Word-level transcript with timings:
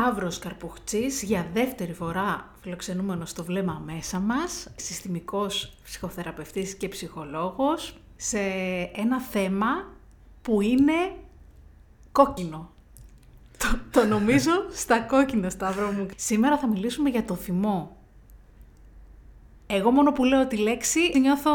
Σταύρος 0.00 0.38
Καρπουχτσής, 0.38 1.22
για 1.22 1.46
δεύτερη 1.52 1.92
φορά 1.92 2.50
φιλοξενούμενος 2.60 3.30
στο 3.30 3.44
βλέμμα 3.44 3.82
μέσα 3.86 4.18
μας, 4.18 4.68
συστημικός 4.76 5.72
ψυχοθεραπευτής 5.84 6.74
και 6.74 6.88
ψυχολόγος, 6.88 7.94
σε 8.16 8.38
ένα 8.94 9.20
θέμα 9.20 9.66
που 10.42 10.60
είναι 10.60 11.14
κόκκινο. 12.12 12.70
Το, 13.58 13.78
το 14.00 14.06
νομίζω 14.06 14.50
στα 14.82 14.98
κόκκινα, 14.98 15.50
Σταύρο 15.50 15.90
μου. 15.90 16.06
Σήμερα 16.16 16.58
θα 16.58 16.66
μιλήσουμε 16.66 17.10
για 17.10 17.24
το 17.24 17.34
θυμό. 17.34 17.96
Εγώ 19.66 19.90
μόνο 19.90 20.12
που 20.12 20.24
λέω 20.24 20.46
τη 20.46 20.56
λέξη 20.56 21.00
νιώθω 21.20 21.52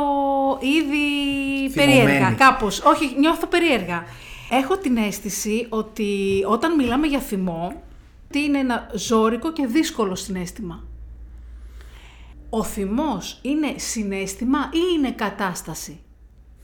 ήδη 0.60 1.74
περίεργα, 1.74 2.32
κάπως. 2.32 2.80
Όχι, 2.80 3.16
νιώθω 3.20 3.48
περίεργα. 3.48 4.04
Έχω 4.52 4.78
την 4.78 4.98
αίσθηση 4.98 5.68
ότι 5.70 6.44
όταν 6.48 6.76
μιλάμε 6.76 7.08
για 7.08 7.20
θυμό, 7.20 7.84
τι 8.36 8.44
είναι 8.44 8.60
ένα 8.60 8.90
ζώρικο 8.94 9.54
και 9.54 9.66
δύσκολο 9.66 10.16
συνέστημα. 10.16 10.88
Ο 12.50 12.64
θυμός 12.64 13.40
είναι 13.42 13.74
συνέστημα 13.78 14.60
ή 14.74 14.80
είναι 14.96 15.12
κατάσταση; 15.12 16.00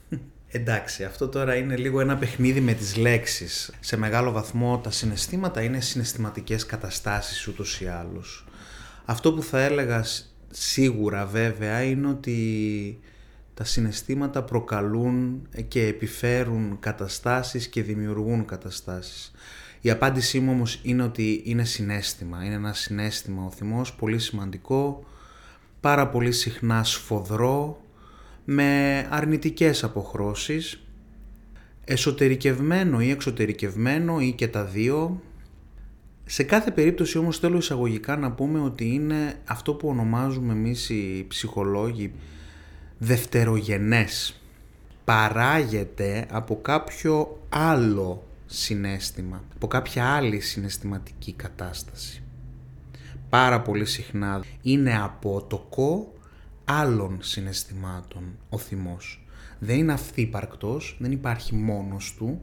Εντάξει, 0.47 1.03
αυτό 1.03 1.27
τώρα 1.27 1.55
είναι 1.55 1.77
λίγο 1.77 1.99
ένα 1.99 2.17
παιχνίδι 2.17 2.61
με 2.61 2.73
τις 2.73 2.95
λέξεις. 2.95 3.73
Σε 3.79 3.97
μεγάλο 3.97 4.31
βαθμό 4.31 4.79
τα 4.79 4.91
συναισθήματα 4.91 5.61
είναι 5.61 5.79
συναισθηματικές 5.79 6.65
καταστάσεις 6.65 7.47
ούτως 7.47 7.81
ή 7.81 7.87
άλλως. 7.87 8.45
Αυτό 9.05 9.33
που 9.33 9.43
θα 9.43 9.61
έλεγα 9.61 10.05
σίγουρα 10.49 11.25
βέβαια 11.25 11.83
είναι 11.83 12.07
ότι 12.07 12.99
τα 13.53 13.63
συναισθήματα 13.63 14.43
προκαλούν 14.43 15.47
και 15.67 15.85
επιφέρουν 15.85 16.77
καταστάσεις 16.79 17.67
και 17.67 17.83
δημιουργούν 17.83 18.45
καταστάσεις. 18.45 19.31
Η 19.81 19.89
απάντησή 19.89 20.39
μου 20.39 20.51
όμως 20.51 20.79
είναι 20.83 21.03
ότι 21.03 21.41
είναι 21.45 21.63
συνέστημα. 21.63 22.45
Είναι 22.45 22.55
ένα 22.55 22.73
συνέστημα 22.73 23.45
ο 23.45 23.51
θυμός, 23.51 23.93
πολύ 23.93 24.19
σημαντικό, 24.19 25.03
πάρα 25.79 26.07
πολύ 26.07 26.31
συχνά 26.31 26.83
σφοδρό, 26.83 27.81
με 28.45 29.07
αρνητικές 29.09 29.83
αποχρώσεις, 29.83 30.83
εσωτερικευμένο 31.85 33.01
ή 33.01 33.09
εξωτερικευμένο 33.09 34.19
ή 34.19 34.31
και 34.31 34.47
τα 34.47 34.63
δύο. 34.63 35.21
Σε 36.25 36.43
κάθε 36.43 36.71
περίπτωση 36.71 37.17
όμως 37.17 37.39
θέλω 37.39 37.57
εισαγωγικά 37.57 38.17
να 38.17 38.31
πούμε 38.31 38.59
ότι 38.59 38.93
είναι 38.93 39.35
αυτό 39.45 39.73
που 39.73 39.87
ονομάζουμε 39.87 40.53
εμείς 40.53 40.89
οι 40.89 41.25
ψυχολόγοι 41.27 42.13
δευτερογενές. 42.97 44.41
Παράγεται 45.05 46.27
από 46.31 46.61
κάποιο 46.61 47.39
άλλο 47.49 48.23
συνέστημα, 48.53 49.43
από 49.55 49.67
κάποια 49.67 50.05
άλλη 50.05 50.39
συναισθηματική 50.39 51.33
κατάσταση. 51.33 52.23
Πάρα 53.29 53.61
πολύ 53.61 53.85
συχνά 53.85 54.43
είναι 54.61 55.01
από 55.01 55.43
το 55.43 55.57
κο 55.57 56.13
άλλων 56.65 57.17
συναισθημάτων 57.21 58.37
ο 58.49 58.57
θυμός. 58.57 59.25
Δεν 59.59 59.77
είναι 59.77 59.93
αυθύπαρκτος, 59.93 60.97
δεν 60.99 61.11
υπάρχει 61.11 61.55
μόνος 61.55 62.15
του, 62.17 62.41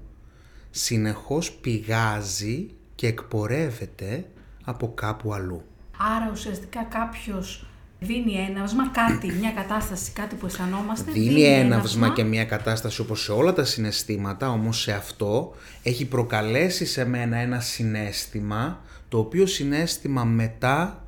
συνεχώς 0.70 1.52
πηγάζει 1.52 2.70
και 2.94 3.06
εκπορεύεται 3.06 4.30
από 4.64 4.94
κάπου 4.94 5.34
αλλού. 5.34 5.64
Άρα 5.98 6.30
ουσιαστικά 6.32 6.82
κάποιος 6.82 7.66
δίνει 8.00 8.46
έναυσμα, 8.48 8.88
κάτι, 8.88 9.32
μια 9.32 9.50
κατάσταση, 9.50 10.12
κάτι 10.12 10.34
που 10.34 10.46
αισθανόμαστε. 10.46 11.12
Δίνει, 11.12 11.28
δίνει 11.28 11.42
έναυσμα 11.42 12.12
και 12.12 12.22
μια 12.22 12.44
κατάσταση 12.44 13.00
όπως 13.00 13.22
σε 13.22 13.32
όλα 13.32 13.52
τα 13.52 13.64
συναισθήματα, 13.64 14.50
όμως 14.50 14.80
σε 14.80 14.92
αυτό 14.92 15.54
έχει 15.82 16.04
προκαλέσει 16.04 16.86
σε 16.86 17.04
μένα 17.04 17.36
ένα 17.36 17.60
συνέστημα, 17.60 18.80
το 19.08 19.18
οποίο 19.18 19.46
συνέστημα 19.46 20.24
μετά 20.24 21.04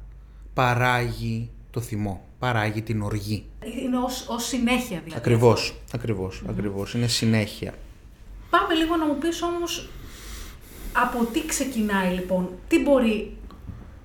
παράγει 0.54 1.50
το 1.70 1.80
θυμό, 1.80 2.24
παράγει 2.38 2.82
την 2.82 3.02
οργή. 3.02 3.44
Είναι 3.84 3.98
ως, 3.98 4.26
ως 4.28 4.46
συνέχεια 4.46 5.00
δηλαδή. 5.04 5.14
Ακριβώς, 5.16 5.74
ακριβώς, 5.92 6.42
ακριβώς, 6.48 6.94
είναι 6.94 7.06
συνέχεια. 7.06 7.74
Πάμε 8.50 8.74
λίγο 8.74 8.96
να 8.96 9.06
μου 9.06 9.18
πεις 9.18 9.42
όμως 9.42 9.88
από 10.92 11.24
τι 11.24 11.46
ξεκινάει 11.46 12.14
λοιπόν, 12.14 12.48
τι 12.68 12.82
μπορεί 12.82 13.36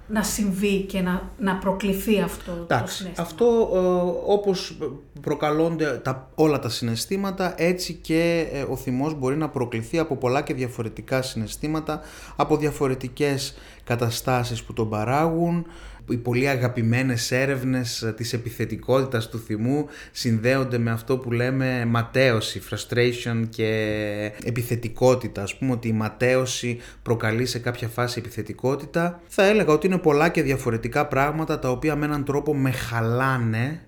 να 0.07 0.23
συμβεί 0.23 0.81
και 0.81 1.01
να, 1.01 1.29
να 1.37 1.55
προκληθεί 1.55 2.21
αυτό 2.21 2.51
το 2.51 2.83
συνέστημα. 2.85 3.27
Αυτό 3.27 3.45
ε, 3.73 4.31
όπως 4.31 4.77
προκαλώνται 5.21 5.97
τα, 6.03 6.29
όλα 6.35 6.59
τα 6.59 6.69
συναισθήματα 6.69 7.53
έτσι 7.57 7.93
και 7.93 8.47
ε, 8.51 8.61
ο 8.61 8.75
θυμός 8.75 9.13
μπορεί 9.13 9.35
να 9.35 9.49
προκληθεί 9.49 9.99
από 9.99 10.15
πολλά 10.15 10.41
και 10.41 10.53
διαφορετικά 10.53 11.21
συναισθήματα, 11.21 12.01
από 12.35 12.57
διαφορετικές 12.57 13.57
καταστάσεις 13.83 14.63
που 14.63 14.73
τον 14.73 14.89
παράγουν, 14.89 15.65
οι 16.09 16.17
πολύ 16.17 16.47
αγαπημένες 16.47 17.31
έρευνες 17.31 18.13
της 18.15 18.33
επιθετικότητας 18.33 19.29
του 19.29 19.39
θυμού 19.39 19.87
συνδέονται 20.11 20.77
με 20.77 20.91
αυτό 20.91 21.17
που 21.17 21.31
λέμε 21.31 21.85
ματέωση, 21.85 22.61
frustration 22.69 23.43
και 23.49 24.31
επιθετικότητα. 24.43 25.41
Ας 25.41 25.57
πούμε 25.57 25.71
ότι 25.71 25.87
η 25.87 25.93
ματέωση 25.93 26.79
προκαλεί 27.03 27.45
σε 27.45 27.59
κάποια 27.59 27.87
φάση 27.87 28.19
επιθετικότητα. 28.19 29.21
Θα 29.27 29.43
έλεγα 29.45 29.73
ότι 29.73 29.87
είναι 29.87 29.97
πολλά 29.97 30.29
και 30.29 30.41
διαφορετικά 30.41 31.07
πράγματα 31.07 31.59
τα 31.59 31.69
οποία 31.69 31.95
με 31.95 32.05
έναν 32.05 32.23
τρόπο 32.23 32.55
με 32.55 32.71
χαλάνε, 32.71 33.81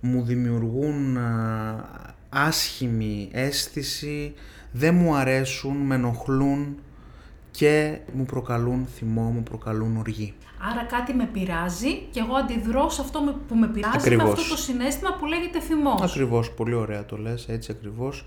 μου 0.00 0.22
δημιουργούν 0.22 1.18
άσχημη 2.28 3.28
αίσθηση, 3.32 4.34
δεν 4.72 4.94
μου 4.94 5.14
αρέσουν, 5.14 5.76
με 5.76 5.94
ενοχλούν 5.94 6.78
και 7.50 7.98
μου 8.12 8.24
προκαλούν 8.24 8.86
θυμό, 8.96 9.22
μου 9.22 9.42
προκαλούν 9.42 9.96
οργή. 9.96 10.34
Άρα 10.58 10.84
κάτι 10.84 11.14
με 11.14 11.24
πειράζει 11.32 11.94
και 12.10 12.20
εγώ 12.20 12.34
αντιδρώ 12.34 12.90
σε 12.90 13.00
αυτό 13.00 13.38
που 13.48 13.54
με 13.54 13.66
πειράζει 13.66 13.96
ακριβώς. 13.96 14.24
με 14.24 14.30
αυτό 14.32 14.48
το 14.48 14.56
συνέστημα 14.56 15.16
που 15.18 15.26
λέγεται 15.26 15.60
θυμός. 15.60 16.00
Ακριβώς, 16.00 16.50
πολύ 16.50 16.74
ωραία 16.74 17.04
το 17.04 17.16
λες, 17.16 17.48
έτσι 17.48 17.70
ακριβώς. 17.70 18.26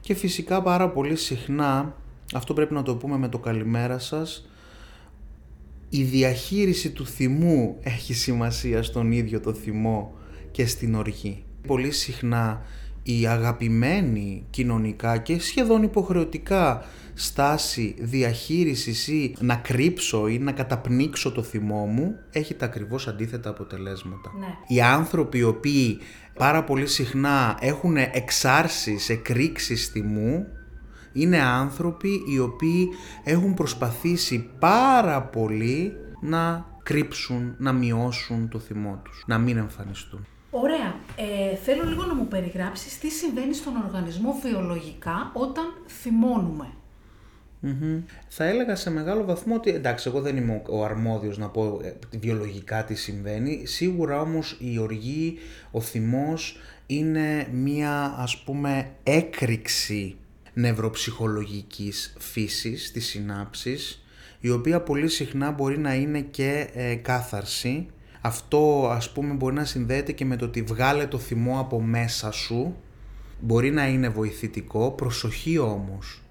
Και 0.00 0.14
φυσικά 0.14 0.62
πάρα 0.62 0.88
πολύ 0.88 1.16
συχνά, 1.16 1.96
αυτό 2.34 2.54
πρέπει 2.54 2.74
να 2.74 2.82
το 2.82 2.96
πούμε 2.96 3.18
με 3.18 3.28
το 3.28 3.38
καλημέρα 3.38 3.98
σας, 3.98 4.48
η 5.88 6.02
διαχείριση 6.02 6.90
του 6.90 7.06
θυμού 7.06 7.76
έχει 7.80 8.14
σημασία 8.14 8.82
στον 8.82 9.12
ίδιο 9.12 9.40
το 9.40 9.52
θυμό 9.52 10.14
και 10.50 10.66
στην 10.66 10.94
οργή. 10.94 11.44
Πολύ 11.66 11.90
συχνά 11.90 12.62
η 13.06 13.26
αγαπημένη 13.26 14.46
κοινωνικά 14.50 15.18
και 15.18 15.40
σχεδόν 15.40 15.82
υποχρεωτικά 15.82 16.84
στάση 17.14 17.94
διαχείρισης 17.98 19.08
ή 19.08 19.36
να 19.40 19.56
κρύψω 19.56 20.28
ή 20.28 20.38
να 20.38 20.52
καταπνίξω 20.52 21.32
το 21.32 21.42
θυμό 21.42 21.86
μου 21.86 22.14
έχει 22.30 22.54
τα 22.54 22.64
ακριβώς 22.64 23.08
αντίθετα 23.08 23.50
αποτελέσματα. 23.50 24.32
Ναι. 24.38 24.46
Οι 24.66 24.80
άνθρωποι 24.80 25.38
οι 25.38 25.42
οποίοι 25.42 25.98
πάρα 26.34 26.64
πολύ 26.64 26.86
συχνά 26.86 27.58
έχουν 27.60 27.96
εξάρσεις, 27.96 29.08
εκρήξεις 29.08 29.86
θυμού 29.86 30.46
είναι 31.12 31.40
άνθρωποι 31.40 32.22
οι 32.32 32.38
οποίοι 32.38 32.88
έχουν 33.24 33.54
προσπαθήσει 33.54 34.50
πάρα 34.58 35.22
πολύ 35.22 35.92
να 36.20 36.66
κρύψουν, 36.82 37.54
να 37.58 37.72
μειώσουν 37.72 38.48
το 38.48 38.58
θυμό 38.58 39.00
τους, 39.04 39.24
να 39.26 39.38
μην 39.38 39.56
εμφανιστούν. 39.56 40.26
Ωραία. 40.56 40.94
Ε, 41.16 41.56
θέλω 41.56 41.84
λίγο 41.84 42.04
να 42.04 42.14
μου 42.14 42.28
περιγράψεις 42.28 42.98
τι 42.98 43.10
συμβαίνει 43.10 43.54
στον 43.54 43.76
οργανισμό 43.76 44.38
βιολογικά 44.42 45.30
όταν 45.34 45.64
θυμώνουμε. 45.86 46.66
Θα 48.28 48.44
έλεγα 48.44 48.76
σε 48.76 48.90
μεγάλο 48.90 49.24
βαθμό 49.24 49.54
ότι 49.54 49.70
εντάξει 49.70 50.08
εγώ 50.08 50.20
δεν 50.20 50.36
είμαι 50.36 50.62
ο 50.68 50.84
αρμόδιος 50.84 51.38
να 51.38 51.48
πω 51.48 51.80
ε, 51.82 51.92
βιολογικά 52.18 52.84
τι 52.84 52.94
συμβαίνει. 52.94 53.66
Σίγουρα 53.66 54.20
όμως 54.20 54.56
η 54.60 54.78
οργή, 54.78 55.38
ο 55.70 55.80
θυμός 55.80 56.58
είναι 56.86 57.46
μία 57.52 58.14
ας 58.18 58.42
πούμε 58.42 58.90
έκρηξη 59.02 60.16
νευροψυχολογικής 60.54 62.14
φύσης 62.18 62.92
της 62.92 63.06
συνάψης 63.06 64.04
η 64.40 64.50
οποία 64.50 64.80
πολύ 64.80 65.08
συχνά 65.08 65.50
μπορεί 65.50 65.78
να 65.78 65.94
είναι 65.94 66.20
και 66.20 66.68
ε, 66.74 66.94
κάθαρση. 66.94 67.86
Αυτό 68.24 68.88
ας 68.90 69.12
πούμε 69.12 69.34
μπορεί 69.34 69.54
να 69.54 69.64
συνδέεται 69.64 70.12
και 70.12 70.24
με 70.24 70.36
το 70.36 70.44
ότι 70.44 70.62
βγάλε 70.62 71.06
το 71.06 71.18
θυμό 71.18 71.58
από 71.58 71.80
μέσα 71.80 72.30
σου. 72.30 72.76
Μπορεί 73.40 73.70
να 73.70 73.88
είναι 73.88 74.08
βοηθητικό, 74.08 74.90
προσοχή 74.90 75.58
όμως 75.58 76.22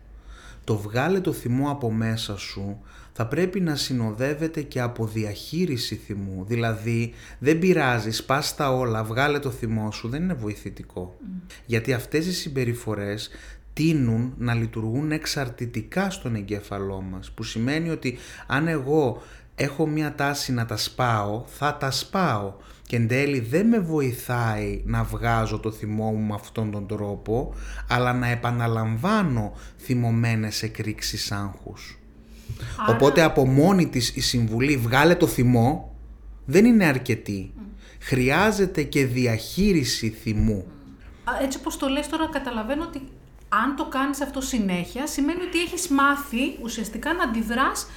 το 0.63 0.77
βγάλε 0.77 1.19
το 1.19 1.33
θυμό 1.33 1.69
από 1.69 1.91
μέσα 1.91 2.37
σου 2.37 2.79
θα 3.13 3.27
πρέπει 3.27 3.59
να 3.59 3.75
συνοδεύεται 3.75 4.61
και 4.61 4.81
από 4.81 5.05
διαχείριση 5.05 5.95
θυμού. 5.95 6.45
Δηλαδή 6.47 7.13
δεν 7.39 7.59
πειράζεις, 7.59 8.17
σπάς 8.17 8.55
τα 8.55 8.73
όλα, 8.73 9.03
βγάλε 9.03 9.39
το 9.39 9.51
θυμό 9.51 9.91
σου, 9.91 10.09
δεν 10.09 10.21
είναι 10.23 10.33
βοηθητικό. 10.33 11.17
Γιατί 11.65 11.93
αυτές 11.93 12.25
οι 12.25 12.33
συμπεριφορές 12.33 13.29
τίνουν 13.73 14.33
να 14.37 14.53
λειτουργούν 14.53 15.11
εξαρτητικά 15.11 16.09
στον 16.09 16.35
εγκέφαλό 16.35 17.01
μας. 17.01 17.31
Που 17.31 17.43
σημαίνει 17.43 17.89
ότι 17.89 18.17
αν 18.47 18.67
εγώ 18.67 19.21
έχω 19.55 19.87
μια 19.87 20.15
τάση 20.15 20.51
να 20.51 20.65
τα 20.65 20.77
σπάω, 20.77 21.43
θα 21.47 21.77
τα 21.77 21.91
σπάω 21.91 22.53
και 22.87 22.95
εν 22.95 23.07
τέλει 23.07 23.39
δεν 23.39 23.67
με 23.67 23.79
βοηθάει 23.79 24.81
να 24.85 25.03
βγάζω 25.03 25.59
το 25.59 25.71
θυμό 25.71 26.11
μου 26.11 26.25
με 26.25 26.33
αυτόν 26.33 26.71
τον 26.71 26.87
τρόπο, 26.87 27.53
αλλά 27.89 28.13
να 28.13 28.27
επαναλαμβάνω 28.27 29.53
θυμωμένες 29.77 30.63
εκρήξεις 30.63 31.31
άγχους. 31.31 31.97
Οπότε 32.89 33.21
από 33.21 33.45
μόνη 33.45 33.87
της 33.87 34.15
η 34.15 34.21
συμβουλή 34.21 34.77
βγάλε 34.77 35.15
το 35.15 35.27
θυμό 35.27 35.95
δεν 36.45 36.65
είναι 36.65 36.85
αρκετή. 36.85 37.53
Χρειάζεται 37.99 38.83
και 38.83 39.05
διαχείριση 39.05 40.09
θυμού. 40.09 40.65
Έτσι 41.41 41.57
όπως 41.57 41.77
το 41.77 41.87
λες 41.87 42.07
τώρα 42.07 42.29
καταλαβαίνω 42.31 42.83
ότι 42.83 43.01
αν 43.49 43.75
το 43.75 43.85
κάνεις 43.85 44.21
αυτό 44.21 44.41
συνέχεια 44.41 45.07
σημαίνει 45.07 45.41
ότι 45.41 45.61
έχεις 45.61 45.87
μάθει 45.87 46.57
ουσιαστικά 46.61 47.13
να 47.13 47.23
αντιδράς 47.23 47.87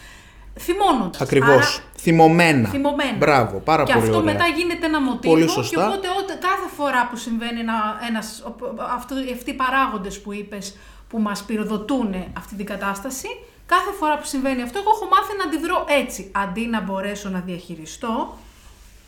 θυμώνοντας. 0.59 1.21
Ακριβώς. 1.21 1.81
Θυμωμένα. 1.99 2.69
Θυμωμένα. 2.69 3.17
Μπράβο, 3.17 3.59
πάρα 3.59 3.83
και 3.85 3.93
πολύ 3.93 4.05
αυτό 4.05 4.19
ωραία. 4.19 4.33
μετά 4.33 4.47
γίνεται 4.47 4.87
ένα 4.87 5.01
μοτίβο 5.01 5.35
Πολύ 5.35 5.49
σωστά. 5.49 5.81
και 5.81 5.87
οπότε 5.87 6.09
ό,τι- 6.09 6.33
κάθε 6.33 6.69
φορά 6.77 7.09
που 7.11 7.17
συμβαίνει 7.17 7.61
ένα, 7.61 7.75
ένας, 8.09 8.41
ο- 8.47 8.83
αυτό, 8.97 9.15
αυτοί 9.35 9.51
οι 9.51 9.55
παράγοντες 9.55 10.21
που 10.21 10.33
είπες 10.33 10.77
που 11.09 11.19
μας 11.19 11.43
πυροδοτούν 11.43 12.15
αυτή 12.37 12.55
την 12.55 12.67
κατάσταση, 12.67 13.29
κάθε 13.67 13.91
φορά 13.99 14.19
που 14.19 14.25
συμβαίνει 14.27 14.63
αυτό 14.63 14.79
εγώ 14.79 14.91
έχω 14.95 15.05
μάθει 15.05 15.33
να 15.39 15.45
αντιδρώ 15.45 15.85
έτσι. 15.89 16.31
Αντί 16.35 16.67
να 16.67 16.81
μπορέσω 16.81 17.29
να 17.29 17.41
διαχειριστώ, 17.41 18.37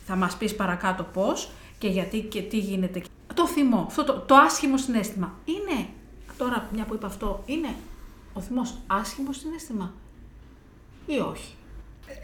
θα 0.07 0.15
μας 0.15 0.35
πεις 0.35 0.55
παρακάτω 0.55 1.03
πώς 1.03 1.49
και 1.77 1.87
γιατί 1.87 2.19
και 2.19 2.41
τι 2.41 2.57
γίνεται. 2.57 3.01
Το 3.33 3.47
θυμό, 3.47 3.83
αυτό 3.87 4.03
το, 4.03 4.13
το 4.13 4.35
άσχημο 4.35 4.77
συνέστημα. 4.77 5.33
Είναι, 5.45 5.85
τώρα 6.37 6.67
μια 6.73 6.83
που 6.83 6.93
είπα 6.93 7.07
αυτό, 7.07 7.43
είναι 7.45 7.69
ο 8.33 8.39
θυμός 8.41 8.73
άσχημο 8.87 9.33
συνέστημα 9.33 9.93
ή 11.15 11.19
όχι. 11.31 11.53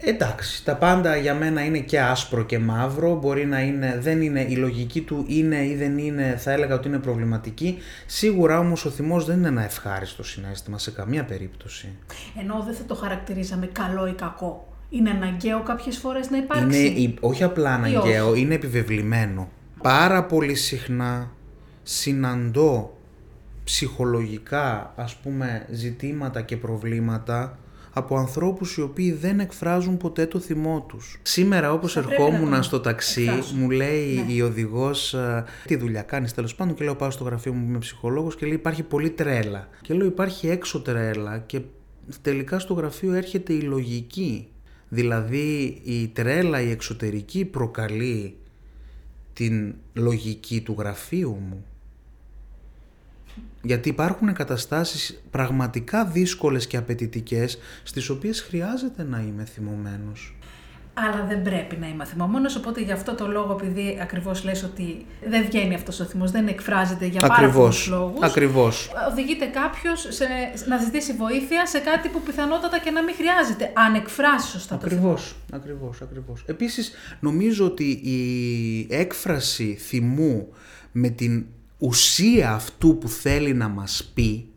Εντάξει, 0.00 0.64
τα 0.64 0.76
πάντα 0.76 1.16
για 1.16 1.34
μένα 1.34 1.64
είναι 1.64 1.78
και 1.78 2.00
άσπρο 2.00 2.42
και 2.44 2.58
μαύρο, 2.58 3.14
μπορεί 3.18 3.46
να 3.46 3.60
είναι, 3.60 3.98
δεν 4.00 4.20
είναι, 4.22 4.40
η 4.40 4.56
λογική 4.56 5.00
του 5.00 5.24
είναι 5.28 5.66
ή 5.66 5.74
δεν 5.76 5.98
είναι, 5.98 6.36
θα 6.38 6.50
έλεγα 6.52 6.74
ότι 6.74 6.88
είναι 6.88 6.98
προβληματική. 6.98 7.78
Σίγουρα 8.06 8.58
όμως 8.58 8.84
ο 8.84 8.90
θυμός 8.90 9.24
δεν 9.24 9.36
είναι 9.38 9.48
ένα 9.48 9.64
ευχάριστο 9.64 10.22
συνέστημα 10.24 10.78
σε 10.78 10.90
καμία 10.90 11.24
περίπτωση. 11.24 11.88
Ενώ 12.40 12.62
δεν 12.66 12.74
θα 12.74 12.84
το 12.84 12.94
χαρακτηρίζαμε 12.94 13.66
καλό 13.66 14.06
ή 14.06 14.12
κακό. 14.12 14.68
Είναι 14.90 15.10
αναγκαίο 15.10 15.62
κάποιες 15.62 15.96
φορές 15.98 16.30
να 16.30 16.36
υπάρξει. 16.36 16.86
Είναι 16.86 16.98
η- 17.00 17.16
όχι 17.20 17.42
απλά 17.44 17.70
Ή 17.70 17.72
αναγκαίο, 17.72 18.34
είναι 18.34 18.54
επιβεβλημένο. 18.54 19.48
Πάρα 19.82 20.24
πολύ 20.24 20.54
συχνά 20.54 21.30
συναντώ 21.82 22.96
ψυχολογικά 23.64 24.92
ας 24.96 25.14
πούμε 25.16 25.66
ζητήματα 25.70 26.40
και 26.42 26.56
προβλήματα 26.56 27.58
από 27.98 28.16
ανθρώπους 28.18 28.76
οι 28.76 28.80
οποίοι 28.80 29.12
δεν 29.12 29.40
εκφράζουν 29.40 29.96
ποτέ 29.96 30.26
το 30.26 30.38
θυμό 30.38 30.84
τους. 30.88 31.18
Σήμερα 31.22 31.72
όπως 31.72 31.92
Θα 31.92 32.00
πρέπει 32.02 32.20
να 32.22 32.26
ερχόμουν 32.26 32.54
το 32.56 32.62
στο 32.62 32.80
ταξί 32.80 33.22
εκφράσουν. 33.22 33.58
μου 33.58 33.70
λέει 33.70 34.22
Ναι. 34.26 34.32
η 34.32 34.40
οδηγός 34.40 35.14
ε, 35.14 35.44
τι 35.66 35.76
δουλειά 35.76 36.02
κάνεις 36.02 36.34
τέλος 36.34 36.54
πάντων 36.54 36.74
και 36.74 36.84
λέω 36.84 36.94
πάω 36.96 37.10
στο 37.10 37.24
γραφείο 37.24 37.52
μου 37.52 37.68
είμαι 37.68 37.78
ψυχολόγος 37.78 38.36
και 38.36 38.46
λέει 38.46 38.54
υπάρχει 38.54 38.82
πολύ 38.82 39.10
τρέλα. 39.10 39.68
Και 39.82 39.94
λέω 39.94 40.06
υπάρχει 40.06 40.48
έξω 40.48 40.80
τρέλα 40.80 41.38
και 41.38 41.60
τελικά 42.22 42.58
στο 42.58 42.74
γραφείο 42.74 43.12
έρχεται 43.12 43.52
η 43.52 43.60
λογική. 43.60 44.48
Δηλαδή 44.88 45.80
η 45.84 46.08
τρέλα 46.08 46.60
η 46.60 46.70
εξωτερική 46.70 47.44
προκαλεί 47.44 48.36
την 49.32 49.74
λογική 49.92 50.60
του 50.60 50.74
γραφείου 50.78 51.38
μου. 51.48 51.64
Γιατί 53.62 53.88
υπάρχουν 53.88 54.32
καταστάσεις 54.32 55.22
πραγματικά 55.30 56.04
δύσκολες 56.04 56.66
και 56.66 56.76
απαιτητικές 56.76 57.58
στις 57.82 58.08
οποίες 58.08 58.40
χρειάζεται 58.40 59.02
να 59.02 59.18
είμαι 59.18 59.44
θυμωμένος. 59.44 60.36
Αλλά 60.98 61.24
δεν 61.28 61.42
πρέπει 61.42 61.76
να 61.76 61.88
είμαι 61.88 62.04
θυμωμένος, 62.04 62.56
οπότε 62.56 62.80
γι' 62.80 62.92
αυτό 62.92 63.14
το 63.14 63.28
λόγο, 63.28 63.58
επειδή 63.60 63.98
ακριβώς 64.02 64.44
λες 64.44 64.62
ότι 64.62 65.06
δεν 65.28 65.44
βγαίνει 65.44 65.74
αυτός 65.74 66.00
ο 66.00 66.04
θυμός, 66.04 66.30
δεν 66.30 66.46
εκφράζεται 66.46 67.06
για 67.06 67.20
πάρα 67.20 67.34
πολλούς 67.34 67.56
Ακριβώς. 67.56 67.88
λόγους, 67.88 68.22
Ακριβώς. 68.22 68.90
οδηγείται 69.10 69.46
κάποιος 69.46 70.06
σε, 70.10 70.26
να 70.68 70.76
ζητήσει 70.78 71.12
βοήθεια 71.12 71.66
σε 71.66 71.78
κάτι 71.78 72.08
που 72.08 72.20
πιθανότατα 72.20 72.78
και 72.78 72.90
να 72.90 73.02
μην 73.02 73.14
χρειάζεται, 73.14 73.72
αν 73.74 73.94
εκφράσει 73.94 74.50
σωστά 74.50 74.78
το 74.78 74.88
θυμό. 74.88 75.00
Ακριβώς, 75.00 75.36
ακριβώς, 75.52 76.00
ακριβώς. 76.02 76.42
Επίσης, 76.46 76.92
νομίζω 77.20 77.64
ότι 77.64 77.84
η 77.90 78.86
έκφραση 78.90 79.74
θυμού 79.80 80.48
με 80.92 81.08
την 81.08 81.46
ουσία 81.78 82.54
αυτού 82.54 82.98
που 82.98 83.08
θέλει 83.08 83.54
να 83.54 83.68
μας 83.68 84.10
πει 84.14 84.50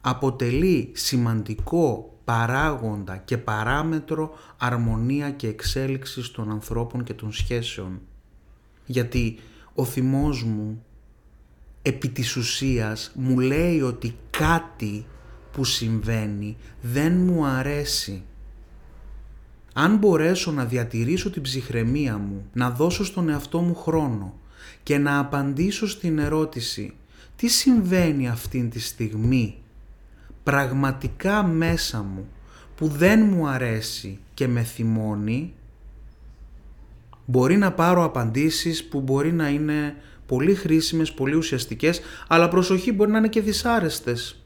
αποτελεί 0.00 0.92
σημαντικό 0.94 2.14
παράγοντα 2.24 3.16
και 3.16 3.38
παράμετρο 3.38 4.30
αρμονία 4.56 5.30
και 5.30 5.46
εξέλιξης 5.46 6.30
των 6.30 6.50
ανθρώπων 6.50 7.04
και 7.04 7.14
των 7.14 7.32
σχέσεων. 7.32 8.00
Γιατί 8.86 9.38
ο 9.74 9.84
θυμός 9.84 10.44
μου 10.44 10.84
επί 11.82 12.08
της 12.08 12.36
ουσίας 12.36 13.12
μου 13.14 13.38
λέει 13.38 13.80
ότι 13.80 14.16
κάτι 14.30 15.06
που 15.52 15.64
συμβαίνει 15.64 16.56
δεν 16.80 17.16
μου 17.16 17.44
αρέσει. 17.44 18.22
Αν 19.72 19.96
μπορέσω 19.96 20.52
να 20.52 20.64
διατηρήσω 20.64 21.30
την 21.30 21.42
ψυχραιμία 21.42 22.18
μου, 22.18 22.44
να 22.52 22.70
δώσω 22.70 23.04
στον 23.04 23.28
εαυτό 23.28 23.60
μου 23.60 23.74
χρόνο 23.74 24.34
και 24.82 24.98
να 24.98 25.18
απαντήσω 25.18 25.88
στην 25.88 26.18
ερώτηση 26.18 26.94
τι 27.36 27.48
συμβαίνει 27.48 28.28
αυτήν 28.28 28.70
τη 28.70 28.80
στιγμή 28.80 29.54
πραγματικά 30.42 31.42
μέσα 31.42 32.02
μου 32.02 32.28
που 32.76 32.88
δεν 32.88 33.28
μου 33.28 33.46
αρέσει 33.46 34.18
και 34.34 34.48
με 34.48 34.62
θυμώνει, 34.62 35.54
μπορεί 37.24 37.56
να 37.56 37.72
πάρω 37.72 38.04
απαντήσεις 38.04 38.84
που 38.84 39.00
μπορεί 39.00 39.32
να 39.32 39.48
είναι 39.48 39.94
πολύ 40.26 40.54
χρήσιμες, 40.54 41.12
πολύ 41.12 41.34
ουσιαστικές, 41.34 42.00
αλλά 42.28 42.48
προσοχή 42.48 42.92
μπορεί 42.92 43.10
να 43.10 43.18
είναι 43.18 43.28
και 43.28 43.40
δυσάρεστες. 43.40 44.44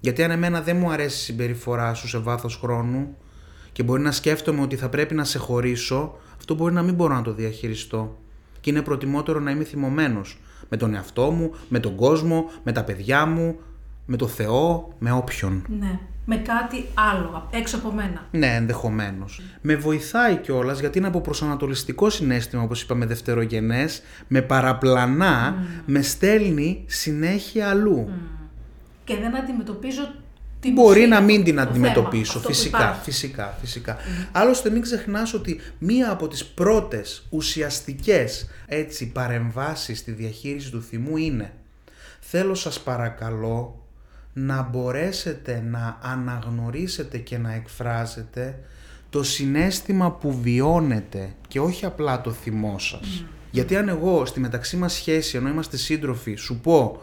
Γιατί 0.00 0.22
αν 0.22 0.30
εμένα 0.30 0.62
δεν 0.62 0.76
μου 0.76 0.90
αρέσει 0.90 1.16
η 1.16 1.24
συμπεριφορά 1.24 1.94
σου 1.94 2.08
σε 2.08 2.18
βάθος 2.18 2.56
χρόνου 2.56 3.16
και 3.72 3.82
μπορεί 3.82 4.02
να 4.02 4.12
σκέφτομαι 4.12 4.60
ότι 4.60 4.76
θα 4.76 4.88
πρέπει 4.88 5.14
να 5.14 5.24
σε 5.24 5.38
χωρίσω, 5.38 6.18
αυτό 6.36 6.54
μπορεί 6.54 6.74
να 6.74 6.82
μην 6.82 6.94
μπορώ 6.94 7.14
να 7.14 7.22
το 7.22 7.32
διαχειριστώ. 7.32 8.18
Και 8.64 8.70
είναι 8.70 8.82
προτιμότερο 8.82 9.40
να 9.40 9.50
είμαι 9.50 9.64
θυμωμένος 9.64 10.38
με 10.68 10.76
τον 10.76 10.94
εαυτό 10.94 11.30
μου, 11.30 11.54
με 11.68 11.78
τον 11.78 11.94
κόσμο, 11.96 12.50
με 12.62 12.72
τα 12.72 12.84
παιδιά 12.84 13.26
μου, 13.26 13.56
με 14.06 14.16
το 14.16 14.26
Θεό, 14.26 14.92
με 14.98 15.12
όποιον. 15.12 15.66
Ναι, 15.78 15.98
με 16.24 16.36
κάτι 16.36 16.84
άλλο, 17.12 17.48
έξω 17.50 17.76
από 17.76 17.92
μένα. 17.92 18.26
Ναι, 18.30 18.54
ενδεχομένως. 18.54 19.40
Με 19.60 19.76
βοηθάει 19.76 20.36
κιόλας 20.36 20.80
γιατί 20.80 20.98
είναι 20.98 21.06
από 21.06 21.20
προσανατολιστικό 21.20 22.10
συνέστημα, 22.10 22.62
όπως 22.62 22.82
είπαμε, 22.82 23.06
δευτερογενές, 23.06 24.02
με 24.28 24.42
παραπλανά, 24.42 25.54
με 25.86 26.02
στέλνει 26.02 26.84
συνέχεια 26.86 27.68
αλλού. 27.68 28.08
Και 29.04 29.16
δεν 29.16 29.36
αντιμετωπίζω 29.36 30.14
την 30.64 30.74
Μπορεί 30.74 30.98
ουσία, 30.98 31.08
να 31.08 31.20
μην 31.20 31.38
το 31.38 31.44
την 31.44 31.54
θέμα, 31.54 31.68
αντιμετωπίσω, 31.68 32.36
αυτό 32.36 32.48
που 32.48 32.54
φυσικά, 32.54 32.78
υπάρχει. 32.78 33.02
φυσικά, 33.02 33.56
φυσικά. 33.60 33.96
Άλλωστε 34.32 34.70
μην 34.70 34.82
ξεχνάς 34.82 35.34
ότι 35.34 35.60
μία 35.78 36.10
από 36.10 36.28
τις 36.28 36.44
πρώτες 36.44 37.26
ουσιαστικές 37.30 38.48
έτσι 38.66 39.08
παρεμβάσεις 39.08 39.98
στη 39.98 40.10
διαχείριση 40.10 40.70
του 40.70 40.82
θυμού 40.82 41.16
είναι 41.16 41.52
θέλω 42.34 42.54
σας 42.54 42.80
παρακαλώ 42.80 43.86
να 44.32 44.62
μπορέσετε 44.62 45.62
να 45.66 45.98
αναγνωρίσετε 46.02 47.18
και 47.18 47.38
να 47.38 47.52
εκφράζετε 47.52 48.58
το 49.10 49.22
συνέστημα 49.22 50.12
που 50.12 50.40
βιώνετε 50.40 51.34
και 51.48 51.60
όχι 51.60 51.84
απλά 51.84 52.20
το 52.20 52.30
θυμό 52.30 52.78
σας. 52.78 53.24
Γιατί 53.50 53.76
αν 53.76 53.88
εγώ 53.88 54.26
στη 54.26 54.40
μεταξύ 54.40 54.76
μας 54.76 54.92
σχέση, 54.92 55.36
ενώ 55.36 55.48
είμαστε 55.48 55.76
σύντροφοι, 55.76 56.34
σου 56.34 56.60
πω 56.60 57.02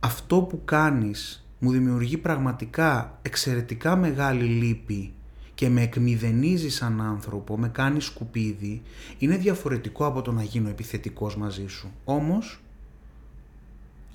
αυτό 0.00 0.40
που 0.40 0.64
κάνεις 0.64 1.45
μου 1.58 1.70
δημιουργεί 1.70 2.16
πραγματικά 2.16 3.18
εξαιρετικά 3.22 3.96
μεγάλη 3.96 4.44
λύπη 4.44 5.12
και 5.54 5.68
με 5.68 5.82
εκμηδενίζει 5.82 6.70
σαν 6.70 7.00
άνθρωπο, 7.00 7.58
με 7.58 7.68
κάνει 7.68 8.00
σκουπίδι, 8.00 8.82
είναι 9.18 9.36
διαφορετικό 9.36 10.06
από 10.06 10.22
το 10.22 10.32
να 10.32 10.42
γίνω 10.42 10.68
επιθετικός 10.68 11.36
μαζί 11.36 11.66
σου. 11.68 11.92
Όμως, 12.04 12.60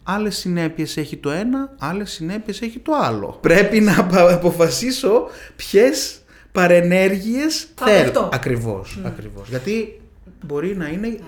άλλες 0.03 0.37
συνέπειες 0.37 0.97
έχει 0.97 1.17
το 1.17 1.29
ένα, 1.31 1.75
άλλες 1.79 2.11
συνέπειες 2.11 2.61
έχει 2.61 2.79
το 2.79 2.91
άλλο. 2.95 3.37
Πρέπει 3.41 3.79
να 3.79 3.99
απα- 3.99 4.33
αποφασίσω 4.33 5.27
ποιες 5.55 6.21
παρενέργειες 6.51 7.67
Θα 7.75 7.85
θέλω. 7.85 8.03
δεχτώ. 8.03 8.29
Ακριβώς, 8.33 8.99
ακριβώς. 9.05 9.49
Γιατί 9.49 10.01
μπορεί 10.45 10.77
να 10.77 10.87
είναι, 10.87 11.19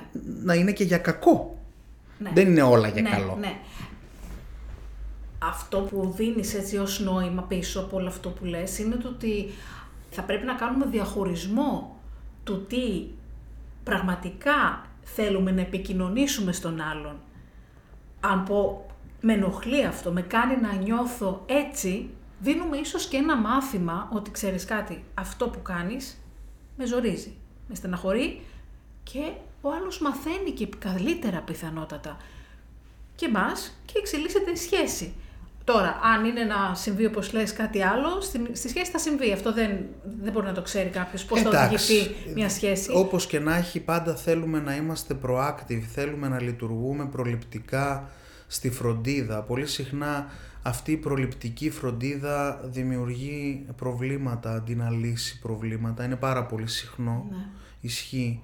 να 0.44 0.54
είναι 0.54 0.72
και 0.72 0.84
για 0.84 0.98
κακό. 0.98 1.58
Ναι. 2.20 2.32
Δεν 2.34 2.48
είναι 2.48 2.62
όλα 2.62 2.88
για 2.88 3.02
ναι, 3.02 3.10
καλό. 3.10 3.38
Ναι. 3.40 3.54
Αυτό 5.48 5.80
που 5.80 6.14
δίνεις 6.16 6.54
έτσι 6.54 6.78
ως 6.78 7.00
νόημα 7.00 7.42
πίσω 7.42 7.80
από 7.80 7.98
όλο 7.98 8.08
αυτό 8.08 8.30
που 8.30 8.46
λες 8.46 8.80
είναι 8.80 8.96
το 8.96 9.08
ότι 9.08 9.50
θα 10.12 10.22
πρέπει 10.22 10.46
να 10.46 10.54
κάνουμε 10.54 10.86
διαχωρισμό 10.86 12.00
του 12.44 12.66
τι 12.66 13.06
πραγματικά 13.84 14.86
θέλουμε 15.04 15.52
να 15.52 15.62
επικοινωνήσουμε 15.62 16.52
στον 16.52 16.82
άλλον. 16.82 17.16
Αν 18.20 18.44
πω 18.44 18.86
με 19.22 19.34
ενοχλεί 19.34 19.86
αυτό, 19.86 20.12
με 20.12 20.22
κάνει 20.22 20.62
να 20.62 20.74
νιώθω 20.74 21.44
έτσι, 21.46 22.10
δίνουμε 22.40 22.78
ίσως 22.78 23.08
και 23.08 23.18
ένα 23.18 23.36
μάθημα 23.36 24.10
ότι 24.14 24.32
ξέρεις 24.32 24.66
κάτι, 24.66 25.04
αυτό 25.14 25.50
που 25.50 25.62
κάνεις 25.62 26.18
με 26.78 26.86
ζορίζει, 26.86 27.36
με 27.68 27.76
στεναχωρεί 27.76 28.42
και 29.04 29.32
ο 29.62 29.72
άλλος 29.72 30.00
μαθαίνει 30.00 30.52
και 30.52 30.68
καλύτερα 30.80 31.40
πιθανότατα 31.40 32.18
και 33.16 33.30
μας 33.30 33.80
και 33.86 33.94
εξελίσσεται 33.98 34.52
η 34.52 34.56
σχέση. 34.56 35.14
Τώρα, 35.64 36.00
αν 36.16 36.26
είναι 36.26 36.44
να 36.44 36.76
συμβεί 36.76 37.06
όπως 37.06 37.34
λες 37.34 37.54
κάτι 37.54 37.82
άλλο, 37.84 38.22
στη, 38.22 38.50
στη 38.52 38.70
σχέση 38.70 38.92
θα 38.92 38.98
συμβεί. 38.98 39.32
Αυτό 39.32 39.54
δεν, 39.54 39.78
δεν 40.22 40.32
μπορεί 40.32 40.46
να 40.46 40.54
το 40.54 40.62
ξέρει 40.62 40.90
κάποιος 40.90 41.26
πώς 41.26 41.42
θα 41.42 41.50
οδηγηθεί 41.50 42.16
μια 42.36 42.50
σχέση. 42.50 42.92
Όπως 42.94 43.28
και 43.28 43.40
να 43.40 43.56
έχει, 43.56 43.80
πάντα 43.80 44.16
θέλουμε 44.16 44.60
να 44.60 44.76
είμαστε 44.76 45.18
proactive, 45.26 45.82
θέλουμε 45.94 46.28
να 46.28 46.42
λειτουργούμε 46.42 47.06
προληπτικά 47.06 48.10
στη 48.48 48.70
φροντίδα. 48.70 49.42
Πολύ 49.42 49.68
συχνά 49.68 50.28
αυτή 50.62 50.92
η 50.92 50.98
προληπτική 50.98 51.70
φροντίδα 51.70 52.60
δημιουργεί 52.64 53.66
προβλήματα 53.76 54.54
αντί 54.54 54.76
να 54.76 54.90
λύσει 54.90 55.40
προβλήματα. 55.40 56.04
Είναι 56.04 56.16
πάρα 56.16 56.46
πολύ 56.46 56.68
συχνό. 56.68 57.28
Ναι. 57.30 57.46
Ισχύει. 57.82 58.42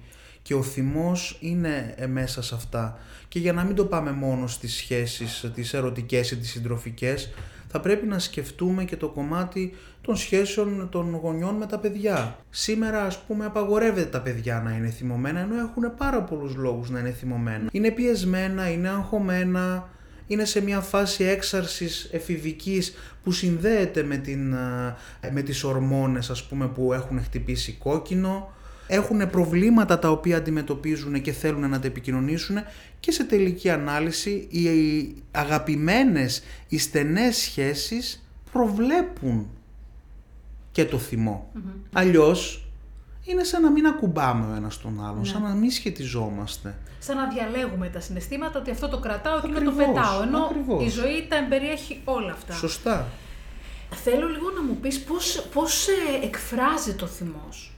Και 0.50 0.56
ο 0.56 0.63
θυμός 0.63 1.38
είναι 1.39 1.96
μέσα 2.08 2.41
σε 2.41 2.56
αυτά. 2.56 3.00
Και 3.27 3.39
για 3.39 3.53
να 3.53 3.63
μην 3.63 3.75
το 3.75 3.86
πάμε 3.86 4.12
μόνο 4.12 4.48
στις 4.48 4.75
σχέσεις, 4.75 5.51
τις 5.53 5.74
ερωτικές 5.74 6.32
ή 6.32 6.38
τις 6.38 6.50
συντροφικές, 6.50 7.34
θα 7.68 7.79
πρέπει 7.79 8.06
να 8.06 8.20
σκεφτούμε 8.20 8.84
και 8.84 8.96
το 8.96 9.08
κομμάτι 9.08 9.75
των 10.01 10.15
σχέσεων 10.15 10.89
των 10.91 11.15
γονιών 11.15 11.56
με 11.56 11.65
τα 11.65 11.79
παιδιά. 11.79 12.38
Σήμερα 12.50 13.03
ας 13.03 13.20
πούμε 13.20 13.46
απαγορεύεται 13.46 14.10
τα 14.10 14.22
παιδιά 14.22 14.62
να 14.65 14.72
είναι 14.72 14.89
θυμωμένα, 14.89 15.39
ενώ 15.39 15.56
έχουν 15.56 15.96
πάρα 15.98 16.22
πολλούς 16.22 16.56
λόγους 16.56 16.89
να 16.89 17.00
είναι 17.00 17.12
θυμωμένα. 17.12 17.70
Είναι 17.72 17.91
πιεσμένα, 17.91 18.72
είναι 18.72 18.89
αγχωμένα, 18.89 19.89
είναι 20.27 20.46
σε 20.46 20.62
μια 20.62 20.79
φάση 20.79 21.24
έξαρσης 21.24 22.10
εφηβικής 22.12 22.94
που 23.24 23.32
συνδέεται 23.32 24.03
με, 24.03 24.18
την, 24.18 24.56
με 25.32 25.41
τις 25.41 25.63
ορμόνες 25.63 26.29
ας 26.29 26.44
πούμε 26.44 26.68
που 26.68 26.94
έχουν 26.94 27.24
χτυπήσει 27.24 27.72
κόκκινο, 27.72 28.53
έχουν 28.91 29.29
προβλήματα 29.29 30.00
τα 30.00 30.10
οποία 30.10 30.38
αντιμετωπίζουν 30.38 31.22
και 31.22 31.31
θέλουν 31.31 31.69
να 31.69 31.79
τα 31.79 31.88
επικοινωνήσουν 31.88 32.58
και 33.00 33.12
σε 33.12 33.24
τελική 33.24 33.69
ανάλυση 33.69 34.48
οι 34.50 34.65
αγαπημένες, 35.31 36.43
οι 36.67 36.77
στενές 36.77 37.38
σχέσεις 37.38 38.24
προβλέπουν 38.51 39.50
και 40.72 40.86
το 40.86 40.98
θυμό. 40.98 41.51
Mm-hmm. 41.55 41.88
Αλλιώς 41.93 42.67
είναι 43.24 43.43
σαν 43.43 43.62
να 43.62 43.72
μην 43.72 43.86
ακουμπάμε 43.86 44.51
ο 44.51 44.55
ένας 44.55 44.81
τον 44.81 45.05
άλλον, 45.05 45.19
ναι. 45.19 45.25
σαν 45.25 45.41
να 45.41 45.53
μην 45.53 45.72
σχετιζόμαστε. 45.72 46.77
Σαν 47.00 47.17
να 47.17 47.27
διαλέγουμε 47.27 47.89
τα 47.89 48.00
συναισθήματα 48.00 48.60
ότι 48.60 48.72
αυτό 48.72 48.88
το 48.88 49.00
κρατάω 49.00 49.41
και 49.41 49.62
το 49.63 49.72
πετάω, 49.72 50.22
ενώ 50.22 50.38
ακριβώς. 50.38 50.86
η 50.86 50.89
ζωή 50.89 51.25
τα 51.29 51.36
εμπεριέχει 51.36 52.01
όλα 52.03 52.31
αυτά. 52.31 52.53
Σωστά. 52.53 53.08
Θέλω 54.03 54.27
λίγο 54.27 54.50
να 54.55 54.63
μου 54.63 54.77
πεις 54.81 55.00
πώς, 55.00 55.48
πώς 55.53 55.88
ε, 55.88 56.25
εκφράζει 56.25 56.93
το 56.93 57.05
θυμός. 57.05 57.74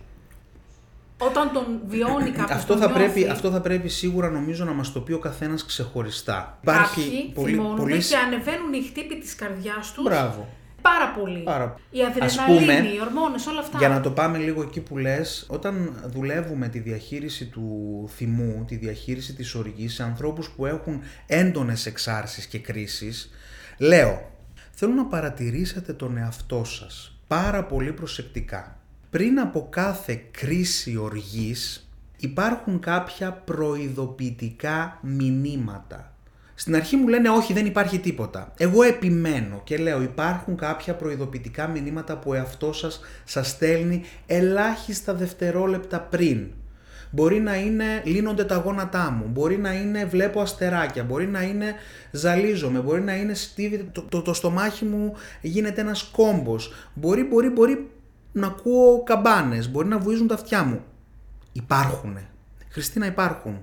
Όταν 1.25 1.51
τον 1.53 1.81
βιώνει 1.87 2.31
κάποιος, 2.31 2.57
αυτό, 2.57 2.77
θα 2.77 2.91
πρέπει, 2.91 3.27
αυτό 3.27 3.51
θα 3.51 3.61
πρέπει 3.61 3.87
σίγουρα 3.89 4.29
νομίζω 4.29 4.65
να 4.65 4.71
μας 4.71 4.91
το 4.91 5.01
πει 5.01 5.13
ο 5.13 5.19
καθένας 5.19 5.65
ξεχωριστά. 5.65 6.59
Κάποιοι 6.63 7.31
πολύ, 7.33 7.61
πολύ... 7.75 7.97
και 7.97 8.15
ανεβαίνουν 8.15 8.73
οι 8.73 8.81
χτύποι 8.81 9.19
της 9.19 9.35
καρδιάς 9.35 9.91
τους. 9.91 10.03
Μπράβο. 10.03 10.47
Πάρα 10.81 11.11
πολύ. 11.19 11.39
Πάρα... 11.39 11.75
Η 11.89 11.99
αδρεναλίνη, 12.03 12.95
οι 12.95 13.01
ορμόνες, 13.01 13.45
όλα 13.45 13.59
αυτά. 13.59 13.77
Για 13.77 13.89
να 13.89 14.01
το 14.01 14.11
πάμε 14.11 14.37
λίγο 14.37 14.61
εκεί 14.61 14.79
που 14.79 14.97
λες, 14.97 15.45
όταν 15.49 16.03
δουλεύουμε 16.05 16.67
τη 16.67 16.79
διαχείριση 16.79 17.45
του 17.45 17.65
θυμού, 18.15 18.65
τη 18.67 18.75
διαχείριση 18.75 19.33
της 19.33 19.55
οργής 19.55 19.93
σε 19.93 20.03
ανθρώπους 20.03 20.49
που 20.49 20.65
έχουν 20.65 21.01
έντονες 21.25 21.85
εξάρσεις 21.85 22.45
και 22.45 22.59
κρίσεις, 22.59 23.29
λέω, 23.77 24.31
θέλω 24.71 24.93
να 24.93 25.05
παρατηρήσετε 25.05 25.93
τον 25.93 26.17
εαυτό 26.17 26.63
σας 26.63 27.19
πάρα 27.27 27.63
πολύ 27.63 27.93
προσεκτικά. 27.93 28.80
Πριν 29.11 29.39
από 29.39 29.67
κάθε 29.69 30.23
κρίση 30.31 30.97
οργής 30.97 31.89
υπάρχουν 32.17 32.79
κάποια 32.79 33.31
προειδοποιητικά 33.31 34.99
μηνύματα 35.01 36.11
στην 36.61 36.75
αρχή 36.75 36.95
μου 36.95 37.07
λένε 37.07 37.29
όχι 37.29 37.53
δεν 37.53 37.65
υπάρχει 37.65 37.99
τίποτα. 37.99 38.53
Εγώ 38.57 38.83
επιμένω 38.83 39.61
και 39.63 39.77
λέω 39.77 40.01
υπάρχουν 40.01 40.55
κάποια 40.55 40.95
προειδοποιητικά 40.95 41.67
μηνύματα 41.67 42.17
που 42.17 42.29
ο 42.29 42.33
εαυτός 42.33 42.77
σας 42.77 42.99
σας 43.23 43.47
στέλνει 43.47 44.03
ελάχιστα 44.25 45.13
δευτερόλεπτα 45.13 45.99
πριν. 45.99 46.47
Μπορεί 47.09 47.39
να 47.39 47.55
είναι 47.55 48.01
λύνονται 48.05 48.43
τα 48.43 48.55
γόνατά 48.55 49.11
μου, 49.11 49.25
μπορεί 49.27 49.57
να 49.57 49.73
είναι 49.73 50.05
βλέπω 50.05 50.41
αστεράκια, 50.41 51.03
μπορεί 51.03 51.27
να 51.27 51.41
είναι 51.41 51.73
ζαλίζομαι, 52.11 52.79
μπορεί 52.79 53.01
να 53.01 53.15
είναι 53.15 53.33
στίβει, 53.33 53.89
το, 53.91 54.01
το, 54.01 54.21
το 54.21 54.33
στομάχι 54.33 54.85
μου 54.85 55.13
γίνεται 55.41 55.81
ένας 55.81 56.03
κόμπος, 56.03 56.73
μπορεί, 56.93 57.23
μπορεί, 57.23 57.49
μπορεί 57.49 57.89
να 58.31 58.47
ακούω 58.47 59.03
καμπάνες, 59.03 59.71
μπορεί 59.71 59.87
να 59.87 59.99
βουίζουν 59.99 60.27
τα 60.27 60.33
αυτιά 60.33 60.63
μου. 60.63 60.81
Υπάρχουνε. 61.51 62.29
Χριστίνα 62.69 63.05
υπάρχουν 63.05 63.59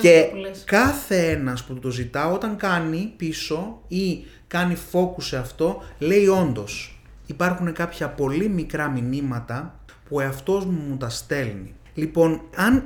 και 0.00 0.30
κάθε 0.64 1.30
ένας 1.30 1.64
που 1.64 1.74
το 1.74 1.90
ζητά 1.90 2.30
όταν 2.30 2.56
κάνει 2.56 3.12
πίσω 3.16 3.82
ή 3.88 4.24
κάνει 4.46 4.76
focus 4.92 5.22
σε 5.22 5.36
αυτό 5.36 5.82
λέει 5.98 6.26
όντως 6.26 6.98
υπάρχουν 7.26 7.72
κάποια 7.72 8.08
πολύ 8.08 8.48
μικρά 8.48 8.88
μηνύματα 8.88 9.78
που 10.08 10.16
ο 10.16 10.20
εαυτός 10.20 10.64
μου 10.64 10.80
μου 10.88 10.96
τα 10.96 11.08
στέλνει. 11.08 11.74
Λοιπόν, 11.94 12.40
αν 12.56 12.84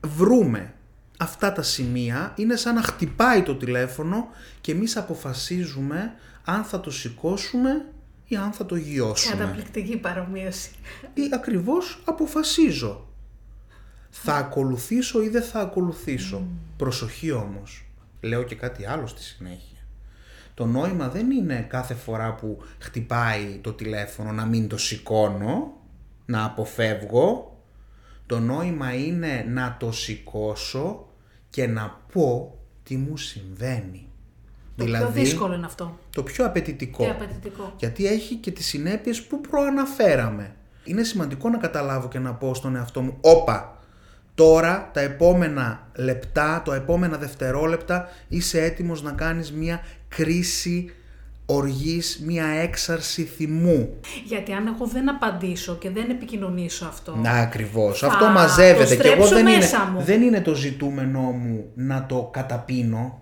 βρούμε 0.00 0.74
αυτά 1.18 1.52
τα 1.52 1.62
σημεία 1.62 2.32
είναι 2.36 2.56
σαν 2.56 2.74
να 2.74 2.82
χτυπάει 2.82 3.42
το 3.42 3.54
τηλέφωνο 3.54 4.28
και 4.60 4.72
εμείς 4.72 4.96
αποφασίζουμε 4.96 6.14
αν 6.44 6.64
θα 6.64 6.80
το 6.80 6.90
σηκώσουμε 6.90 7.84
ή 8.32 8.36
αν 8.36 8.52
θα 8.52 8.66
το 8.66 8.76
γιώσουμε. 8.76 9.36
Καταπληκτική 9.36 9.96
παρομοίωση. 9.96 10.70
Ή 11.14 11.22
ακριβώς 11.32 12.02
αποφασίζω 12.04 13.06
θα 14.14 14.34
ακολουθήσω 14.34 15.22
ή 15.22 15.28
δεν 15.28 15.42
θα 15.42 15.60
ακολουθήσω. 15.60 16.46
Προσοχή 16.76 17.30
όμως. 17.30 17.84
Λέω 18.20 18.42
και 18.42 18.54
κάτι 18.54 18.86
άλλο 18.86 19.06
στη 19.06 19.22
συνέχεια. 19.22 19.78
Το 20.54 20.66
νόημα 20.66 21.08
δεν 21.08 21.30
είναι 21.30 21.66
κάθε 21.68 21.94
φορά 21.94 22.34
που 22.34 22.58
χτυπάει 22.78 23.58
το 23.60 23.72
τηλέφωνο 23.72 24.32
να 24.32 24.44
μην 24.44 24.68
το 24.68 24.76
σηκώνω, 24.76 25.72
να 26.26 26.44
αποφεύγω. 26.44 27.56
Το 28.26 28.38
νόημα 28.38 28.94
είναι 28.94 29.44
να 29.48 29.76
το 29.80 29.92
σηκώσω 29.92 31.08
και 31.50 31.66
να 31.66 32.00
πω 32.12 32.58
τι 32.82 32.96
μου 32.96 33.16
συμβαίνει. 33.16 34.08
Το 34.76 34.84
δηλαδή, 34.84 35.04
πιο 35.04 35.22
δύσκολο 35.22 35.54
είναι 35.54 35.66
αυτό. 35.66 35.98
Το 36.12 36.22
πιο 36.22 36.46
απαιτητικό. 36.46 37.04
Και 37.04 37.10
απαιτητικό. 37.10 37.72
Γιατί 37.76 38.06
έχει 38.06 38.34
και 38.34 38.50
τις 38.50 38.66
συνέπειες 38.66 39.22
που 39.22 39.40
προαναφέραμε. 39.40 40.54
Είναι 40.84 41.02
σημαντικό 41.02 41.48
να 41.48 41.58
καταλάβω 41.58 42.08
και 42.08 42.18
να 42.18 42.34
πω 42.34 42.54
στον 42.54 42.76
εαυτό 42.76 43.00
μου, 43.00 43.16
όπα, 43.20 43.76
Τώρα, 44.34 44.90
τα 44.92 45.00
επόμενα 45.00 45.86
λεπτά, 45.96 46.62
τα 46.64 46.74
επόμενα 46.74 47.16
δευτερόλεπτα, 47.16 48.08
είσαι 48.28 48.62
έτοιμος 48.62 49.02
να 49.02 49.12
κάνεις 49.12 49.52
μια 49.52 49.80
κρίση 50.08 50.90
οργής, 51.46 52.22
μια 52.26 52.46
έξαρση 52.46 53.22
θυμού. 53.22 54.00
Γιατί 54.24 54.52
αν 54.52 54.66
εγώ 54.66 54.86
δεν 54.86 55.08
απαντήσω 55.10 55.74
και 55.76 55.90
δεν 55.90 56.10
επικοινωνήσω 56.10 56.84
αυτό... 56.86 57.16
Να, 57.16 57.30
ακριβώς. 57.30 58.02
αυτό 58.02 58.26
μαζεύεται 58.26 58.96
και 58.96 59.08
εγώ 59.08 59.28
δεν 59.28 59.46
είναι, 59.46 59.68
δεν 59.98 60.22
είναι 60.22 60.40
το 60.40 60.54
ζητούμενό 60.54 61.20
μου 61.20 61.70
να 61.74 62.06
το 62.06 62.28
καταπίνω. 62.32 63.20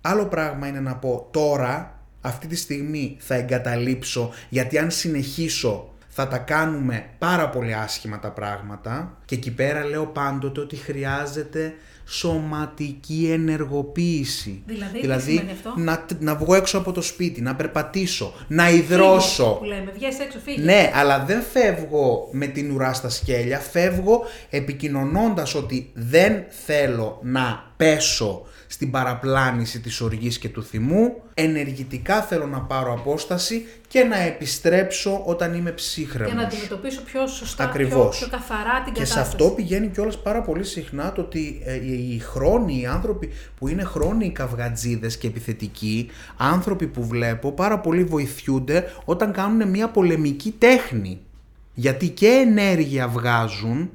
Άλλο 0.00 0.26
πράγμα 0.26 0.66
είναι 0.66 0.80
να 0.80 0.96
πω 0.96 1.28
τώρα, 1.30 1.98
αυτή 2.20 2.46
τη 2.46 2.56
στιγμή 2.56 3.16
θα 3.20 3.34
εγκαταλείψω, 3.34 4.32
γιατί 4.48 4.78
αν 4.78 4.90
συνεχίσω 4.90 5.90
θα 6.08 6.28
τα 6.28 6.38
κάνουμε 6.38 7.06
πάρα 7.18 7.48
πολύ 7.48 7.74
άσχημα 7.74 8.18
τα 8.18 8.30
πράγματα 8.30 9.16
και 9.24 9.34
εκεί 9.34 9.50
πέρα 9.50 9.84
λέω 9.84 10.06
πάντοτε 10.06 10.60
ότι 10.60 10.76
χρειάζεται 10.76 11.74
σωματική 12.06 13.28
ενεργοποίηση. 13.32 14.62
Δηλαδή, 14.66 15.00
δηλαδή 15.00 15.48
αυτό; 15.52 15.74
Να, 15.76 16.06
να 16.18 16.34
βγω 16.34 16.54
έξω 16.54 16.78
από 16.78 16.92
το 16.92 17.02
σπίτι, 17.02 17.40
να 17.40 17.54
περπατήσω, 17.54 18.34
να 18.48 18.70
υδρώσω. 18.70 19.44
Φύγω, 19.44 19.54
που 19.54 19.64
λέμε, 19.64 19.90
βγες 19.94 20.18
έξω, 20.18 20.38
φύγεις. 20.44 20.64
Ναι, 20.64 20.90
αλλά 20.94 21.24
δεν 21.24 21.42
φεύγω 21.42 22.28
με 22.32 22.46
την 22.46 22.70
ουρά 22.70 22.92
στα 22.92 23.08
σκέλια, 23.08 23.58
φεύγω 23.58 24.22
επικοινωνώντας 24.50 25.54
ότι 25.54 25.90
δεν 25.94 26.44
θέλω 26.48 27.18
να 27.22 27.72
πέσω 27.76 28.46
στην 28.72 28.90
παραπλάνηση 28.90 29.80
της 29.80 30.00
οργής 30.00 30.38
και 30.38 30.48
του 30.48 30.62
θυμού, 30.62 31.22
ενεργητικά 31.34 32.22
θέλω 32.22 32.46
να 32.46 32.60
πάρω 32.60 32.92
απόσταση 32.92 33.66
και 33.88 34.04
να 34.04 34.18
επιστρέψω 34.18 35.22
όταν 35.24 35.54
είμαι 35.54 35.70
ψύχρεμος. 35.70 36.30
Και 36.30 36.36
να 36.36 36.42
αντιμετωπίσω 36.42 37.02
πιο 37.02 37.26
σωστά, 37.26 37.64
Ακριβώς. 37.64 38.18
Πιο, 38.18 38.26
πιο 38.26 38.38
καθαρά 38.38 38.82
την 38.84 38.92
και 38.92 39.00
κατάσταση. 39.00 39.02
Και 39.02 39.06
σε 39.06 39.20
αυτό 39.20 39.54
πηγαίνει 39.54 39.88
κιόλας 39.88 40.18
πάρα 40.18 40.42
πολύ 40.42 40.64
συχνά 40.64 41.12
το 41.12 41.20
ότι 41.20 41.62
ε, 41.64 41.74
οι 41.84 42.18
χρόνοι, 42.18 42.80
οι 42.80 42.86
άνθρωποι 42.86 43.30
που 43.58 43.68
είναι 43.68 43.84
χρόνιοι 43.84 44.30
καυγατζίδες 44.30 45.18
και 45.18 45.26
επιθετικοί, 45.26 46.10
άνθρωποι 46.36 46.86
που 46.86 47.06
βλέπω 47.06 47.52
πάρα 47.52 47.78
πολύ 47.78 48.04
βοηθιούνται 48.04 48.92
όταν 49.04 49.32
κάνουν 49.32 49.68
μια 49.68 49.88
πολεμική 49.88 50.54
τέχνη. 50.58 51.20
Γιατί 51.74 52.08
και 52.08 52.26
ενέργεια 52.26 53.08
βγάζουν 53.08 53.90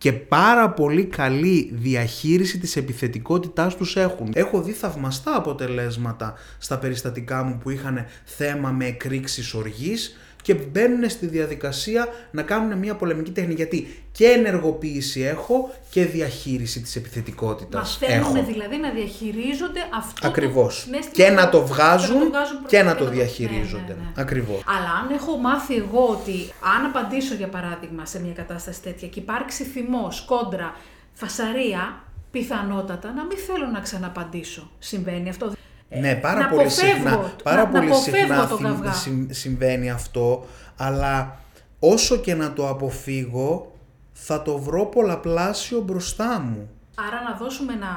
και 0.00 0.12
πάρα 0.12 0.70
πολύ 0.70 1.04
καλή 1.04 1.70
διαχείριση 1.74 2.58
της 2.58 2.76
επιθετικότητάς 2.76 3.76
τους 3.76 3.96
έχουν. 3.96 4.30
Έχω 4.34 4.62
δει 4.62 4.72
θαυμαστά 4.72 5.36
αποτελέσματα 5.36 6.34
στα 6.58 6.78
περιστατικά 6.78 7.42
μου 7.42 7.58
που 7.58 7.70
είχαν 7.70 8.06
θέμα 8.24 8.70
με 8.70 8.86
εκρήξεις 8.86 9.54
οργής 9.54 10.16
και 10.42 10.54
μπαίνουν 10.54 11.10
στη 11.10 11.26
διαδικασία 11.26 12.08
να 12.30 12.42
κάνουν 12.42 12.78
μια 12.78 12.94
πολεμική 12.96 13.30
τέχνη. 13.30 13.54
Γιατί 13.54 14.04
και 14.12 14.26
ενεργοποίηση 14.26 15.20
έχω 15.20 15.70
και 15.90 16.04
διαχείριση 16.04 16.80
της 16.80 16.96
επιθετικότητας 16.96 17.98
Μαθαίνουν 18.00 18.36
έχω. 18.36 18.44
δηλαδή 18.46 18.76
να 18.76 18.90
διαχειρίζονται 18.90 19.80
αυτό 19.94 20.26
Ακριβώς. 20.28 20.74
το 20.74 20.80
συνέστημα 20.80 21.12
Και 21.28 21.30
να 21.34 21.48
το 21.48 21.58
και 21.58 21.64
βγάζουν 21.64 22.14
να 22.18 22.22
το 22.24 22.28
βγάζουν 22.30 22.66
και 22.66 22.82
να 22.82 22.84
προς- 22.94 22.98
το 22.98 23.04
ναι, 23.04 23.10
διαχειρίζονται. 23.16 23.84
ναι, 23.92 23.94
ναι. 23.94 24.12
Ακριβώς. 24.16 24.62
Αλλά 24.66 24.90
αν 25.04 25.14
έχω 25.16 25.36
μάθει 25.36 25.74
εγώ 25.76 26.06
ότι 26.10 26.52
αν 26.76 26.84
απαντήσω 26.86 27.34
για 27.34 27.48
παράδειγμα 27.48 28.06
σε 28.06 28.20
μια 28.20 28.32
κατάσταση 28.32 28.82
τέτοια 28.82 29.08
και 29.08 29.20
υπάρξει 29.20 29.64
θυμός, 29.64 30.20
κόντρα, 30.26 30.74
φασαρία, 31.12 32.02
πιθανότατα 32.30 33.12
να 33.12 33.24
μην 33.24 33.36
θέλω 33.38 33.66
να 33.66 33.80
ξαναπαντήσω. 33.80 34.70
Συμβαίνει 34.78 35.28
αυτό; 35.28 35.52
Ναι, 35.98 36.14
πάρα 36.14 36.40
να 36.40 36.48
πολύ 36.48 36.60
αποφεύγω- 36.62 36.94
συχνά, 36.96 37.32
πάρα 37.42 37.56
να- 37.56 37.62
να 37.62 37.68
πολύ 37.78 37.90
αποφεύγω 37.90 38.18
συχνά 38.18 38.46
τον 38.46 38.58
θυμ- 38.58 38.68
καυγά. 38.70 38.92
συμ- 38.92 39.32
συμβαίνει 39.32 39.90
αυτό, 39.90 40.46
αλλά 40.76 41.38
όσο 41.78 42.16
και 42.16 42.34
να 42.34 42.52
το 42.52 42.68
αποφύγω, 42.68 43.72
θα 44.12 44.42
το 44.42 44.58
βρω 44.58 44.86
πολλαπλάσιο 44.86 45.80
μπροστά 45.80 46.40
μου. 46.40 46.70
Άρα 46.94 47.30
να 47.30 47.36
δώσουμε 47.36 47.72
ένα 47.72 47.88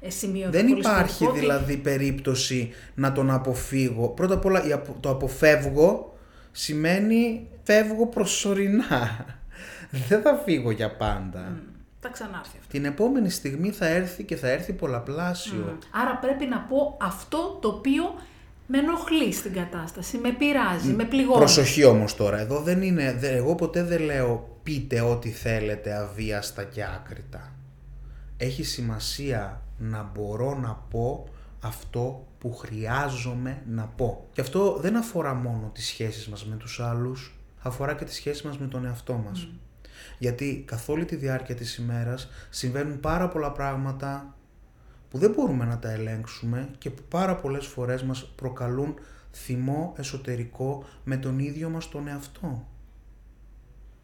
ε, 0.00 0.10
σημείο 0.10 0.48
Δεν 0.50 0.66
πολύ 0.66 0.78
υπάρχει 0.80 1.12
σημαντικό 1.12 1.30
ότι 1.30 1.38
δηλαδή 1.38 1.76
περίπτωση 1.76 2.72
να 2.94 3.12
τον 3.12 3.30
αποφύγω. 3.30 4.08
Πρώτα 4.08 4.34
απ' 4.34 4.44
όλα 4.44 4.66
η 4.66 4.72
απο- 4.72 4.96
το 5.00 5.10
αποφεύγω 5.10 6.16
σημαίνει 6.52 7.46
φεύγω 7.62 8.06
προσωρινά. 8.06 9.26
Δεν 10.08 10.22
θα 10.22 10.40
φύγω 10.44 10.70
για 10.70 10.96
πάντα. 10.96 11.52
Θα 12.08 12.24
ξανάρθει 12.24 12.56
αυτό. 12.58 12.70
Την 12.70 12.84
επόμενη 12.84 13.30
στιγμή 13.30 13.70
θα 13.70 13.86
έρθει 13.86 14.24
και 14.24 14.36
θα 14.36 14.48
έρθει 14.48 14.72
πολλαπλάσιο. 14.72 15.78
Άρα 15.90 16.16
πρέπει 16.16 16.46
να 16.46 16.58
πω 16.60 16.96
αυτό 17.00 17.58
το 17.60 17.68
οποίο 17.68 18.02
με 18.66 18.78
ενοχλεί 18.78 19.32
στην 19.32 19.52
κατάσταση, 19.52 20.18
με 20.18 20.30
πειράζει, 20.32 20.92
με 20.92 21.04
πληγώνει. 21.04 21.38
Προσοχή 21.38 21.84
όμως 21.84 22.14
τώρα, 22.16 22.38
εδώ 22.38 22.60
δεν 22.60 22.82
είναι, 22.82 23.12
δε- 23.18 23.36
εγώ 23.36 23.54
ποτέ 23.54 23.82
δεν 23.82 24.00
λέω 24.02 24.58
πείτε 24.62 25.00
ό,τι 25.00 25.30
θέλετε 25.30 25.92
αβίαστα 25.94 26.64
και 26.64 26.84
άκρητα. 26.84 27.52
Έχει 28.36 28.62
σημασία 28.64 29.62
να 29.78 30.10
μπορώ 30.14 30.58
να 30.58 30.82
πω 30.90 31.28
αυτό 31.60 32.26
που 32.38 32.54
χρειάζομαι 32.54 33.62
να 33.68 33.82
πω. 33.96 34.26
Και 34.32 34.40
αυτό 34.40 34.76
δεν 34.80 34.96
αφορά 34.96 35.34
μόνο 35.34 35.70
τις 35.74 35.86
σχέσεις 35.86 36.28
μας 36.28 36.46
με 36.46 36.56
τους 36.56 36.80
άλλους, 36.80 37.38
αφορά 37.62 37.94
και 37.94 38.04
τις 38.04 38.14
σχέσεις 38.14 38.42
μας 38.42 38.58
με 38.58 38.66
τον 38.66 38.84
εαυτό 38.84 39.22
μας. 39.28 39.48
Γιατί 40.18 40.64
καθ' 40.66 40.88
όλη 40.88 41.04
τη 41.04 41.16
διάρκεια 41.16 41.54
της 41.54 41.76
ημέρας 41.76 42.28
συμβαίνουν 42.50 43.00
πάρα 43.00 43.28
πολλά 43.28 43.52
πράγματα 43.52 44.34
που 45.10 45.18
δεν 45.18 45.30
μπορούμε 45.30 45.64
να 45.64 45.78
τα 45.78 45.90
ελέγξουμε 45.90 46.68
και 46.78 46.90
που 46.90 47.02
πάρα 47.08 47.36
πολλές 47.36 47.66
φορές 47.66 48.02
μας 48.02 48.32
προκαλούν 48.36 48.94
θυμό 49.32 49.94
εσωτερικό 49.96 50.84
με 51.04 51.16
τον 51.16 51.38
ίδιο 51.38 51.68
μας 51.68 51.88
τον 51.88 52.08
εαυτό. 52.08 52.66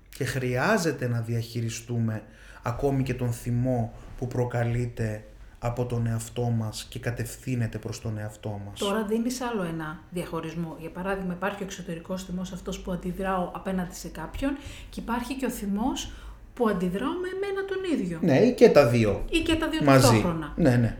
Και 0.09 0.25
χρειάζεται 0.25 1.09
να 1.09 1.21
διαχειριστούμε 1.21 2.23
ακόμη 2.63 3.03
και 3.03 3.15
τον 3.15 3.33
θυμό 3.33 3.93
που 4.19 4.27
προκαλείται 4.27 5.25
από 5.67 5.85
τον 5.87 6.07
εαυτό 6.07 6.43
μας 6.43 6.87
και 6.89 6.99
κατευθύνεται 6.99 7.79
προς 7.79 8.01
τον 8.01 8.19
εαυτό 8.19 8.61
μας. 8.67 8.79
Τώρα 8.79 9.05
δίνεις 9.05 9.41
άλλο 9.41 9.63
ένα 9.63 10.01
διαχωρισμό. 10.11 10.77
Για 10.81 10.91
παράδειγμα, 10.91 11.33
υπάρχει 11.33 11.63
ο 11.63 11.65
εξωτερικός 11.65 12.25
θυμός, 12.25 12.53
αυτός 12.53 12.81
που 12.81 12.93
αντιδράω 12.93 13.51
απέναντι 13.55 13.95
σε 13.95 14.09
κάποιον, 14.09 14.57
και 14.91 15.01
υπάρχει 15.01 15.35
και 15.35 15.47
ο 15.47 15.51
θυμός 15.51 16.13
που 16.55 16.69
αντιδράω 16.69 17.13
με 17.13 17.29
εμένα 17.37 17.65
τον 17.65 17.99
ίδιο. 17.99 18.19
Ναι, 18.23 18.39
ή 18.39 18.55
και 18.55 18.69
τα 18.69 18.87
δύο 18.87 19.25
Ή 19.31 19.39
και 19.39 19.55
τα 19.55 19.69
δύο 19.69 19.83
μαζί. 19.85 20.03
ταυτόχρονα. 20.03 20.53
Ναι, 20.57 20.77
ναι. 20.77 20.97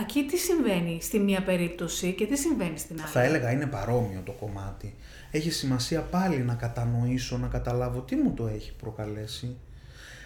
Εκεί 0.00 0.24
τι 0.24 0.36
συμβαίνει 0.36 0.98
στη 1.02 1.18
μία 1.18 1.42
περίπτωση 1.42 2.12
και 2.12 2.26
τι 2.26 2.36
συμβαίνει 2.38 2.78
στην 2.78 3.00
άλλη; 3.00 3.10
Θα 3.10 3.22
έλεγα 3.22 3.50
είναι 3.50 3.66
παρόμοιο 3.66 4.20
το 4.24 4.32
κομμάτι. 4.32 4.94
Έχει 5.30 5.50
σημασία 5.50 6.00
πάλι 6.00 6.38
να 6.38 6.54
κατανοήσω, 6.54 7.38
να 7.38 7.46
καταλάβω 7.46 8.00
τι 8.00 8.16
μου 8.16 8.32
το 8.34 8.46
έχει 8.46 8.72
προκαλέσει. 8.72 9.56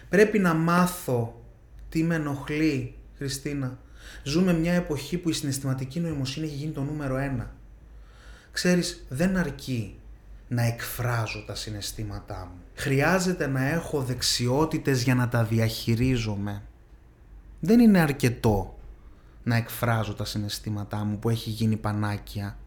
Πρέπει 0.09 0.39
να 0.39 0.53
μάθω 0.53 1.41
τι 1.89 2.03
με 2.03 2.15
ενοχλεί, 2.15 2.96
Χριστίνα. 3.17 3.77
Ζούμε 4.23 4.53
μια 4.53 4.73
εποχή 4.73 5.17
που 5.17 5.29
η 5.29 5.33
συναισθηματική 5.33 5.99
νοημοσύνη 5.99 6.45
έχει 6.45 6.55
γίνει 6.55 6.71
το 6.71 6.83
νούμερο 6.83 7.17
ένα. 7.17 7.55
Ξέρεις, 8.51 9.05
δεν 9.09 9.37
αρκεί 9.37 9.99
να 10.47 10.61
εκφράζω 10.61 11.43
τα 11.45 11.55
συναισθήματά 11.55 12.51
μου. 12.51 12.61
Χρειάζεται 12.75 13.47
να 13.47 13.67
έχω 13.67 14.01
δεξιότητες 14.01 15.03
για 15.03 15.15
να 15.15 15.27
τα 15.29 15.43
διαχειρίζομαι. 15.43 16.61
Δεν 17.59 17.79
είναι 17.79 17.99
αρκετό 17.99 18.79
να 19.43 19.55
εκφράζω 19.55 20.13
τα 20.13 20.25
συναισθήματά 20.25 20.97
μου 20.97 21.19
που 21.19 21.29
έχει 21.29 21.49
γίνει 21.49 21.75
πανάκια. 21.75 22.57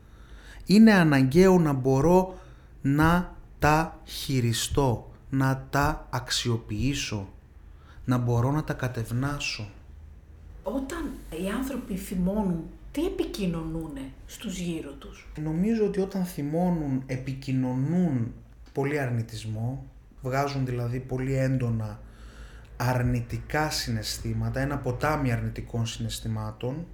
Είναι 0.64 0.92
αναγκαίο 0.92 1.58
να 1.58 1.72
μπορώ 1.72 2.38
να 2.82 3.36
τα 3.58 4.00
χειριστώ, 4.04 5.10
να 5.30 5.66
τα 5.70 6.06
αξιοποιήσω, 6.10 7.28
να 8.04 8.18
μπορώ 8.18 8.50
να 8.50 8.64
τα 8.64 8.72
κατευνάσω. 8.72 9.70
Όταν 10.74 11.10
οι 11.42 11.48
άνθρωποι 11.50 11.96
θυμώνουν, 11.96 12.64
τι 12.92 13.06
επικοινωνούν 13.06 13.92
στους 14.26 14.58
γύρω 14.58 14.90
τους; 14.90 15.28
Νομίζω 15.42 15.86
ότι 15.86 16.00
όταν 16.00 16.24
θυμώνουν 16.24 17.02
επικοινωνούν 17.06 18.32
πολύ 18.72 18.98
αρνητισμό, 18.98 19.86
βγάζουν 20.22 20.66
δηλαδή 20.66 20.98
πολύ 20.98 21.34
έντονα 21.34 22.00
αρνητικά 22.76 23.70
συναισθήματα, 23.70 24.60
ένα 24.60 24.78
ποτάμι 24.78 25.32
αρνητικών 25.32 25.86
συναισθημάτων. 25.86 26.86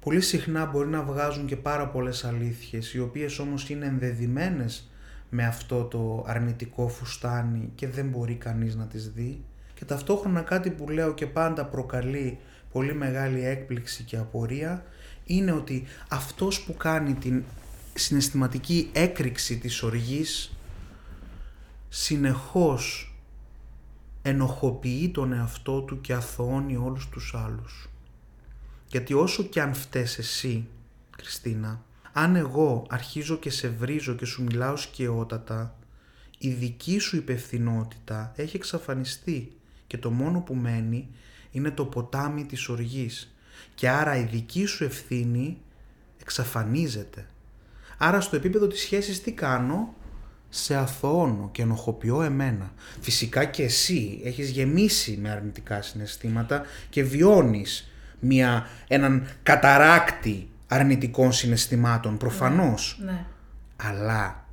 Πολύ 0.00 0.20
συχνά 0.20 0.66
μπορεί 0.66 0.88
να 0.88 1.02
βγάζουν 1.02 1.46
και 1.46 1.56
πάρα 1.56 1.88
πολλές 1.88 2.24
αλήθειες, 2.24 2.94
οι 2.94 3.00
οποίες 3.00 3.38
όμως 3.38 3.70
είναι 3.70 3.86
ενδεδειμένες 3.86 4.90
με 5.30 5.46
αυτό 5.46 5.84
το 5.84 6.24
αρνητικό 6.26 6.88
φουστάνι 6.88 7.72
και 7.74 7.88
δεν 7.88 8.08
μπορεί 8.08 8.34
κανείς 8.34 8.74
να 8.74 8.86
τις 8.86 9.12
δει. 9.12 9.44
Και 9.74 9.84
ταυτόχρονα 9.84 10.40
κάτι 10.40 10.70
που 10.70 10.88
λέω 10.88 11.14
και 11.14 11.26
πάντα 11.26 11.64
προκαλεί 11.64 12.38
πολύ 12.72 12.94
μεγάλη 12.94 13.44
έκπληξη 13.44 14.02
και 14.02 14.16
απορία 14.16 14.84
είναι 15.24 15.52
ότι 15.52 15.84
αυτός 16.08 16.60
που 16.60 16.74
κάνει 16.74 17.14
την 17.14 17.44
συναισθηματική 17.94 18.90
έκρηξη 18.92 19.58
της 19.58 19.82
οργής 19.82 20.56
συνεχώς 21.88 23.14
ενοχοποιεί 24.22 25.08
τον 25.08 25.32
εαυτό 25.32 25.80
του 25.80 26.00
και 26.00 26.12
αθωώνει 26.12 26.76
όλους 26.76 27.08
τους 27.08 27.34
άλλους. 27.34 27.88
Γιατί 28.86 29.14
όσο 29.14 29.42
και 29.42 29.60
αν 29.60 29.74
φταίς 29.74 30.18
εσύ, 30.18 30.68
Κριστίνα, 31.16 31.82
αν 32.12 32.36
εγώ 32.36 32.86
αρχίζω 32.88 33.36
και 33.36 33.50
σε 33.50 33.68
βρίζω 33.68 34.14
και 34.14 34.24
σου 34.24 34.42
μιλάω 34.42 34.76
σκαιότατα, 34.76 35.78
η 36.38 36.48
δική 36.48 36.98
σου 36.98 37.16
υπευθυνότητα 37.16 38.32
έχει 38.36 38.56
εξαφανιστεί 38.56 39.52
και 39.86 39.98
το 39.98 40.10
μόνο 40.10 40.40
που 40.40 40.54
μένει 40.54 41.08
είναι 41.50 41.70
το 41.70 41.84
ποτάμι 41.84 42.44
της 42.44 42.68
οργής 42.68 43.34
και 43.74 43.88
άρα 43.88 44.16
η 44.16 44.24
δική 44.24 44.66
σου 44.66 44.84
ευθύνη 44.84 45.58
εξαφανίζεται. 46.20 47.26
Άρα 47.98 48.20
στο 48.20 48.36
επίπεδο 48.36 48.66
της 48.66 48.80
σχέσης 48.80 49.22
τι 49.22 49.32
κάνω, 49.32 49.94
σε 50.48 50.74
αθωώνω 50.76 51.48
και 51.52 51.62
ενοχοποιώ 51.62 52.22
εμένα. 52.22 52.72
Φυσικά 53.00 53.44
και 53.44 53.62
εσύ 53.62 54.20
έχεις 54.24 54.50
γεμίσει 54.50 55.18
με 55.22 55.30
αρνητικά 55.30 55.82
συναισθήματα 55.82 56.62
και 56.90 57.02
βιώνεις 57.02 57.90
μια, 58.20 58.66
έναν 58.88 59.26
καταράκτη 59.42 60.48
αρνητικών 60.66 61.32
συναισθημάτων, 61.32 62.16
προφανώς. 62.16 62.98
Ναι. 63.04 63.24
Αλλά 63.76 64.46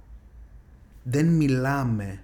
δεν 1.04 1.26
μιλάμε 1.26 2.20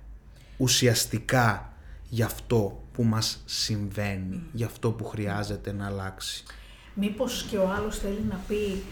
ουσιαστικά 0.57 1.73
για 2.09 2.25
αυτό 2.25 2.83
που 2.97 3.03
μας 3.03 3.41
συμβαίνει, 3.45 4.43
για 4.51 4.65
αυτό 4.65 4.91
που 4.91 5.05
χρειάζεται 5.05 5.71
να 5.73 5.85
αλλάξει. 5.85 6.43
Μήπως 6.93 7.47
και 7.49 7.57
ο 7.57 7.69
άλλος 7.77 7.97
θέλει 7.99 8.25
να 8.29 8.39
πει 8.47 8.83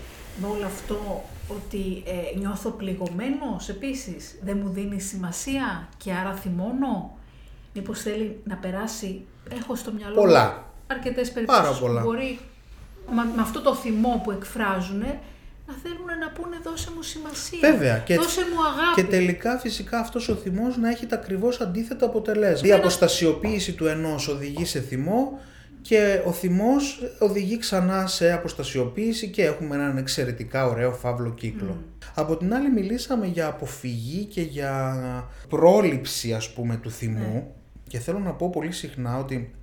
με 0.42 0.48
όλο 0.48 0.66
αυτό 0.66 1.24
ότι 1.48 2.04
ε, 2.06 2.38
νιώθω 2.40 2.70
πληγωμένος 2.70 3.70
επίσης, 3.70 4.40
δεν 4.44 4.58
μου 4.64 4.70
δίνει 4.70 5.00
σημασία 5.00 5.90
και 5.98 6.14
άρα 6.14 6.34
θυμώνω; 6.34 7.18
Μήπως 7.74 8.00
θέλει 8.02 8.42
να 8.44 8.56
περάσει, 8.56 9.26
έχω 9.50 9.76
στο 9.76 9.92
μυαλό 9.92 10.16
Πολλά. 10.16 10.46
μου 10.48 10.96
αρκετές 10.96 11.32
περιπτώσεις 11.32 11.64
Πάρα 11.64 11.78
πολλά. 11.80 12.02
που 12.02 12.08
μπορεί 12.08 12.40
με, 13.10 13.24
με 13.36 13.42
αυτό 13.42 13.62
το 13.62 13.76
θυμό 13.76 14.22
που 14.24 14.32
εκφράζουν 14.32 15.04
να 15.68 15.74
θέλουν 15.74 16.06
να 16.20 16.32
πούνε 16.32 16.58
δώσε 16.64 16.92
μου 16.96 17.02
σημασία, 17.02 17.60
Βέβαια. 17.62 17.98
Και, 17.98 18.16
δώσε 18.16 18.42
μου 18.42 18.66
αγάπη. 18.66 19.02
και 19.02 19.04
τελικά 19.04 19.58
φυσικά 19.58 20.00
αυτός 20.00 20.30
ο 20.30 20.36
θυμός 20.36 20.78
να 20.78 20.90
έχει 20.90 21.06
τα 21.06 21.16
ακριβώς 21.16 21.62
αντίθετα 21.62 22.06
αποτελέσματα. 22.06 22.68
Η 22.68 22.72
αποστασιοποίηση 22.72 23.74
του 23.74 23.86
ενός 23.88 24.28
οδηγεί 24.28 24.66
σε 24.66 24.80
θυμό 24.80 25.40
και 25.82 26.22
ο 26.26 26.32
θυμός 26.32 27.02
οδηγεί 27.20 27.58
ξανά 27.58 28.08
σε 28.08 28.32
αποστασιοποίηση 28.32 29.30
και 29.30 29.44
έχουμε 29.44 29.76
έναν 29.76 29.98
εξαιρετικά 29.98 30.68
ωραίο 30.68 30.92
φαύλο 30.92 31.34
κύκλο. 31.34 31.84
Από 32.14 32.38
την 32.38 32.54
άλλη 32.54 32.72
μιλήσαμε 32.72 33.26
για 33.28 33.48
αποφυγή 33.48 34.24
και 34.24 34.42
για 34.42 34.98
πρόληψη 35.50 36.34
ας 36.34 36.54
πούμε 36.54 36.76
του 36.76 36.92
θυμού 36.92 37.56
και 37.88 38.00
θέλω 38.00 38.20
να 38.20 38.32
πω 38.32 38.50
πολύ 38.50 38.72
συχνά 38.72 39.18
ότι 39.18 39.54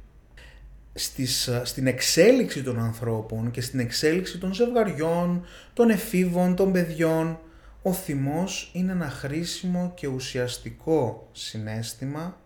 στις, 0.94 1.50
στην 1.62 1.86
εξέλιξη 1.86 2.62
των 2.62 2.78
ανθρώπων 2.78 3.50
και 3.50 3.60
στην 3.60 3.80
εξέλιξη 3.80 4.38
των 4.38 4.54
ζευγαριών, 4.54 5.44
των 5.72 5.90
εφήβων, 5.90 6.56
των 6.56 6.72
παιδιών, 6.72 7.38
ο 7.82 7.92
θυμός 7.92 8.70
είναι 8.72 8.92
ένα 8.92 9.08
χρήσιμο 9.08 9.92
και 9.96 10.06
ουσιαστικό 10.06 11.28
συνέστημα 11.32 12.40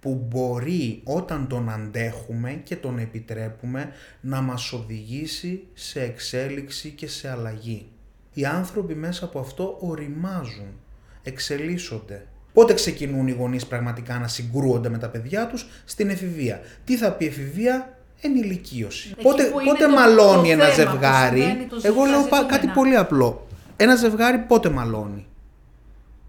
που 0.00 0.24
μπορεί 0.28 1.00
όταν 1.04 1.48
τον 1.48 1.68
αντέχουμε 1.68 2.52
και 2.64 2.76
τον 2.76 2.98
επιτρέπουμε 2.98 3.92
να 4.20 4.40
μας 4.40 4.72
οδηγήσει 4.72 5.66
σε 5.74 6.02
εξέλιξη 6.02 6.90
και 6.90 7.06
σε 7.06 7.30
αλλαγή. 7.30 7.86
Οι 8.32 8.44
άνθρωποι 8.44 8.94
μέσα 8.94 9.24
από 9.24 9.38
αυτό 9.38 9.76
οριμάζουν, 9.80 10.80
εξελίσσονται. 11.22 12.26
Πότε 12.58 12.74
ξεκινούν 12.74 13.26
οι 13.28 13.30
γονείς 13.32 13.66
πραγματικά 13.66 14.18
να 14.18 14.28
συγκρούονται 14.28 14.88
με 14.88 14.98
τα 14.98 15.08
παιδιά 15.08 15.46
τους 15.46 15.66
στην 15.84 16.10
εφηβεία. 16.10 16.60
Τι 16.84 16.96
θα 16.96 17.12
πει 17.12 17.26
εφηβεία, 17.26 17.98
ενηλικίωση. 18.20 19.08
Εκεί 19.12 19.22
Πότε, 19.22 19.44
που 19.44 19.60
είναι 19.60 19.70
πότε 19.70 19.84
το- 19.86 19.90
μαλώνει 19.90 20.46
το 20.46 20.52
ένα 20.52 20.64
θέμα 20.64 20.90
που 20.90 20.96
ζευγάρι; 20.98 21.40
συμβαίνει, 21.40 21.66
το 21.66 21.80
Εγώ 21.82 22.04
λέω 22.04 22.12
πα- 22.20 22.22
ζητούμενα. 22.22 22.46
κάτι 22.48 22.66
πολύ 22.66 22.96
απλό. 22.96 23.46
Ένα 23.76 23.94
ζευγάρι 23.96 24.38
πότε 24.38 24.70
μαλώνει; 24.70 25.26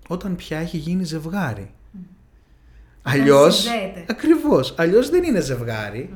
Όταν 0.08 0.36
πια 0.36 0.58
έχει 0.58 0.78
γίνει 0.78 1.04
ζευγάρι. 1.04 1.72
Αλλιώς, 3.02 3.56
συνδέεται. 3.58 4.06
ακριβώς, 4.10 4.74
αλλιώς 4.78 5.10
δεν 5.10 5.24
είναι 5.24 5.39
ζευγάρι. 5.39 6.13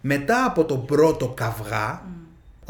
Μετά 0.00 0.44
από 0.44 0.64
τον 0.64 0.84
πρώτο 0.86 1.28
καυγά, 1.28 2.02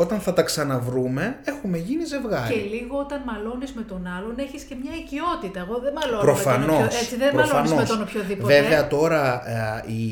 όταν 0.00 0.20
θα 0.20 0.32
τα 0.32 0.42
ξαναβρούμε, 0.42 1.38
έχουμε 1.44 1.78
γίνει 1.78 2.04
ζευγάρι. 2.04 2.54
Και 2.54 2.60
λίγο 2.60 2.98
όταν 2.98 3.22
μαλώνεις 3.26 3.72
με 3.72 3.82
τον 3.82 4.06
άλλον 4.06 4.38
έχεις 4.38 4.62
και 4.62 4.74
μια 4.82 4.92
οικειότητα. 4.96 5.60
Εγώ 5.60 5.78
δεν 5.78 5.92
μαλώνω 5.92 6.18
με 6.18 6.24
Προφανώς. 6.32 6.66
τον 6.66 6.74
οποιο... 6.84 6.96
Έτσι 6.98 7.16
δεν 7.16 7.34
μαλώνεις 7.34 7.52
με 7.70 7.76
προφανώς. 7.76 7.88
τον 7.88 8.00
οποιοδήποτε. 8.02 8.60
Βέβαια 8.60 8.86
τώρα 8.86 9.42
ε, 9.86 9.92
η 9.92 10.04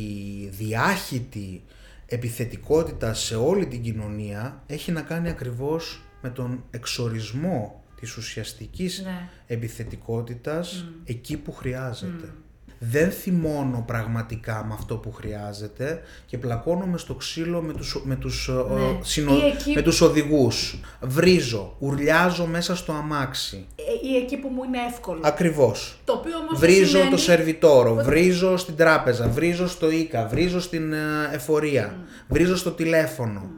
διάχυτη 0.49 1.63
επιθετικότητα 2.07 3.15
σε 3.15 3.37
όλη 3.37 3.67
την 3.67 3.83
κοινωνία 3.83 4.63
έχει 4.67 4.93
να 4.93 5.01
κάνει 5.01 5.29
ακριβώς 5.29 6.03
με 6.23 6.29
τον 6.31 6.65
εξορισμό 6.71 7.83
της 8.01 8.17
ουσιαστικής 8.17 9.03
Ναι. 9.05 9.29
επιθετικότητας 9.47 10.85
εκεί 11.05 11.37
που 11.37 11.53
χρειάζεται. 11.53 12.33
Δεν 12.79 13.11
θυμώνω 13.11 13.83
πραγματικά 13.87 14.65
με 14.69 14.75
αυτό 14.75 14.97
που 14.97 15.13
χρειάζεται 15.13 16.01
και 16.27 16.39
πλακώνομαι 16.39 16.99
στο 16.99 17.15
ξύλο 17.15 17.61
με 17.61 17.73
τους, 17.73 18.01
με 18.05 18.15
τους, 18.17 18.49
ε, 18.49 18.53
Ναι. 18.53 18.99
συνο- 19.03 19.33
Ή 19.33 19.47
εκεί- 19.47 19.75
με 19.75 19.83
τους 19.83 20.01
οδηγούς. 20.01 20.81
Βρίζω, 21.01 21.77
ουρλιάζω 21.79 22.47
μέσα 22.47 22.77
στο 22.77 22.93
αμάξι. 22.93 23.67
Ε, 23.77 24.09
Ή 24.09 24.17
εκεί 24.17 24.37
που 24.37 24.49
μου 24.49 24.63
είναι 24.65 24.79
εύκολο. 24.89 25.21
Ακριβώς. 25.25 26.01
Το 26.05 26.13
οποίο 26.13 26.37
όμως 26.37 26.59
δεν 26.59 26.71
Βρίζω 26.71 26.87
σημαίνει... 26.91 27.11
το 27.11 27.17
σερβιτόρο, 27.17 27.95
βρίζω 27.95 28.57
στην 28.57 28.77
τράπεζα, 28.77 29.29
βρίζω 29.29 29.69
στο 29.69 29.91
ΙΚΑ, 29.91 30.27
βρίζω 30.27 30.61
στην 30.61 30.93
ε, 30.93 30.99
εφορία, 31.33 31.97
βρίζω 32.29 32.57
στο 32.57 32.71
τηλέφωνο. 32.71 33.51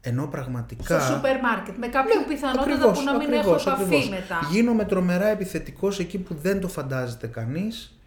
Ενώ 0.00 0.26
πραγματικά... 0.26 1.00
Στο 1.00 1.12
σούπερ 1.14 1.40
μάρκετ, 1.40 1.76
με 1.76 1.86
κάποια 1.86 2.24
πιθανότητα 2.28 2.66
Ναι, 2.66 2.72
Ακριβώς, 2.74 2.98
που 2.98 3.04
να 3.04 3.12
μην 3.16 3.28
ακριβώς, 3.34 3.66
έχω 3.66 3.70
επαφή 3.76 3.82
ακριβώς. 3.96 4.08
μετά. 4.08 4.38
Γίνομαι 4.50 4.84
τρομερά 4.84 5.26
επιθετικός 5.28 5.98
εκεί 5.98 6.18
που 6.18 6.34
δεν 6.42 6.60
το 6.60 6.68
φαντάζεται 6.68 7.26
κανείς, 7.26 7.97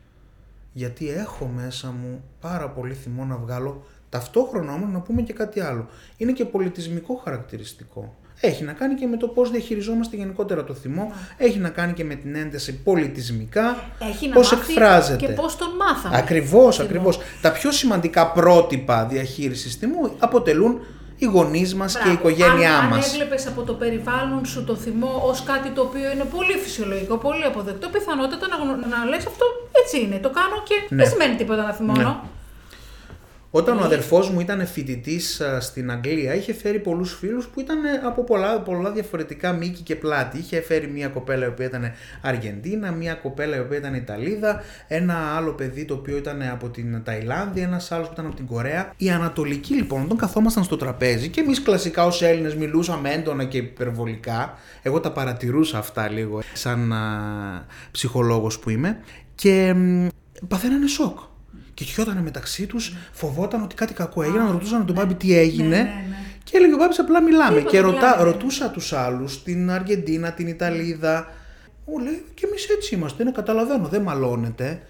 γιατί 0.73 1.09
έχω 1.09 1.45
μέσα 1.55 1.87
μου 2.01 2.23
πάρα 2.41 2.69
πολύ 2.69 2.93
θυμό 2.93 3.25
να 3.25 3.35
βγάλω. 3.37 3.83
Ταυτόχρονα 4.09 4.73
όμως 4.73 4.89
να 4.91 4.99
πούμε 4.99 5.21
και 5.21 5.33
κάτι 5.33 5.59
άλλο. 5.61 5.87
Είναι 6.17 6.31
και 6.31 6.45
πολιτισμικό 6.45 7.21
χαρακτηριστικό. 7.23 8.15
Έχει 8.43 8.63
να 8.63 8.73
κάνει 8.73 8.93
και 8.95 9.07
με 9.07 9.17
το 9.17 9.27
πώς 9.27 9.51
διαχειριζόμαστε 9.51 10.15
γενικότερα 10.15 10.63
το 10.63 10.73
θυμό, 10.73 11.11
έχει 11.37 11.59
να 11.59 11.69
κάνει 11.69 11.93
και 11.93 12.03
με 12.03 12.15
την 12.15 12.35
ένταση 12.35 12.73
πολιτισμικά, 12.83 13.75
Έχει 14.09 14.27
να 14.27 14.33
πώς 14.33 14.51
μάθει 14.51 14.71
εκφράζεται. 14.71 15.25
και 15.25 15.31
πώς 15.33 15.55
τον 15.57 15.67
μάθαμε. 15.75 16.17
Ακριβώς, 16.17 16.75
Θυμό. 16.75 16.87
ακριβώς. 16.87 17.19
Τα 17.41 17.51
πιο 17.51 17.71
σημαντικά 17.71 18.31
πρότυπα 18.31 19.05
διαχείρισης 19.05 19.75
θυμού 19.75 20.11
αποτελούν 20.19 20.79
οι 21.17 21.25
γονείς 21.25 21.75
μας 21.75 21.93
και 21.93 21.99
η 21.99 22.11
Μπράβο. 22.11 22.29
οικογένειά 22.29 22.77
αν, 22.77 22.87
μας. 22.87 23.05
Αν 23.07 23.11
έβλεπες 23.13 23.47
από 23.47 23.61
το 23.63 23.73
περιβάλλον 23.73 24.45
σου 24.45 24.63
το 24.63 24.75
θυμό 24.75 25.21
ως 25.25 25.43
κάτι 25.43 25.69
το 25.69 25.81
οποίο 25.81 26.11
είναι 26.11 26.23
πολύ 26.35 26.53
φυσιολογικό, 26.63 27.17
πολύ 27.17 27.43
αποδεκτό, 27.43 27.89
πιθανότατα 27.89 28.47
να, 28.47 28.55
γνω- 28.55 28.85
να 28.93 29.05
λες 29.05 29.25
αυτό 29.25 29.45
έτσι 29.83 29.99
είναι. 30.01 30.17
Το 30.19 30.29
κάνω 30.29 30.63
και 30.63 30.75
Ναι. 30.89 31.01
δεν 31.03 31.11
σημαίνει 31.11 31.35
τίποτα 31.35 31.63
να 31.63 31.73
θυμώνω. 31.73 32.09
Ναι. 32.09 32.29
Όταν 33.53 33.79
ο 33.79 33.83
αδερφός 33.83 34.29
μου 34.29 34.39
ήταν 34.39 34.67
φοιτητής 34.67 35.41
στην 35.59 35.91
Αγγλία, 35.91 36.35
είχε 36.35 36.53
φέρει 36.53 36.79
πολλούς 36.79 37.13
φίλους 37.13 37.47
που 37.47 37.59
ήταν 37.59 37.85
ε, 37.85 37.89
από 38.05 38.23
πολλά, 38.23 38.59
πολλά 38.61 38.91
διαφορετικά 38.91 39.51
μήκη 39.53 39.81
και 39.81 39.95
πλάτη. 39.95 40.37
Είχε 40.37 40.61
φέρει 40.61 40.87
μια 40.87 41.07
κοπέλα 41.07 41.45
η 41.45 41.47
οποία 41.47 41.65
ήταν 41.65 41.91
Αργεντίνα, 42.21 42.91
μια 42.91 43.13
κοπέλα 43.13 43.55
η 43.55 43.59
οποία 43.59 43.77
ήταν 43.77 43.93
Ιταλίδα, 43.93 44.61
ένα 44.87 45.15
άλλο 45.35 45.51
παιδί 45.51 45.85
το 45.85 45.93
οποίο 45.93 46.17
ήταν 46.17 46.41
από 46.41 46.69
την 46.69 47.03
Ταϊλάνδη, 47.03 47.61
ένας 47.61 47.91
άλλος 47.91 48.07
που 48.07 48.13
ήταν 48.13 48.25
από 48.25 48.35
την 48.35 48.45
Κορέα. 48.45 48.93
Οι 48.97 49.09
Ανατολικοί 49.09 49.73
λοιπόν, 49.73 50.01
όταν 50.03 50.17
καθόμασταν 50.17 50.63
στο 50.63 50.77
τραπέζι 50.77 51.29
και 51.29 51.41
εμείς 51.41 51.61
κλασικά 51.61 52.05
ως 52.05 52.21
Έλληνες 52.21 52.55
μιλούσαμε 52.55 53.09
έντονα 53.13 53.43
και 53.43 53.57
υπερβολικά, 53.57 54.57
εγώ 54.81 54.99
τα 54.99 55.11
παρατηρούσα 55.11 55.77
αυτά 55.77 56.09
λίγο 56.09 56.41
σαν 56.53 56.93
α, 56.93 57.65
ψυχολόγος 57.91 58.59
που 58.59 58.69
είμαι 58.69 58.97
και 59.41 59.73
μ, 59.73 60.07
παθαίνανε 60.47 60.87
σοκ. 60.87 61.19
Και 61.73 61.83
χιότανε 61.83 62.21
μεταξύ 62.21 62.65
τους, 62.65 62.93
φοβόταν 63.11 63.63
ότι 63.63 63.75
κάτι 63.75 63.93
κακό 63.93 64.21
έγινε, 64.23 64.37
να 64.39 64.51
ρωτούσαν 64.51 64.85
τον 64.85 64.95
Μπάμπη 64.95 65.13
τι 65.13 65.37
έγινε. 65.37 65.67
ναι, 65.67 65.81
ναι. 65.81 66.15
Και 66.43 66.57
έλεγε 66.57 66.73
ο 66.73 66.77
Μπάμπης 66.77 66.99
απλά 66.99 67.21
μιλάμε. 67.21 67.57
Τίποτα, 67.57 67.69
και 67.71 67.79
ρωτά, 67.79 67.95
μιλάμε, 67.97 68.17
ναι. 68.17 68.23
ρωτούσα 68.23 68.69
τους 68.69 68.93
άλλους, 68.93 69.43
την 69.43 69.71
Αργεντίνα, 69.71 70.31
την 70.31 70.47
Ιταλίδα. 70.47 71.33
Μου 71.85 71.99
λέει 71.99 72.23
και 72.33 72.45
εμείς 72.45 72.67
έτσι 72.69 72.95
είμαστε. 72.95 73.23
Ναι, 73.23 73.31
καταλαβαίνω, 73.31 73.87
δεν 73.87 74.01
μαλώνετε. 74.01 74.81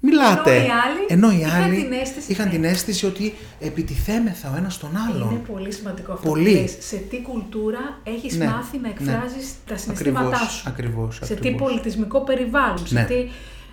Μιλάτε. 0.00 0.56
Ενώ 0.56 0.62
οι 0.62 0.70
άλλοι 0.70 1.04
Ενώ 1.08 1.30
οι 1.32 1.38
είχαν 1.38 1.62
άλλοι 1.62 1.82
την 1.82 1.92
αίσθηση, 1.92 2.32
είχαν 2.32 2.46
ναι. 2.46 2.52
την 2.52 2.64
αίσθηση 2.64 3.06
ότι 3.06 3.34
επιτιθέμεθα 3.60 4.50
ο 4.54 4.56
ένας 4.56 4.78
τον 4.78 4.90
άλλον. 5.08 5.30
Είναι 5.30 5.40
πολύ 5.52 5.72
σημαντικό 5.72 6.12
αυτό 6.12 6.28
Πολύ. 6.28 6.50
που 6.54 6.60
λες. 6.60 6.76
Σε 6.80 6.96
τι 6.96 7.22
κουλτούρα 7.22 8.00
έχεις 8.04 8.36
Ναι, 8.36 8.44
μάθει 8.46 8.76
να 8.78 8.82
ναι. 8.82 8.88
εκφράζεις 8.88 9.52
τα 9.66 9.76
συναισθήματά 9.76 10.26
Ακριβώς, 10.26 10.52
σου; 10.52 10.64
ακριβώς, 10.68 11.14
Σε 11.16 11.26
τι 11.26 11.32
ακριβώς. 11.34 11.60
πολιτισμικό 11.68 12.20
περιβάλλον, 12.20 12.86
σε 12.86 12.94
Ναι. 12.94 13.04
τι 13.04 13.14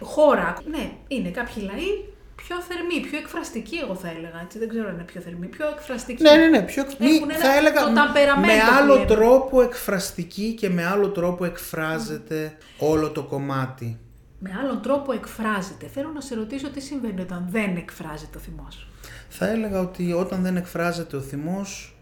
χώρα. 0.01 0.53
Ναι, 0.69 0.91
είναι 1.07 1.29
κάποιοι 1.29 1.63
λαοί 1.71 1.89
πιο 2.35 2.55
θερμοί, 2.61 3.07
πιο 3.09 3.17
εκφραστικοί 3.17 3.75
εγώ 3.77 3.95
θα 3.95 4.09
έλεγα. 4.09 4.39
Έτσι. 4.43 4.59
Δεν 4.59 4.69
ξέρω 4.69 4.87
αν 4.87 4.93
είναι 4.93 5.03
πιο 5.03 5.21
θερμοί, 5.21 5.45
πιο 5.47 5.67
εκφραστικοί. 5.67 6.23
Ναι, 6.23 6.35
ναι, 6.35 6.45
ναι. 6.47 6.61
Πιο, 6.61 6.81
εκ- 6.81 6.99
μη- 6.99 7.07
Έχουν 7.15 7.29
ένα- 7.29 7.39
θα 7.39 7.55
έλεγα 7.55 7.83
το 7.83 7.93
ταμπεραμέντο 7.93 8.53
με 8.53 8.59
που 8.59 8.75
άλλο 8.77 8.93
λέμε. 8.93 9.05
τρόπο 9.05 9.61
εκφραστική 9.61 10.53
και 10.53 10.69
με 10.69 10.85
άλλο 10.85 11.09
τρόπο 11.09 11.45
εκφράζεται 11.45 12.57
όλο 12.79 13.09
το 13.09 13.23
κομμάτι. 13.23 13.99
Με 14.39 14.51
άλλον 14.61 14.81
τρόπο 14.81 15.11
εκφράζεται. 15.11 15.87
Θέλω 15.93 16.09
να 16.13 16.21
σε 16.21 16.35
ρωτήσω 16.35 16.69
τι 16.69 16.79
συμβαίνει 16.79 17.21
όταν 17.21 17.47
δεν 17.49 17.75
εκφράζεται 17.75 18.37
ο 18.37 18.41
θυμός. 18.41 18.87
Θα 19.29 19.47
έλεγα 19.49 19.79
ότι 19.79 20.13
όταν 20.13 20.41
δεν 20.41 20.55
εκφράζεται 20.57 21.15
ο 21.15 21.19
θυμός 21.21 21.95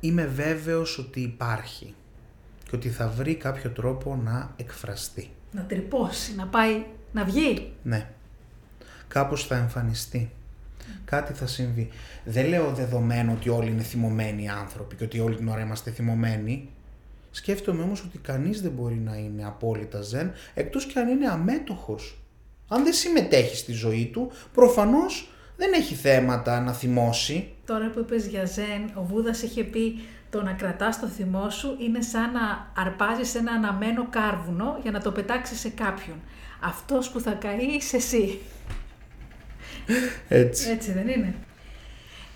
είμαι 0.00 0.24
βέβαιος 0.26 0.98
ότι 0.98 1.20
υπάρχει 1.20 1.94
και 2.70 2.76
ότι 2.76 2.88
θα 2.88 3.08
βρει 3.08 3.34
κάποιο 3.34 3.70
τρόπο 3.70 4.20
να 4.24 4.50
εκφραστεί. 4.56 5.30
Να 5.52 5.62
τρυπώσει, 5.62 6.34
να 6.34 6.46
πάει, 6.46 6.84
να 7.12 7.24
βγει. 7.24 7.72
Ναι. 7.82 8.08
Κάπως 9.08 9.46
θα 9.46 9.56
εμφανιστεί. 9.56 10.30
Κάτι 11.04 11.32
θα 11.32 11.46
συμβεί. 11.46 11.88
Δεν 12.24 12.48
λέω 12.48 12.72
δεδομένο 12.72 13.32
ότι 13.32 13.48
όλοι 13.48 13.70
είναι 13.70 13.82
θυμωμένοι 13.82 14.48
άνθρωποι 14.48 14.96
και 14.96 15.04
ότι 15.04 15.20
όλη 15.20 15.36
την 15.36 15.48
ώρα 15.48 15.60
είμαστε 15.60 15.90
θυμωμένοι. 15.90 16.68
Σκέφτομαι 17.30 17.82
όμως 17.82 18.04
ότι 18.04 18.18
κανείς 18.18 18.62
δεν 18.62 18.70
μπορεί 18.70 18.94
να 18.94 19.16
είναι 19.16 19.44
απόλυτα 19.44 20.02
ζεν, 20.02 20.32
εκτός 20.54 20.86
και 20.86 20.98
αν 20.98 21.08
είναι 21.08 21.28
αμέτωχος. 21.28 22.18
Αν 22.68 22.84
δεν 22.84 22.92
συμμετέχει 22.92 23.56
στη 23.56 23.72
ζωή 23.72 24.10
του, 24.12 24.30
προφανώς 24.54 25.32
δεν 25.56 25.72
έχει 25.72 25.94
θέματα 25.94 26.60
να 26.60 26.72
θυμώσει. 26.72 27.48
Τώρα 27.66 27.90
που 27.90 27.98
είπες 27.98 28.26
για 28.26 28.44
ζεν, 28.44 28.90
ο 28.94 29.02
Βούδας 29.02 29.42
είχε 29.42 29.64
πει 29.64 30.00
το 30.32 30.42
να 30.42 30.52
κρατάς 30.52 31.00
το 31.00 31.06
θυμό 31.06 31.50
σου 31.50 31.76
είναι 31.80 32.02
σαν 32.02 32.32
να 32.32 32.72
αρπάζεις 32.76 33.34
ένα 33.34 33.52
αναμένο 33.52 34.06
κάρβουνο 34.10 34.78
για 34.82 34.90
να 34.90 35.00
το 35.00 35.10
πετάξεις 35.12 35.60
σε 35.60 35.68
κάποιον. 35.68 36.16
Αυτός 36.60 37.10
που 37.10 37.20
θα 37.20 37.30
καεί 37.32 37.64
είσαι 37.64 37.96
εσύ. 37.96 38.38
Έτσι. 40.28 40.70
Έτσι 40.70 40.92
δεν 40.92 41.08
είναι. 41.08 41.34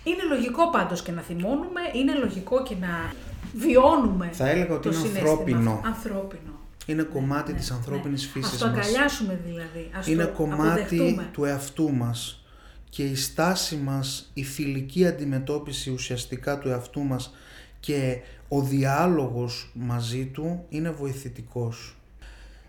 Είναι 0.03 0.23
λογικό 0.29 0.69
πάντως 0.69 1.01
και 1.03 1.11
να 1.11 1.21
θυμώνουμε, 1.21 1.81
είναι 1.93 2.13
λογικό 2.13 2.63
και 2.63 2.75
να 2.81 3.13
βιώνουμε 3.53 4.29
Θα 4.31 4.49
έλεγα 4.49 4.73
ότι 4.73 4.89
το 4.89 4.89
είναι 4.89 4.97
συναίσθημα 5.07 5.29
ανθρώπινο. 5.31 5.71
αυτό. 5.71 5.87
Ανθρώπινο. 5.87 6.51
Είναι 6.85 7.03
κομμάτι 7.03 7.51
Ναι, 7.51 7.57
της 7.57 7.69
ναι, 7.69 7.75
ανθρώπινης 7.75 8.21
ναι. 8.25 8.29
φύσης 8.31 8.53
Ας 8.53 8.57
το 8.59 8.67
μας. 8.67 8.77
αγκαλιάσουμε 8.77 9.39
δηλαδή. 9.45 9.89
Ας 9.97 10.07
είναι 10.07 10.23
το 10.25 10.31
κομμάτι 10.31 10.81
αποδεχτούμε. 10.81 11.29
του 11.31 11.43
εαυτού 11.45 11.93
μας 11.93 12.45
και 12.89 13.03
η 13.03 13.15
στάση 13.15 13.75
μας, 13.75 14.31
η 14.33 14.43
φιλική 14.43 15.07
αντιμετώπιση 15.07 15.89
ουσιαστικά 15.91 16.57
του 16.59 16.69
εαυτού 16.69 17.01
μας 17.03 17.33
και 17.79 18.19
ο 18.47 18.61
διάλογος 18.61 19.71
μαζί 19.73 20.25
του 20.25 20.65
είναι 20.69 20.89
βοηθητικός. 20.89 21.95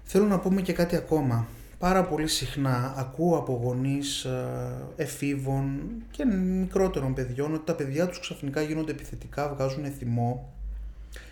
Θέλω 0.04 0.26
να 0.26 0.38
πούμε 0.38 0.62
και 0.62 0.72
κάτι 0.72 0.96
ακόμα. 0.96 1.46
Πάρα 1.78 2.04
πολύ 2.04 2.26
συχνά 2.26 2.94
ακούω 2.96 3.36
από 3.36 3.60
γονείς 3.62 4.24
ε, 4.24 4.46
εφήβων 4.96 5.80
και 6.10 6.24
μικρότερων 6.24 7.14
παιδιών 7.14 7.54
ότι 7.54 7.64
τα 7.64 7.74
παιδιά 7.74 8.06
τους 8.06 8.20
ξαφνικά 8.20 8.62
γίνονται 8.62 8.92
επιθετικά, 8.92 9.48
βγάζουν 9.48 9.84
θυμό 9.84 10.52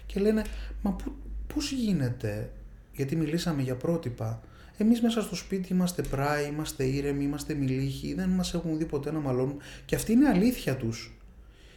και 0.06 0.20
λένε 0.20 0.44
«Μα 0.82 0.90
πού, 0.90 1.12
πώς 1.54 1.70
γίνεται» 1.70 2.50
γιατί 2.92 3.16
μιλήσαμε 3.16 3.62
για 3.62 3.74
πρότυπα. 3.74 4.40
Εμείς 4.76 5.00
μέσα 5.00 5.22
στο 5.22 5.34
σπίτι 5.34 5.72
είμαστε 5.72 6.02
πράοι, 6.02 6.46
είμαστε 6.46 6.84
ήρεμοι, 6.84 7.24
είμαστε 7.24 7.54
μιλήχοι, 7.54 8.14
δεν 8.14 8.28
μας 8.28 8.54
έχουν 8.54 8.78
δει 8.78 8.84
ποτέ 8.84 9.12
να 9.12 9.18
μαλώνουν 9.18 9.56
και 9.84 9.94
αυτή 9.94 10.12
είναι 10.12 10.24
η 10.24 10.28
αλήθεια 10.28 10.76
τους. 10.76 11.12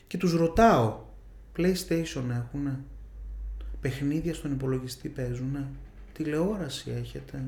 Και 0.07 0.17
τους 0.17 0.33
ρωτάω, 0.33 0.99
PlayStation 1.59 2.23
έχουνε, 2.29 2.79
παιχνίδια 3.81 4.33
στον 4.33 4.51
υπολογιστή 4.51 5.09
παίζουνε, 5.09 5.67
τηλεόραση 6.13 6.91
έχετε; 6.91 7.43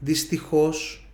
Δυστυχώς 0.00 1.08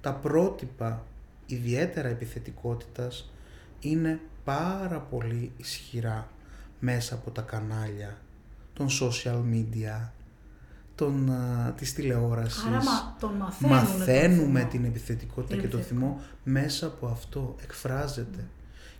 τα 0.00 0.12
πρότυπα 0.14 1.06
ιδιαίτερα 1.46 2.08
επιθετικότητας 2.08 3.32
είναι 3.80 4.20
πάρα 4.44 5.00
πολύ 5.00 5.52
ισχυρά 5.56 6.28
μέσα 6.80 7.14
από 7.14 7.30
τα 7.30 7.42
κανάλια 7.42 8.18
των 8.72 8.88
social 9.00 9.40
media, 9.52 10.08
των, 10.94 11.30
α, 11.30 11.72
της 11.76 11.94
τηλεόρασης. 11.94 12.64
Άρα 12.64 12.82
μα, 12.82 13.16
τον 13.20 13.32
μαθαίνουμε. 13.32 13.80
Μαθαίνουμε 13.80 14.60
τον 14.60 14.68
την 14.68 14.80
θυμό. 14.80 14.86
επιθετικότητα 14.88 15.54
Την 15.54 15.62
και 15.62 15.68
το 15.68 15.76
επιθετικότητα. 15.76 16.16
θυμό 16.16 16.20
μέσα 16.44 16.86
από 16.86 17.06
αυτό. 17.06 17.56
Εκφράζεται. 17.62 18.48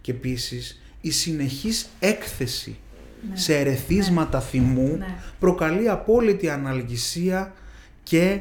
Και 0.00 0.12
επίσης 0.12 0.80
η 1.04 1.10
συνεχής 1.10 1.86
έκθεση 1.98 2.76
Ναι. 3.30 3.36
σε 3.36 3.58
ερεθίσματα 3.58 4.40
θυμού 4.40 4.96
Ναι. 4.98 5.14
προκαλεί 5.38 5.88
απόλυτη 5.88 6.48
αναλγησία 6.50 7.52
και 8.02 8.40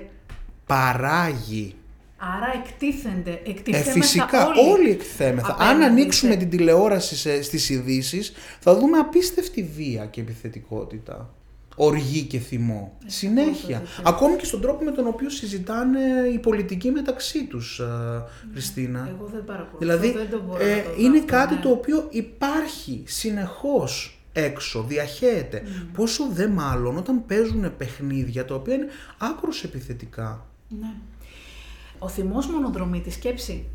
παράγει. 0.66 1.76
Άρα 2.18 2.52
εκτίθενται, 2.64 3.32
Ε, 3.32 3.50
εκτιθέμεθα 3.50 3.92
φυσικά, 3.92 4.48
όλοι. 4.48 4.60
όλοι 4.72 4.90
εκτιθέμεθα. 4.90 5.48
Αν 5.48 5.54
απέναντι 5.62 5.84
ανοίξουμε 5.86 6.32
σε- 6.32 6.38
την 6.40 6.50
τηλεόραση 6.50 7.16
σε, 7.16 7.42
στις 7.42 7.70
ειδήσεις, 7.70 8.34
θα 8.60 8.76
δούμε 8.76 8.98
απίστευτη 8.98 9.64
βία 9.76 10.06
και 10.06 10.22
επιθετικότητα. 10.22 11.34
Οργή 11.76 12.22
και 12.22 12.40
θυμό. 12.40 12.98
Συνέχεια. 13.06 13.80
το 13.80 13.86
δείτε. 13.86 14.10
Ακόμη 14.10 14.36
και 14.36 14.46
στον 14.46 14.62
τρόπο 14.62 14.84
με 14.84 14.92
τον 14.92 15.08
οποίο 15.08 15.30
συζητάνε 15.30 16.00
οι 16.34 16.40
πολιτικοί 16.40 16.90
μεταξύ 16.90 17.46
τους, 17.46 17.80
α, 17.80 18.24
Χριστίνα. 18.52 19.10
Εγώ 19.10 19.30
δεν 19.34 19.44
παρακολουθώ. 19.46 19.78
Δηλαδή, 19.78 20.12
δεν 20.12 20.30
το 20.30 20.42
μπορώ 20.42 20.64
ε, 20.64 20.76
να 20.76 20.84
το 20.84 20.90
δω 20.90 21.02
είναι 21.02 21.18
αυτό, 21.18 21.32
κάτι 21.32 21.54
ναι. 21.54 21.62
το 21.62 21.70
οποίο 21.70 22.08
υπάρχει 22.10 23.04
συνεχώς 23.06 24.18
έξω, 24.34 24.84
διαχέεται. 24.84 25.64
Πόσο 25.94 26.30
δε 26.32 26.48
μάλλον 26.48 26.98
όταν 26.98 27.26
παίζουν 27.26 27.78
παιχνίδια 27.78 28.46
τα 28.46 28.56
οποία 28.56 28.74
είναι 28.74 28.88
άκρως 29.18 29.64
επιθετικά. 29.64 30.46
Ναι. 30.68 30.94
Ο 32.00 32.08
θυμός 32.08 32.48
μονοδρομεί 32.48 33.02
τη 33.02 33.10
σκέψη. 33.12 33.66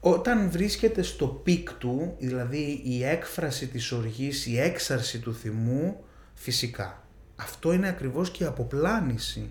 Όταν 0.00 0.50
βρίσκεται 0.50 1.02
στο 1.02 1.26
peak 1.26 1.72
του, 1.72 2.14
δηλαδή 2.18 2.80
η 2.84 3.04
έκφραση 3.04 3.66
της 3.66 3.92
οργής, 3.92 4.46
η 4.46 4.60
έξαρση 4.60 5.18
του 5.18 5.34
θυμού, 5.34 6.04
φυσικά. 6.40 7.02
Αυτό 7.36 7.72
είναι 7.72 7.88
ακριβώς 7.88 8.30
και 8.30 8.42
η 8.44 8.46
αποπλάνηση. 8.46 9.50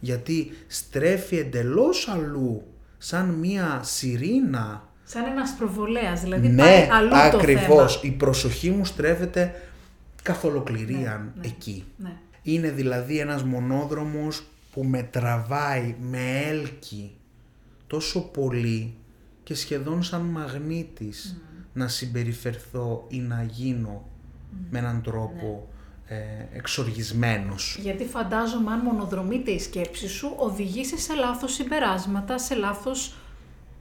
Γιατί 0.00 0.50
στρέφει 0.66 1.36
εντελώς 1.38 2.08
αλλού, 2.08 2.62
σαν 2.98 3.28
μία 3.30 3.80
σειρήνα 3.82 4.88
Σαν 5.04 5.24
ένας 5.24 5.54
προβολέας, 5.58 6.20
δηλαδή 6.20 6.48
ναι, 6.48 6.62
πάει 6.62 6.88
αλλού 6.90 7.08
το 7.08 7.16
ακριβώς. 7.16 7.92
θέμα. 8.00 8.12
Η 8.14 8.16
προσοχή 8.16 8.70
μου 8.70 8.84
στρέφεται 8.84 9.54
καθ' 10.22 10.44
ολοκληρίαν 10.44 11.32
Ναι, 11.34 11.40
ναι. 11.40 11.46
εκεί. 11.46 11.84
Ναι. 11.96 12.12
Είναι 12.42 12.70
δηλαδή 12.70 13.18
ένας 13.18 13.42
μονόδρομος 13.42 14.46
που 14.72 14.84
με 14.84 15.02
τραβάει, 15.02 15.94
με 16.00 16.40
έλκει 16.48 17.16
τόσο 17.86 18.20
πολύ 18.20 18.94
και 19.42 19.54
σχεδόν 19.54 20.02
σαν 20.02 20.20
μαγνήτης 20.20 21.40
να 21.72 21.88
συμπεριφερθώ 21.88 23.04
ή 23.08 23.18
να 23.18 23.42
γίνω 23.42 24.08
με 24.70 24.78
έναν 24.78 25.02
τρόπο 25.02 25.46
Ναι. 25.46 25.48
ε, 25.48 25.73
εξοργισμένος. 26.52 27.78
Γιατί 27.80 28.04
φαντάζομαι 28.04 28.72
αν 28.72 28.78
μονοδρομείται 28.78 29.50
η 29.50 29.58
σκέψης 29.58 30.12
σου, 30.12 30.32
οδηγήσει 30.36 30.98
σε 30.98 31.14
λάθος 31.14 31.52
συμπεράσματα, 31.54 32.38
σε 32.38 32.54
λάθος 32.54 33.14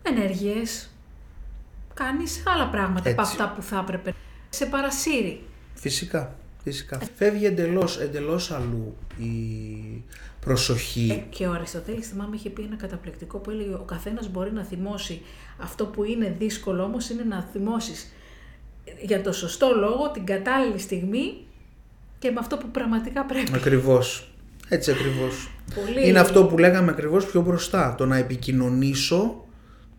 ενέργειες. 0.03 0.89
Κάνεις 1.93 2.43
άλλα 2.45 2.67
πράγματα 2.67 3.09
από 3.09 3.21
Έτσι. 3.21 3.31
αυτά 3.31 3.53
που 3.55 3.61
θα 3.61 3.79
έπρεπε. 3.79 4.13
Σε 4.49 4.65
παρασύρει. 4.65 5.41
Φυσικά, 5.73 6.35
φυσικά. 6.63 6.99
Φεύγει 7.15 7.45
εντελώς, 7.45 7.99
εντελώς 7.99 8.51
αλλού 8.51 8.95
η 9.17 10.03
προσοχή. 10.39 11.09
Ε, 11.11 11.35
και 11.35 11.47
ο 11.47 11.51
Αριστοτέλης 11.51 12.07
θυμάμαι 12.07 12.35
είχε 12.35 12.49
πει 12.49 12.61
ένα 12.61 12.75
καταπληκτικό 12.75 13.37
που 13.37 13.49
έλεγε 13.49 13.73
ο 13.73 13.83
καθένας 13.87 14.29
μπορεί 14.29 14.51
να 14.51 14.63
θυμώσει 14.63 15.21
αυτό 15.57 15.85
που 15.85 16.03
είναι 16.03 16.35
δύσκολο 16.39 16.83
όμως 16.83 17.09
είναι 17.09 17.23
να 17.23 17.47
θυμώσεις 17.51 18.11
για 19.01 19.21
το 19.21 19.31
σωστό 19.31 19.75
λόγο, 19.75 20.11
την 20.11 20.25
κατάλληλη 20.25 20.79
στιγμή 20.79 21.45
και 22.23 22.31
με 22.31 22.39
αυτό 22.39 22.57
που 22.57 22.71
πραγματικά 22.71 23.25
πρέπει. 23.25 23.51
Ακριβώς. 23.55 24.33
Έτσι 24.69 24.91
ακριβώς. 24.91 25.49
Πολύ... 25.75 26.07
Είναι 26.07 26.19
αυτό 26.19 26.45
που 26.45 26.57
λέγαμε 26.57 26.91
ακριβώς 26.91 27.25
πιο 27.25 27.41
μπροστά. 27.41 27.95
Το 27.97 28.05
να 28.05 28.17
επικοινωνήσω 28.17 29.45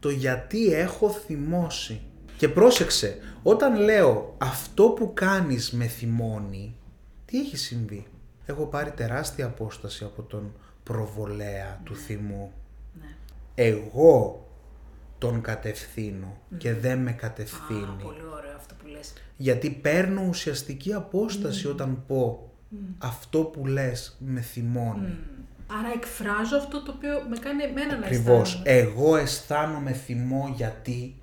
το 0.01 0.11
γιατί 0.11 0.73
έχω 0.73 1.11
θυμώσει. 1.11 2.01
Και 2.37 2.49
πρόσεξε, 2.49 3.19
όταν 3.43 3.77
λέω 3.77 4.35
αυτό 4.39 4.85
που 4.85 5.13
κάνεις 5.15 5.71
με 5.71 5.87
θυμώνει, 5.87 6.77
τι 7.25 7.39
έχει 7.39 7.57
συμβεί; 7.57 8.07
Έχω 8.47 8.67
πάρει 8.67 8.91
τεράστια 8.91 9.47
απόσταση 9.47 10.05
από 10.05 10.23
τον 10.23 10.53
προβολέα 10.83 11.81
του 11.85 11.97
θυμού. 11.97 12.53
Ναι. 13.01 13.17
Εγώ 13.55 14.47
τον 15.19 15.41
κατευθύνω 15.41 16.37
και 16.59 16.75
δεν 16.75 16.99
με 16.99 17.13
κατευθύνει. 17.13 17.81
Α, 17.81 18.03
πολύ 18.03 18.23
ωραίο 18.37 18.54
αυτό 18.54 18.54
που 18.54 18.54
λες. 18.97 19.13
Γιατί 19.37 19.71
παίρνω 19.71 20.25
ουσιαστική 20.29 20.93
απόσταση 20.93 21.67
όταν 21.69 22.05
πω 22.07 22.51
αυτό 22.99 23.39
που 23.39 23.67
λες 23.67 24.17
με 24.19 24.41
θυμώνει. 24.41 25.17
Άρα 25.67 25.89
εκφράζω 25.95 26.57
αυτό 26.57 26.83
το 26.83 26.95
οποίο 26.97 27.23
με 27.31 27.37
κάνει 27.37 27.63
εμένα 27.63 27.97
να 27.97 28.07
Ακριβώς. 28.07 28.63
αισθάνομαι. 28.65 28.89
Εγώ 28.89 29.17
αισθάνομαι 29.17 29.93
θυμό 29.93 30.53
γιατί 30.57 31.15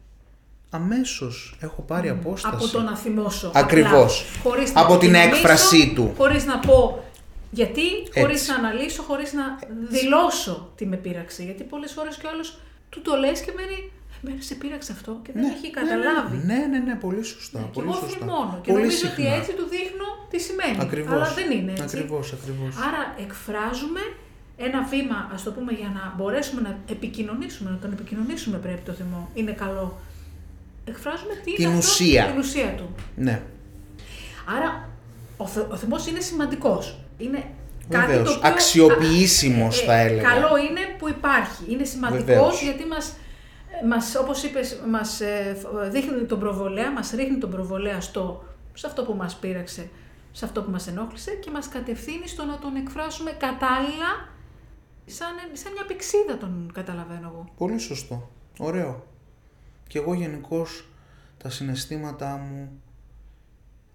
αμέσως 0.70 1.58
έχω 1.60 1.82
πάρει 1.82 2.10
απόσταση. 2.10 2.56
Από 2.56 2.68
το 2.68 2.82
να 2.82 2.98
θυμώσω. 2.98 3.52
Ακριβώς. 3.54 4.26
απλά, 4.38 4.52
χωρίς 4.52 4.74
να 4.74 4.82
Από 4.82 4.98
την 4.98 5.10
επικοινωνήσω, 5.14 5.38
έκφρασή 5.42 5.94
του. 5.96 6.14
Χωρίς 6.18 6.46
να 6.46 6.60
πω 6.60 7.04
γιατί, 7.52 7.82
χωρίς 8.20 8.40
Έτσι. 8.42 8.52
να 8.52 8.56
αναλύσω, 8.68 9.02
χωρίς 9.02 9.34
να 9.34 9.44
δηλώσω 9.90 10.72
τι 10.76 10.86
με 10.86 10.96
πείραξε. 10.96 11.44
Γιατί 11.44 11.64
πολλές 11.64 11.92
φορές 11.92 12.16
και 12.18 12.26
ο 12.28 12.30
άλλος 12.30 12.60
του 12.90 13.02
το 13.02 13.16
λες 13.16 13.42
και 13.42 13.52
μένει, 13.56 13.92
εμένα 14.24 14.42
σε 14.42 14.56
πείραξε 14.56 14.92
αυτό 14.92 15.12
και 15.24 15.32
δεν 15.36 15.44
έχει 15.44 15.68
καταλάβει. 15.80 16.36
Ναι, 16.38 16.54
ναι, 16.54 16.66
ναι, 16.68 16.80
ναι, 16.80 16.96
πολύ 16.96 17.24
σωστά. 17.24 17.60
Και 17.60 17.66
πολύ 17.78 17.88
εγώ 17.88 17.96
σωστά. 18.00 18.18
θυμώνω 18.18 18.56
και 18.64 18.72
πολύ 18.72 18.84
νομίζω 18.84 18.98
συχνά. 18.98 19.14
ότι 19.14 19.24
έτσι 19.38 19.52
του 19.58 19.66
δείχνω 19.76 20.08
τι 20.32 20.38
σημαίνει. 20.48 20.78
Ακριβώς. 20.88 21.14
Αλλά 21.14 21.30
δεν 21.40 21.52
είναι 21.58 21.72
έτσι. 21.72 21.84
Ακριβώς, 21.88 22.26
ακριβώς. 22.38 22.72
Άρα 22.88 23.02
εκφράζουμε 23.26 24.04
ένα 24.68 24.80
βήμα, 24.92 25.18
ας 25.34 25.44
το 25.44 25.52
πούμε, 25.56 25.72
για 25.82 25.90
να 25.98 26.04
μπορέσουμε 26.18 26.62
να 26.68 26.72
επικοινωνήσουμε, 26.96 27.70
να 27.70 27.78
τον 27.84 27.92
επικοινωνήσουμε 27.92 28.58
πρέπει 28.66 28.82
το 28.90 28.94
θυμό. 29.00 29.30
Είναι 29.34 29.52
καλό. 29.52 29.88
Εκφράζουμε 30.86 31.34
τι 31.44 31.52
Την 31.54 31.66
είναι 31.70 31.78
αυτό, 31.78 31.90
ουσία. 31.92 32.26
την 32.26 32.40
ουσία 32.40 32.70
του. 32.80 32.88
Ναι. 33.16 33.42
Άρα 34.58 34.90
ο, 35.38 35.48
θε, 35.48 35.60
ο 35.60 35.76
θυμός 35.76 36.08
είναι 36.08 36.20
σημαντικός. 36.20 37.00
Είναι 37.18 37.44
κάτι 37.90 38.06
Βεβαίως. 38.08 38.28
το 38.30 38.38
οποίο... 38.38 38.50
Αξιοποιήσιμος, 38.50 39.82
α, 39.82 39.86
θα 39.86 39.94
έλεγα. 40.00 40.22
Καλό 40.30 40.58
είναι 40.58 40.80
που 40.98 41.10
υπάρχει. 41.10 41.64
Είναι 41.68 41.84
σημαντικός 41.84 42.26
Βεβαίως. 42.26 42.62
γιατί 42.62 42.86
μας, 42.86 43.14
μας, 43.88 44.16
όπως 44.16 44.44
είπες, 44.44 44.82
μας 44.90 45.22
ε, 45.22 45.56
φ- 45.62 45.92
δείχνει 45.92 46.24
τον 46.26 46.40
προβολέα, 46.40 46.92
μας 46.92 47.12
ρίχνει 47.12 47.38
τον 47.38 47.50
προβολέα 47.50 48.02
στο, 48.02 48.44
σε 48.74 48.88
αυτό 48.88 49.04
που 49.04 49.14
μας 49.14 49.36
πείραξε, 49.36 49.90
σε 50.32 50.46
αυτό 50.46 50.64
που 50.64 50.72
μας 50.72 50.88
ενόχλησε 50.88 51.32
και 51.32 51.50
μας 51.52 51.68
κατευθύνει 51.70 52.28
στο 52.28 52.44
να 52.46 52.58
τον 52.60 52.76
εκφράσουμε 52.76 53.32
κατάλληλα 53.32 54.30
σαν, 55.06 55.28
σαν 55.54 55.72
μια 55.72 55.86
πηξίδα 55.88 56.38
τον 56.38 56.72
καταλαβαίνω 56.74 57.28
εγώ. 57.34 57.50
Πολύ 57.58 57.78
σωστό. 57.78 58.30
Ωραίο. 58.60 59.06
Και 59.88 59.98
εγώ 60.00 60.14
γενικώς 60.14 60.86
τα 61.38 61.50
συναισθήματά 61.50 62.38
μου 62.38 62.82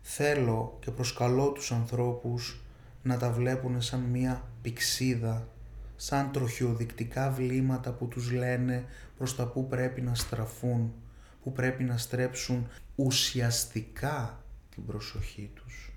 θέλω 0.02 0.76
και 0.80 0.90
προσκαλώ 0.90 1.50
τους 1.52 1.72
ανθρώπους 1.72 2.60
να 3.02 3.16
τα 3.16 3.30
βλέπουν 3.30 3.82
σαν 3.82 4.00
μία 4.00 4.42
πηξίδα, 4.62 5.48
σαν 5.96 6.30
τροχιοδεικτικά 6.32 7.30
βλήματα 7.30 7.90
που 7.92 8.06
τους 8.08 8.30
λένε 8.32 8.84
προς 9.16 9.36
τα 9.36 9.46
που 9.46 9.66
πρέπει 9.66 10.00
να 10.00 10.14
στραφούν, 10.14 10.92
που 11.42 11.52
πρέπει 11.52 11.84
να 11.84 11.96
στρέψουν 11.96 12.68
ουσιαστικά 12.94 14.44
την 14.74 14.84
προσοχή 14.86 15.50
τους. 15.54 15.92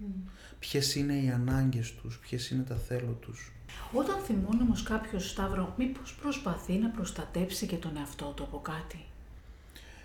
Ποιες 0.59 0.95
είναι 0.95 1.13
οι 1.13 1.29
ανάγκες 1.29 1.93
τους, 1.93 2.17
ποιες 2.17 2.49
είναι 2.49 2.63
τα 2.63 2.75
θέλω 2.75 3.11
τους. 3.11 3.51
Όταν 3.93 4.15
θυμώνει 4.25 4.61
όμως 4.61 4.83
κάποιος 4.83 5.29
Σταύρο, 5.29 5.73
μήπως 5.77 6.15
προσπαθεί 6.21 6.73
να 6.73 6.89
προστατέψει 6.89 7.65
και 7.65 7.75
τον 7.75 7.97
εαυτό 7.97 8.25
του 8.35 8.43
από 8.43 8.59
κάτι; 8.59 9.05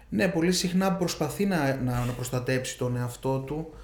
Ναι, 0.08 0.28
πολύ 0.28 0.52
συχνά 0.52 0.92
προσπαθεί 0.92 1.46
να, 1.46 1.74
να, 1.74 2.04
να 2.04 2.12
προστατέψει 2.12 2.78
τον 2.78 2.96
εαυτό 2.96 3.38
του. 3.38 3.74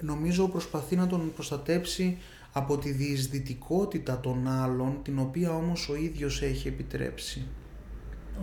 Νομίζω 0.00 0.48
προσπαθεί 0.48 0.96
να 0.96 1.06
τον 1.06 1.32
προστατέψει 1.34 2.18
από 2.52 2.78
τη 2.78 2.90
διεισδυτικότητα 2.90 4.20
των 4.20 4.48
άλλων, 4.48 5.02
την 5.02 5.18
οποία 5.18 5.54
όμως 5.54 5.88
ο 5.88 5.96
ίδιος 5.96 6.42
έχει 6.42 6.68
επιτρέψει. 6.68 7.46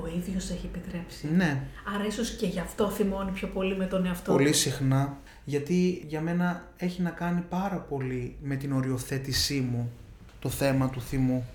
Ο 0.02 0.08
ίδιος 0.18 0.50
έχει 0.50 0.66
επιτρέψει. 0.76 1.28
Ναι, 1.36 1.62
Άρα 1.96 2.06
ίσως 2.06 2.30
και 2.36 2.46
γι' 2.46 2.60
αυτό 2.60 2.90
θυμώνει 2.90 3.32
πιο 3.32 3.48
πολύ 3.48 3.76
με 3.78 3.86
τον 3.86 4.06
εαυτό 4.06 4.32
πολύ 4.32 4.52
του. 4.52 4.58
συχνά, 4.58 5.18
γιατί 5.44 6.04
για 6.08 6.22
μένα 6.22 6.64
έχει 6.78 7.02
να 7.02 7.10
κάνει 7.10 7.44
πάρα 7.50 7.76
πολύ 7.78 8.36
με 8.44 8.56
την 8.56 8.74
οριοθέτησή 8.74 9.60
μου 9.72 9.92
το 10.40 10.50
θέμα 10.50 10.90
του 10.90 11.02
θυμού. 11.02 11.46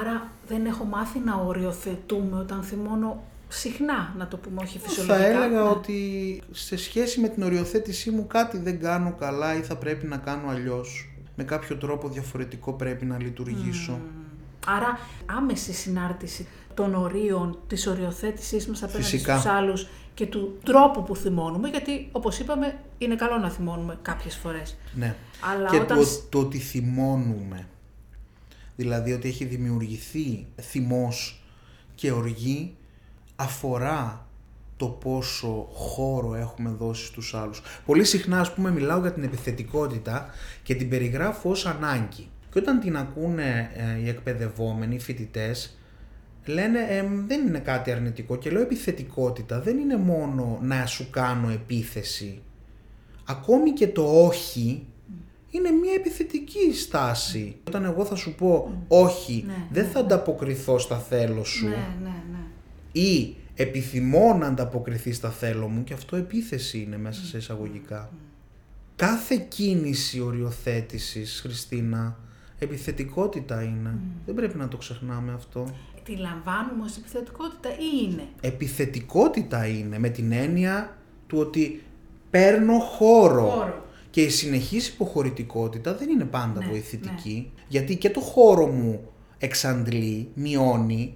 Άρα 0.00 0.28
δεν 0.48 0.66
έχω 0.66 0.84
μάθει 0.84 1.18
να 1.18 1.34
οριοθετούμε 1.36 2.38
όταν 2.38 2.62
θυμώνω 2.62 3.22
συχνά, 3.48 4.14
να 4.18 4.28
το 4.28 4.36
πούμε, 4.36 4.60
όχι 4.62 4.78
φυσιολογικά. 4.78 5.18
Θα 5.18 5.24
έλεγα 5.26 5.62
Ναι. 5.62 5.68
ότι 5.68 6.40
σε 6.50 6.76
σχέση 6.76 7.20
με 7.20 7.28
την 7.28 7.42
οριοθέτησή 7.42 8.10
μου 8.10 8.26
κάτι 8.26 8.58
δεν 8.58 8.80
κάνω 8.80 9.12
καλά 9.12 9.56
ή 9.56 9.60
θα 9.60 9.76
πρέπει 9.76 10.06
να 10.06 10.16
κάνω 10.16 10.48
αλλιώς. 10.50 11.12
Με 11.36 11.44
κάποιο 11.44 11.76
τρόπο 11.76 12.08
διαφορετικό 12.08 12.72
πρέπει 12.72 13.04
να 13.04 13.18
λειτουργήσω. 13.22 13.98
Άρα, 14.66 14.98
άμεση 15.26 15.72
συνάρτηση 15.72 16.46
των 16.78 16.94
ορίων, 16.94 17.58
της 17.66 17.86
οριοθέτησής 17.86 18.66
μας 18.66 18.82
απέναντι 18.82 19.04
Φυσικά. 19.04 19.38
στους 19.38 19.50
άλλους 19.50 19.88
και 20.14 20.26
του 20.26 20.58
τρόπου 20.64 21.02
που 21.02 21.16
θυμώνουμε, 21.16 21.68
γιατί, 21.68 22.08
όπως 22.12 22.38
είπαμε, 22.38 22.78
είναι 22.98 23.14
καλό 23.14 23.38
να 23.38 23.50
θυμώνουμε 23.50 23.98
κάποιες 24.02 24.36
φορές. 24.36 24.76
Ναι. 24.94 25.14
Αλλά 25.52 25.70
και 25.70 25.76
όταν... 25.76 25.98
το, 25.98 26.04
το 26.28 26.38
ότι 26.38 26.58
θυμώνουμε. 26.58 27.68
Δηλαδή 28.76 29.12
ότι 29.12 29.28
έχει 29.28 29.44
δημιουργηθεί 29.44 30.46
θυμός 30.60 31.42
και 31.94 32.12
οργή 32.12 32.76
αφορά 33.36 34.26
το 34.76 34.86
πόσο 34.86 35.68
χώρο 35.72 36.34
έχουμε 36.34 36.70
δώσει 36.70 37.04
στους 37.04 37.34
άλλους. 37.34 37.62
Πολύ 37.86 38.04
συχνά 38.04 38.40
ας 38.40 38.54
πούμε 38.54 38.70
μιλάω 38.70 39.00
για 39.00 39.12
την 39.12 39.22
επιθετικότητα 39.22 40.30
και 40.62 40.74
την 40.74 40.88
περιγράφω 40.88 41.50
ως 41.50 41.66
ανάγκη. 41.66 42.28
Και 42.52 42.58
όταν 42.58 42.80
την 42.80 42.96
ακούνε 42.96 43.70
ε, 43.74 44.00
οι 44.00 44.08
εκπαιδευόμενοι, 44.08 44.94
οι 44.94 44.98
φοιτητές, 45.00 45.78
λένε 46.48 46.78
«Εμ, 46.88 47.26
δεν 47.26 47.46
είναι 47.46 47.58
κάτι 47.58 47.90
αρνητικό 47.90 48.36
και 48.36 48.50
λέω 48.50 48.62
επιθετικότητα 48.62 49.60
δεν 49.60 49.78
είναι 49.78 49.96
μόνο 49.96 50.58
να 50.62 50.86
σου 50.86 51.10
κάνω 51.10 51.48
επίθεση. 51.50 52.42
Ακόμη 53.24 53.70
και 53.70 53.88
το 53.88 54.24
όχι 54.24 54.86
είναι 55.50 55.70
μια 55.70 55.92
επιθετική 55.96 56.74
στάση. 56.74 57.56
Όταν 57.66 57.84
εγώ 57.84 58.04
θα 58.04 58.14
σου 58.14 58.34
πω 58.34 58.82
όχι, 58.88 59.44
Ναι, 59.46 59.66
δεν 59.70 59.84
ναι, 59.84 59.90
θα 59.90 60.00
ανταποκριθώ 60.00 60.78
στα 60.78 60.98
θέλω 60.98 61.44
σου 61.44 61.68
Ναι, 61.68 61.76
ναι, 62.02 62.22
ναι. 62.32 63.00
ή 63.00 63.36
επιθυμώ 63.54 64.34
να 64.34 64.46
ανταποκριθεί 64.46 65.12
στα 65.12 65.30
θέλω 65.30 65.68
μου 65.68 65.84
και 65.84 65.94
αυτό 65.94 66.16
επίθεση 66.16 66.78
είναι 66.78 66.98
μέσα 66.98 67.24
σε 67.24 67.36
εισαγωγικά. 67.36 68.10
Κάθε 68.96 69.36
κίνηση 69.36 70.20
οριοθέτησης, 70.20 71.40
Χριστίνα, 71.40 72.18
επιθετικότητα 72.58 73.62
είναι. 73.62 73.98
Δεν 74.26 74.34
πρέπει 74.34 74.58
να 74.58 74.68
το 74.68 74.76
ξεχνάμε 74.76 75.32
αυτό. 75.32 75.74
Τη 76.08 76.16
λαμβάνουμε 76.16 76.84
ως 76.84 76.96
επιθετικότητα 76.96 77.68
ή 77.68 78.08
είναι; 78.08 78.22
Επιθετικότητα 78.40 79.66
είναι 79.66 79.98
με 79.98 80.08
την 80.08 80.32
έννοια 80.32 80.96
του 81.26 81.38
ότι 81.38 81.82
παίρνω 82.30 82.78
χώρο. 82.78 83.48
Χώρο. 83.48 83.84
Και 84.10 84.22
η 84.22 84.28
συνεχής 84.28 84.88
υποχωρητικότητα 84.88 85.94
δεν 85.94 86.08
είναι 86.08 86.24
πάντα 86.24 86.60
Ναι, 86.60 86.66
βοηθητική, 86.66 87.52
γιατί 87.68 87.96
και 87.96 88.10
το 88.10 88.20
χώρο 88.20 88.66
μου 88.66 89.00
εξαντλεί, 89.38 90.28
μειώνει 90.34 91.14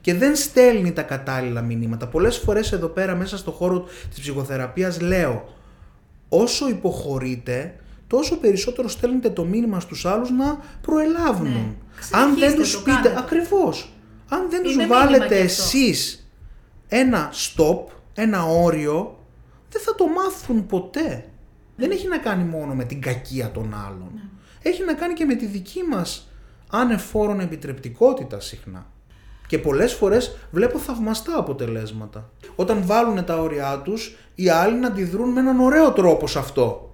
και 0.00 0.14
δεν 0.14 0.36
στέλνει 0.36 0.92
τα 0.92 1.02
κατάλληλα 1.02 1.62
μηνύματα. 1.62 2.06
Πολλές 2.06 2.36
φορές 2.36 2.72
εδώ 2.72 2.88
πέρα 2.88 3.14
μέσα 3.14 3.36
στο 3.36 3.50
χώρο 3.50 3.84
της 4.10 4.20
ψυχοθεραπείας 4.20 5.00
λέω 5.00 5.54
όσο 6.28 6.68
υποχωρείτε 6.68 7.74
τόσο 8.06 8.36
περισσότερο 8.36 8.88
στέλνετε 8.88 9.30
το 9.30 9.44
μήνυμα 9.44 9.80
στους 9.80 10.06
άλλους 10.06 10.30
να 10.30 10.58
προελάβουν. 10.80 11.52
Ναι. 11.52 11.74
Αν 12.10 12.28
δεν 12.38 12.50
Συνεχίστε, 12.50 12.60
τους 12.60 12.72
το 12.72 12.78
πείτε, 12.78 12.96
κάνετε. 12.96 13.18
ακριβώς, 13.18 13.90
αν 14.28 14.50
δεν 14.50 14.62
τους 14.62 14.72
Είναι 14.72 14.82
μήνυμα 14.82 15.00
βάλετε 15.04 15.26
και 15.26 15.34
αυτό. 15.34 15.44
εσείς 15.44 16.28
ένα 16.88 17.32
stop, 17.32 17.84
ένα 18.14 18.44
όριο, 18.44 19.18
δεν 19.70 19.82
θα 19.82 19.94
το 19.94 20.06
μάθουν 20.06 20.66
ποτέ. 20.66 21.24
Δεν 21.76 21.90
έχει 21.90 22.08
να 22.08 22.18
κάνει 22.18 22.44
μόνο 22.44 22.74
με 22.74 22.84
την 22.84 23.00
κακία 23.00 23.50
των 23.50 23.74
άλλων. 23.86 24.10
Ναι. 24.14 24.20
Έχει 24.62 24.84
να 24.84 24.94
κάνει 24.94 25.14
και 25.14 25.24
με 25.24 25.34
τη 25.34 25.46
δική 25.46 25.82
μας 25.82 26.28
ανεφόρον 26.70 27.40
επιτρεπτικότητα 27.40 28.40
συχνά. 28.40 28.86
Και 29.46 29.58
πολλές 29.58 29.92
φορές 29.92 30.36
βλέπω 30.50 30.78
θαυμαστά 30.78 31.38
αποτελέσματα. 31.38 32.30
Όταν 32.56 32.86
βάλουν 32.86 33.24
τα 33.24 33.40
όρια 33.40 33.80
τους, 33.84 34.16
οι 34.34 34.48
άλλοι 34.48 34.76
να 34.76 34.86
αντιδρούν 34.86 35.30
με 35.30 35.40
έναν 35.40 35.60
ωραίο 35.60 35.92
τρόπο 35.92 36.26
σε 36.26 36.38
αυτό. 36.38 36.85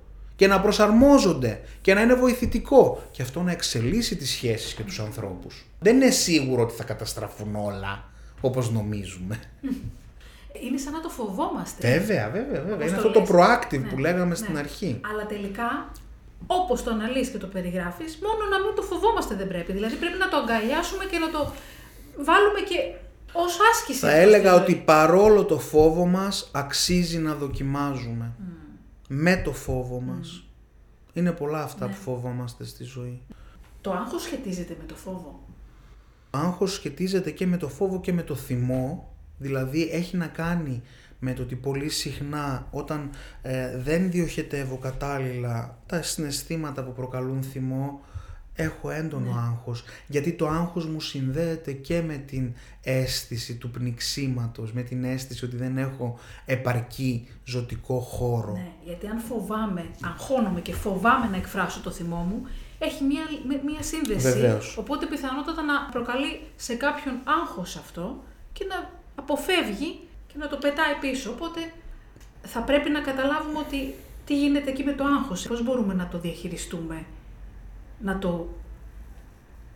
Και 0.42 0.48
να 0.48 0.60
προσαρμόζονται 0.60 1.60
και 1.80 1.94
να 1.94 2.00
είναι 2.00 2.14
βοηθητικό. 2.14 3.02
Και 3.10 3.22
αυτό 3.22 3.42
να 3.42 3.50
εξελίσσει 3.50 4.16
τις 4.16 4.30
σχέσεις 4.30 4.74
και 4.74 4.82
τους 4.82 5.00
ανθρώπους. 5.00 5.64
Δεν 5.80 5.96
είναι 5.96 6.10
σίγουρο 6.10 6.62
ότι 6.62 6.74
θα 6.74 6.84
καταστραφούν 6.84 7.56
όλα 7.56 8.04
όπως 8.40 8.70
νομίζουμε. 8.70 9.40
Είναι 10.66 10.78
σαν 10.78 10.92
να 10.92 11.00
το 11.00 11.08
φοβόμαστε. 11.08 11.98
Βέβαια, 11.98 12.30
βέβαια, 12.30 12.60
βέβαια. 12.60 12.74
Όπως 12.74 12.86
Είναι 12.86 12.96
το 12.96 13.08
αυτό 13.08 13.10
το 13.12 13.20
λες. 13.20 13.30
proactive 13.30 13.80
Ναι, 13.80 13.88
που 13.88 13.98
λέγαμε 13.98 14.28
ναι. 14.28 14.34
στην 14.34 14.58
αρχή. 14.58 15.00
Αλλά 15.12 15.26
τελικά, 15.26 15.90
όπως 16.46 16.82
το 16.82 16.90
αναλύεις 16.90 17.28
και 17.28 17.38
το 17.38 17.46
περιγράφεις, 17.46 18.18
μόνο 18.22 18.48
να 18.50 18.58
μην 18.66 18.74
το 18.74 18.82
φοβόμαστε 18.82 19.34
δεν 19.34 19.48
πρέπει. 19.48 19.72
Δηλαδή 19.72 19.94
πρέπει 19.94 20.18
να 20.18 20.28
το 20.28 20.36
αγκαλιάσουμε 20.36 21.04
και 21.04 21.18
να 21.18 21.30
το 21.30 21.52
βάλουμε 22.16 22.60
και 22.68 22.78
ως 23.32 23.58
άσκηση. 23.72 23.98
Θα 23.98 24.08
αυτό 24.08 24.20
έλεγα 24.20 24.52
στη 24.52 24.60
ότι 24.62 24.72
ζωή. 24.72 24.80
παρόλο 24.80 25.44
το 25.44 25.58
φόβο 25.58 26.06
μας 26.06 26.50
αξίζει 26.52 27.18
να 27.18 27.34
δοκιμάζουμε. 27.34 28.32
Με 29.14 29.36
το 29.36 29.52
φόβο 29.52 30.00
μας. 30.00 30.44
Είναι 31.12 31.32
πολλά 31.32 31.62
αυτά 31.62 31.86
Ναι. 31.86 31.92
που 31.92 31.98
φοβόμαστε 32.00 32.64
στη 32.64 32.84
ζωή. 32.84 33.20
Το 33.80 33.92
άγχος 33.92 34.22
σχετίζεται 34.22 34.76
με 34.80 34.84
το 34.86 34.94
φόβο. 34.94 35.40
Άγχος 36.30 36.72
σχετίζεται 36.72 37.30
και 37.30 37.46
με 37.46 37.56
το 37.56 37.68
φόβο 37.68 38.00
και 38.00 38.12
με 38.12 38.22
το 38.22 38.34
θυμό. 38.34 39.14
Δηλαδή 39.38 39.88
έχει 39.90 40.16
να 40.16 40.26
κάνει 40.26 40.82
με 41.18 41.32
το 41.32 41.42
ότι 41.42 41.54
πολύ 41.54 41.88
συχνά 41.88 42.66
όταν 42.70 43.10
ε, 43.42 43.78
δεν 43.78 44.10
διοχετεύω 44.10 44.76
κατάλληλα 44.76 45.78
τα 45.86 46.02
συναισθήματα 46.02 46.84
που 46.84 46.92
προκαλούν 46.92 47.42
θυμό 47.42 48.00
έχω 48.54 48.90
έντονο 48.90 49.32
Ναι. 49.32 49.40
άγχος. 49.40 49.84
Γιατί 50.06 50.32
το 50.32 50.48
άγχος 50.48 50.86
μου 50.86 51.00
συνδέεται 51.00 51.72
και 51.72 52.02
με 52.02 52.16
την 52.16 52.52
αίσθηση 52.82 53.54
του 53.56 53.70
πνιξίματος, 53.70 54.72
με 54.72 54.82
την 54.82 55.04
αίσθηση 55.04 55.44
ότι 55.44 55.56
δεν 55.56 55.78
έχω 55.78 56.18
επαρκή 56.46 57.28
ζωτικό 57.44 57.98
χώρο. 58.00 58.52
Ναι, 58.52 58.72
γιατί 58.84 59.06
αν 59.06 59.18
φοβάμαι, 59.18 59.86
αγχώνομαι 60.04 60.60
και 60.60 60.72
φοβάμαι 60.74 61.26
να 61.26 61.36
εκφράσω 61.36 61.80
το 61.80 61.90
θυμό 61.90 62.16
μου, 62.16 62.46
έχει 62.78 63.04
μία, 63.04 63.22
με- 63.46 63.60
μία 63.66 63.82
σύνδεση. 63.82 64.32
Βεβαίως. 64.32 64.76
Οπότε 64.76 65.06
πιθανότατα 65.06 65.62
να 65.62 65.88
προκαλεί 65.90 66.40
σε 66.56 66.74
κάποιον 66.74 67.14
άγχος 67.24 67.76
αυτό 67.76 68.22
και 68.52 68.64
να 68.68 68.90
αποφεύγει 69.14 70.00
και 70.26 70.34
να 70.38 70.48
το 70.48 70.56
πετάει 70.56 70.94
πίσω. 71.00 71.30
Οπότε 71.30 71.60
θα 72.42 72.60
πρέπει 72.60 72.90
να 72.90 73.00
καταλάβουμε 73.00 73.58
ότι 73.58 73.94
τι 74.26 74.38
γίνεται 74.38 74.70
εκεί 74.70 74.82
με 74.84 74.92
το 74.92 75.04
άγχος, 75.04 75.46
πώς 75.46 75.64
μπορούμε 75.64 75.94
να 75.94 76.08
το 76.08 76.18
διαχειριστούμε, 76.18 77.04
να 78.02 78.18
το 78.18 78.48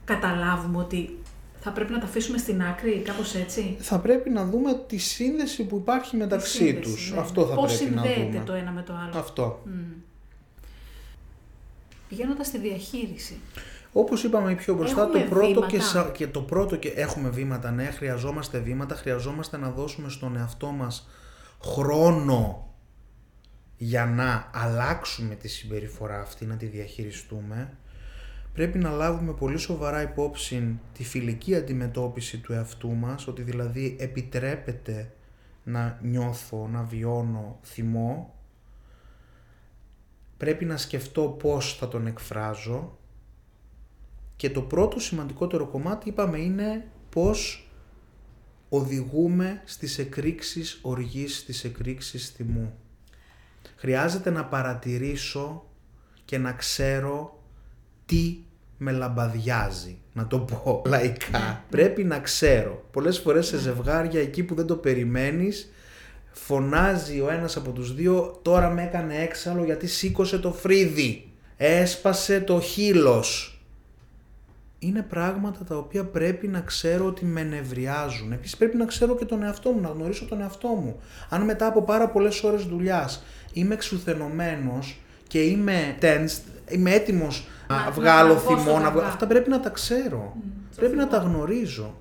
καταλάβουμε 0.05 0.79
ότι 0.79 1.19
θα 1.61 1.71
πρέπει 1.71 1.93
να 1.93 1.99
τα 1.99 2.07
αφήσουμε 2.07 2.39
στην 2.39 2.62
άκρη, 2.62 2.99
κάπως 3.05 3.35
έτσι; 3.35 3.77
Θα 3.81 3.99
πρέπει 4.01 4.31
να 4.31 4.45
δούμε 4.45 4.75
τη 4.87 4.97
σύνδεση 4.97 5.65
που 5.65 5.77
υπάρχει 5.77 6.17
μεταξύ 6.17 6.57
Σύνδεση, 6.57 6.81
τους. 6.81 7.11
ναι. 7.12 7.19
Αυτό 7.21 7.47
θα 7.47 7.55
Πώς 7.55 7.77
πρέπει 7.77 7.95
να 7.95 8.03
συνδέεται 8.03 8.31
δούμε. 8.33 8.45
το 8.45 8.53
ένα 8.53 8.71
με 8.71 8.83
το 8.83 8.93
άλλο. 8.93 9.19
Αυτό. 9.19 9.62
Πηγαίνοντας 12.09 12.47
στη 12.47 12.59
διαχείριση. 12.59 13.41
Όπως 13.93 14.25
είπαμε 14.25 14.55
πιο 14.55 14.75
μπροστά, 14.75 15.03
Έχουμε 15.03 15.19
το 15.23 15.29
πρώτο 15.29 15.61
και, 15.61 15.67
βήματα. 15.67 15.85
σα- 15.85 16.11
και 16.11 16.27
το 16.27 16.41
πρώτο 16.41 16.77
και 16.77 16.89
έχουμε 16.89 17.29
βήματα, 17.29 17.71
ναι, 17.71 17.85
χρειαζόμαστε 17.85 18.59
βήματα, 18.59 18.95
χρειαζόμαστε 18.95 19.57
να 19.57 19.71
δώσουμε 19.71 20.09
στον 20.09 20.37
εαυτό 20.37 20.67
μας 20.67 21.09
χρόνο 21.62 22.71
για 23.77 24.07
να 24.07 24.51
αλλάξουμε 24.55 25.35
τη 25.35 25.49
συμπεριφορά 25.49 26.21
αυτή, 26.21 26.45
να 26.45 26.57
τη 26.57 26.67
διαχειριστούμε. 26.67 27.77
Πρέπει 28.57 28.79
να 28.79 28.90
λάβουμε 28.90 29.33
πολύ 29.33 29.57
σοβαρά 29.57 30.03
υπόψη 30.03 30.79
τη 30.92 31.05
φιλική 31.05 31.55
αντιμετώπιση 31.55 32.38
του 32.38 32.53
εαυτού 32.53 32.95
μας, 32.95 33.27
ότι 33.27 33.42
δηλαδή 33.42 33.97
επιτρέπεται 33.99 35.12
να 35.64 35.99
νιώθω, 36.03 36.69
να 36.69 36.83
βιώνω 36.83 37.59
θυμό. 37.62 38.35
Πρέπει 40.37 40.64
να 40.64 40.77
σκεφτώ 40.77 41.23
πώς 41.23 41.77
θα 41.77 41.88
τον 41.88 42.07
εκφράζω, 42.07 42.99
και 44.37 44.51
το 44.51 44.62
πρώτο 44.62 45.01
σημαντικότερο 45.01 45.66
κομμάτι 45.66 46.09
είπαμε 46.09 46.39
είναι 46.39 46.91
πώς 47.11 47.70
οδηγούμε 48.68 49.62
στις 49.64 49.99
εκρήξεις 49.99 50.78
οργής, 50.83 51.37
στις 51.37 51.64
εκρήξεις 51.64 52.28
θυμού. 52.28 52.74
Χρειάζεται 53.76 54.31
να 54.31 54.45
παρατηρήσω 54.45 55.66
και 56.24 56.39
να 56.39 56.53
ξέρω 56.53 57.43
τι 58.07 58.45
με 58.77 58.93
λαμπαδιάζει, 58.93 59.99
να 60.12 60.27
το 60.27 60.39
πω 60.39 60.83
λαϊκά. 60.87 61.64
Πρέπει 61.70 62.05
να 62.05 62.18
ξέρω. 62.18 62.85
Πολλές 62.91 63.18
φορές 63.18 63.47
σε 63.47 63.59
ζευγάρια 63.59 64.20
εκεί 64.20 64.43
που 64.43 64.55
δεν 64.55 64.66
το 64.66 64.77
περιμένεις 64.77 65.72
φωνάζει 66.33 67.20
ο 67.20 67.31
ένας 67.31 67.57
από 67.57 67.70
τους 67.70 67.95
δύο 67.95 68.39
τώρα 68.43 68.70
με 68.70 68.83
έκανε 68.83 69.16
έξαλλο 69.18 69.64
γιατί 69.64 69.87
σήκωσε 69.87 70.39
το 70.39 70.53
φρύδι, 70.53 71.33
έσπασε 71.57 72.41
το 72.41 72.61
χείλος 72.61 73.57
είναι 74.79 75.03
πράγματα 75.03 75.64
τα 75.64 75.77
οποία 75.77 76.05
πρέπει 76.05 76.49
να 76.49 76.61
ξέρω 76.61 77.07
ότι 77.07 77.24
με 77.24 77.43
νευριάζουν. 77.43 78.33
Επίσης 78.33 78.57
πρέπει 78.57 78.77
να 78.77 78.85
ξέρω 78.85 79.16
και 79.16 79.24
τον 79.24 79.43
εαυτό 79.43 79.70
μου, 79.70 79.81
να 79.81 79.89
γνωρίσω 79.89 80.24
τον 80.24 80.41
εαυτό 80.41 80.68
μου. 80.68 81.01
Αν 81.29 81.43
μετά 81.43 81.66
από 81.66 81.83
πάρα 81.83 82.09
πολλές 82.09 82.43
ώρες 82.43 82.62
δουλειάς 82.64 83.24
είμαι 83.53 83.74
εξουθενωμένος 83.74 85.01
και 85.27 85.41
είμαι 85.41 85.97
tensed, 86.01 86.41
είμαι 86.71 86.91
έτοιμος 86.91 87.49
να, 87.69 87.77
Να- 87.77 87.85
να 87.85 87.91
βγάλω 87.91 88.33
τα 88.35 88.39
βγω 88.41 88.51
στο 88.51 88.59
θυμό, 88.59 88.73
να... 88.73 88.79
βγα- 88.79 88.91
γαμπά. 88.95 89.07
αυτά 89.07 89.27
πρέπει 89.27 89.51
να 89.51 89.61
τα 89.61 89.71
ξέρω. 89.71 90.33
το 90.71 90.77
πρέπει 90.77 90.97
να 90.97 91.07
θυμό. 91.07 91.17
τα 91.23 91.29
γνωρίζω. 91.29 91.95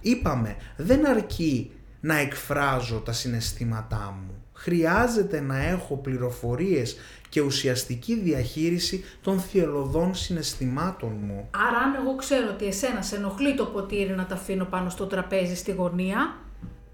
Είπαμε, 0.00 0.56
δεν 0.76 1.06
αρκεί 1.08 1.70
να 2.00 2.16
εκφράζω 2.18 2.96
τα 2.98 3.12
συναισθήματά 3.12 4.14
μου. 4.20 4.30
Χρειάζεται 4.52 5.40
να 5.40 5.58
έχω 5.66 5.96
πληροφορίες 5.96 6.96
και 7.28 7.40
ουσιαστική 7.40 8.14
διαχείριση 8.20 9.04
των 9.22 9.40
θυελωδών 9.40 10.14
συναισθημάτων 10.14 11.12
μου. 11.26 11.48
Άρα 11.68 11.78
αν 11.78 11.94
εγώ 12.04 12.16
ξέρω 12.16 12.46
ότι 12.50 12.64
εσένα 12.66 13.02
σε 13.02 13.16
ενοχλεί 13.16 13.54
το 13.54 13.64
ποτήρι 13.64 14.12
να 14.14 14.26
τα 14.26 14.34
αφήνω 14.34 14.64
πάνω 14.64 14.90
στο 14.90 15.04
τραπέζι 15.06 15.56
στη 15.56 15.72
γωνία, 15.72 16.36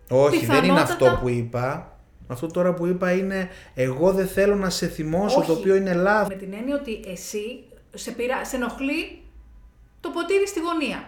Όχι, 0.09 0.47
δεν 0.47 0.57
είναι 0.57 0.61
Πιθανότατα- 0.61 0.93
αυτό 1.07 1.19
που 1.23 1.29
είπα. 1.29 1.92
Αυτό 2.33 2.47
τώρα 2.47 2.75
που 2.75 2.87
είπα 2.87 3.13
είναι 3.13 3.49
εγώ 3.75 4.13
δεν 4.13 4.27
θέλω 4.27 4.55
να 4.55 4.71
σε 4.71 4.87
θυμώσω 4.87 5.39
Όχι. 5.39 5.47
το 5.47 5.53
οποίο 5.53 5.75
είναι 5.75 5.93
λάθος. 5.95 6.29
με 6.29 6.35
την 6.35 6.53
έννοια 6.59 6.75
ότι 6.75 7.01
εσύ 7.13 7.41
σε, 7.95 8.11
πειρα... 8.11 8.45
σε 8.45 8.57
ενοχλεί 8.57 9.19
το 10.01 10.09
ποτήρι 10.11 10.47
στη 10.49 10.61
γωνία. 10.61 11.05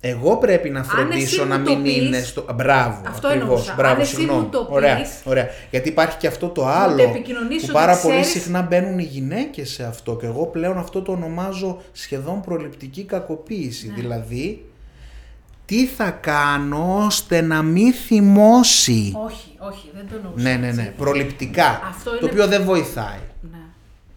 Εγώ 0.00 0.36
πρέπει 0.36 0.70
να 0.70 0.80
εσύ 0.80 0.88
φροντίσω 0.88 1.42
μου 1.42 1.48
να 1.48 1.62
το 1.62 1.74
μην 1.74 1.82
πεις- 1.82 1.96
είναι 1.96 2.20
στο. 2.22 2.44
Α, 2.50 2.52
Μπράβο. 2.52 3.00
Αυτό 3.08 3.26
ακριβώς, 3.26 3.48
εννοούσα. 3.48 3.74
Μπράβο, 3.76 3.94
Αν 3.94 4.00
εσύ 4.00 4.14
συγγνώμη. 4.14 4.40
μου 4.40 4.48
το 4.48 4.66
ωραία, 4.70 4.96
πεις, 4.96 5.10
ωραία. 5.24 5.46
Γιατί 5.70 5.88
υπάρχει 5.88 6.16
και 6.16 6.26
αυτό 6.26 6.46
το 6.46 6.52
το 6.52 6.66
άλλο 6.66 7.02
επικοινωνήσω 7.02 7.60
που 7.60 7.64
ότι 7.64 7.72
πάρα 7.86 7.98
πολύ 7.98 8.20
ξέρεις- 8.20 8.42
συχνά 8.42 8.62
μπαίνουν 8.62 8.98
οι 8.98 9.02
γυναίκες 9.02 9.70
σε 9.70 9.84
αυτό. 9.84 10.16
Και 10.16 10.26
εγώ 10.26 10.46
πλέον 10.46 10.78
αυτό 10.78 11.02
το 11.02 11.12
ονομάζω 11.12 11.80
σχεδόν 11.92 12.40
προληπτική 12.40 13.04
κακοποίηση. 13.04 13.88
Ναι. 13.88 13.94
Δηλαδή, 13.94 14.64
τι 15.68 15.86
θα 15.86 16.10
κάνω 16.10 17.02
ώστε 17.06 17.40
να 17.40 17.62
μην 17.62 17.92
θυμώσει. 17.92 19.12
Όχι, 19.24 19.48
όχι, 19.58 19.90
δεν 19.94 20.06
το 20.08 20.14
εννοούσα. 20.16 20.42
Ναι, 20.42 20.50
ναι, 20.66 20.72
ναι. 20.72 20.82
έτσι. 20.82 20.94
Προληπτικά. 20.96 21.80
Αυτό 21.88 22.10
Το 22.10 22.16
είναι- 22.20 22.30
οποίο 22.30 22.46
δεν 22.46 22.64
βοηθάει. 22.64 23.18
Ναι. 23.50 23.58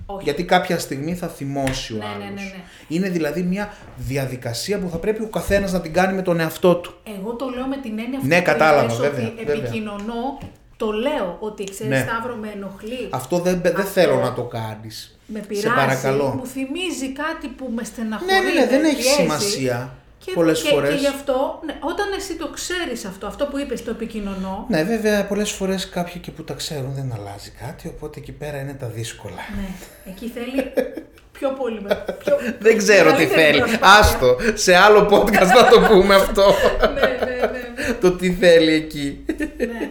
Όχι. 0.06 0.24
Γιατί 0.24 0.43
κάποια 0.43 0.80
στιγμή 0.80 1.16
θα 1.16 1.28
θυμώσει 1.28 1.93
ο 1.93 1.95
Ναι, 1.95 2.04
ναι, 2.04 2.12
άλλος. 2.12 2.28
ναι, 2.28 2.41
ναι. 2.41 2.64
Είναι 2.88 3.10
δηλαδή 3.10 3.41
μια 3.43 3.74
διαδικασία 3.97 4.80
που 4.80 4.89
θα 4.89 4.97
πρέπει 4.97 5.24
ο 5.24 5.28
καθένας 5.28 5.72
να 5.72 5.82
την 5.82 5.93
κάνει 5.93 6.14
με 6.14 6.22
τον 6.22 6.39
εαυτό 6.39 6.76
του. 6.76 6.93
Εγώ 7.20 7.36
το 7.36 7.47
λέω 7.56 7.66
με 7.66 7.78
την 7.78 7.99
έννοια 7.99 8.16
αυτή 8.18 8.28
Ναι, 8.28 8.38
που 8.38 8.43
κατάλαβα, 8.45 8.84
είπες, 8.84 8.97
βέβαια, 8.97 9.28
ότι 9.28 9.43
βέβαια. 9.45 9.64
επικοινωνώ, 9.64 10.38
το 10.78 10.91
λέω 10.91 11.38
ότι 11.39 11.64
ξέρεις 11.64 11.91
Ναι. 11.91 12.06
Σταύρο 12.10 12.36
με 12.36 12.52
ενοχλεί. 12.56 13.08
Αυτό 13.10 13.39
δεν, 13.39 13.62
δεν 13.62 13.76
Αυτό 13.78 13.88
θέλω 13.89 14.16
να 14.20 14.34
το 14.34 14.43
κάνεις. 14.43 15.20
Με 15.26 15.39
Σε 15.39 15.45
πειράζει, 15.47 15.68
παρακαλώ. 15.76 16.28
μου 16.38 16.45
θυμίζει 16.45 17.10
κάτι 17.14 17.47
που 17.47 17.72
με 17.76 17.84
στεναχωρεί. 17.84 18.32
Ναι, 18.32 18.39
ναι, 18.39 18.54
ναι, 18.54 18.60
με 18.60 18.68
δεν 18.68 18.84
έχει 18.84 18.95
πιέζει. 18.95 19.16
σημασία 19.22 19.95
Και, 20.26 20.32
πολλές 20.34 20.62
και, 20.62 20.70
φορές. 20.70 20.90
Και 20.94 21.00
γι' 21.00 21.08
αυτό, 21.08 21.60
ναι, 21.66 21.74
όταν 21.80 22.06
εσύ 22.18 22.36
το 22.36 22.48
ξέρεις 22.48 23.06
αυτό, 23.06 23.28
αυτό 23.28 23.46
που 23.46 23.58
είπες, 23.60 23.84
το 23.84 23.90
επικοινωνώ, 23.92 24.66
Ναι, 24.70 24.84
βέβαια 24.84 25.26
πολλές 25.26 25.52
φορές 25.52 25.90
κάποιοι 25.90 26.22
και 26.22 26.32
που 26.32 26.44
τα 26.44 26.54
ξέρουν 26.54 26.94
δεν 26.96 27.14
αλλάζει 27.20 27.52
κάτι, 27.66 27.88
οπότε 27.88 28.20
εκεί 28.20 28.32
πέρα 28.32 28.58
είναι 28.58 28.74
τα 28.74 28.88
δύσκολα. 28.88 29.36
ναι, 29.56 29.68
εκεί 30.12 30.28
θέλει 30.28 30.72
πιο 31.32 31.50
πολύ. 31.50 31.82
με- 31.82 32.06
Πιο, 32.24 32.36
Δεν 32.66 32.78
ξέρω 32.78 33.10
τι 33.12 33.18
μεγαλύτερη 33.18 33.42
θέλει. 33.44 33.60
προσπάθεια. 33.60 34.00
Άστο, 34.00 34.36
σε 34.54 34.76
άλλο 34.76 35.08
podcast 35.12 35.46
θα 35.56 35.68
το 35.68 35.80
πούμε 35.82 36.16
αυτό. 36.16 36.46
ναι, 36.94 37.00
ναι, 37.02 37.36
ναι, 37.36 37.88
ναι. 37.88 37.94
το 38.02 38.12
τι 38.12 38.32
θέλει 38.34 38.72
εκεί. 38.74 39.26
ναι. 39.58 39.90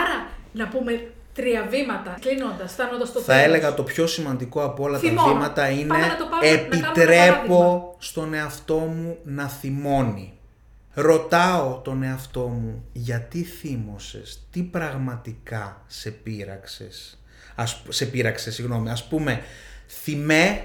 Άρα, 0.00 0.26
να 0.52 0.68
πούμε 0.68 1.00
τρία 1.40 1.66
βήματα, 1.70 2.16
κλείνοντας, 2.20 2.72
φτάνοντας 2.72 3.08
στο 3.08 3.20
Θα 3.20 3.32
τέλος. 3.32 3.44
έλεγα 3.46 3.74
το 3.74 3.82
πιο 3.82 4.06
σημαντικό 4.06 4.62
από 4.64 4.82
όλα 4.82 4.98
Θυμώνω. 4.98 5.22
τα 5.28 5.32
βήματα 5.32 5.68
είναι 5.70 5.86
Πάμε 5.86 6.06
να 6.06 6.16
το 6.16 6.24
πάμε- 6.30 6.50
να 6.50 6.56
κάνουμε 6.56 6.76
ένα 6.76 6.86
επιτρέπω 6.88 7.58
παράδειγμα. 7.58 7.94
στον 7.98 8.34
εαυτό 8.34 8.76
μου 8.76 9.16
να 9.24 9.48
θυμώνει. 9.48 10.32
Ρωτάω 10.94 11.78
τον 11.84 12.02
εαυτό 12.02 12.40
μου 12.40 12.84
γιατί 12.92 13.42
θύμωσες, 13.42 14.42
τι 14.50 14.62
πραγματικά 14.62 15.82
σε 15.86 16.10
πείραξες, 16.10 17.18
ας, 17.54 17.82
σε 17.88 18.06
πείραξες, 18.06 18.54
συγγνώμη, 18.54 18.90
ας 18.90 19.04
πούμε 19.08 19.42
θυμέ, 19.88 20.64